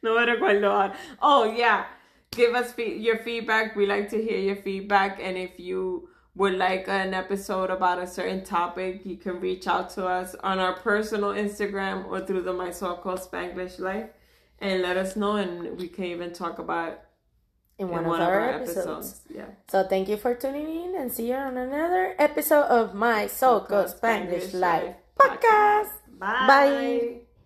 no 0.02 0.14
me 0.14 0.26
recuerdo 0.26 0.70
ahora. 0.72 0.94
Oh 1.20 1.44
yeah. 1.44 1.86
Give 2.30 2.54
us 2.54 2.72
fe- 2.72 2.96
your 2.96 3.18
feedback. 3.18 3.76
We 3.76 3.86
like 3.86 4.08
to 4.10 4.22
hear 4.22 4.38
your 4.38 4.56
feedback 4.56 5.20
and 5.22 5.36
if 5.36 5.58
you 5.60 6.08
would 6.34 6.54
like 6.54 6.88
an 6.88 7.12
episode 7.12 7.70
about 7.70 7.98
a 7.98 8.06
certain 8.06 8.42
topic, 8.42 9.02
you 9.04 9.16
can 9.16 9.40
reach 9.40 9.66
out 9.66 9.90
to 9.90 10.06
us 10.06 10.34
on 10.42 10.58
our 10.58 10.74
personal 10.74 11.30
Instagram 11.30 12.06
or 12.06 12.20
through 12.20 12.42
the 12.42 12.52
My 12.52 12.70
So 12.70 12.94
Called 12.94 13.20
Spanglish 13.20 13.78
Life 13.78 14.08
and 14.58 14.82
let 14.82 14.96
us 14.96 15.16
know 15.16 15.36
and 15.36 15.78
we 15.78 15.88
can 15.88 16.04
even 16.04 16.32
talk 16.32 16.58
about 16.58 17.00
in 17.78 17.88
in 17.88 17.92
one, 17.92 18.06
one 18.06 18.20
of 18.20 18.28
our 18.28 18.50
episodes. 18.50 19.22
Yeah. 19.28 19.46
So 19.68 19.86
thank 19.86 20.08
you 20.08 20.16
for 20.16 20.34
tuning 20.34 20.84
in 20.84 20.94
and 20.96 21.10
see 21.12 21.28
you 21.28 21.34
on 21.34 21.56
another 21.56 22.14
episode 22.18 22.64
of 22.64 22.94
my 22.94 23.26
So 23.26 23.60
Good 23.60 23.90
Spanish 23.90 24.54
Life 24.54 24.94
podcast. 25.18 25.90
Bye. 26.18 26.46
Bye. 26.46 27.31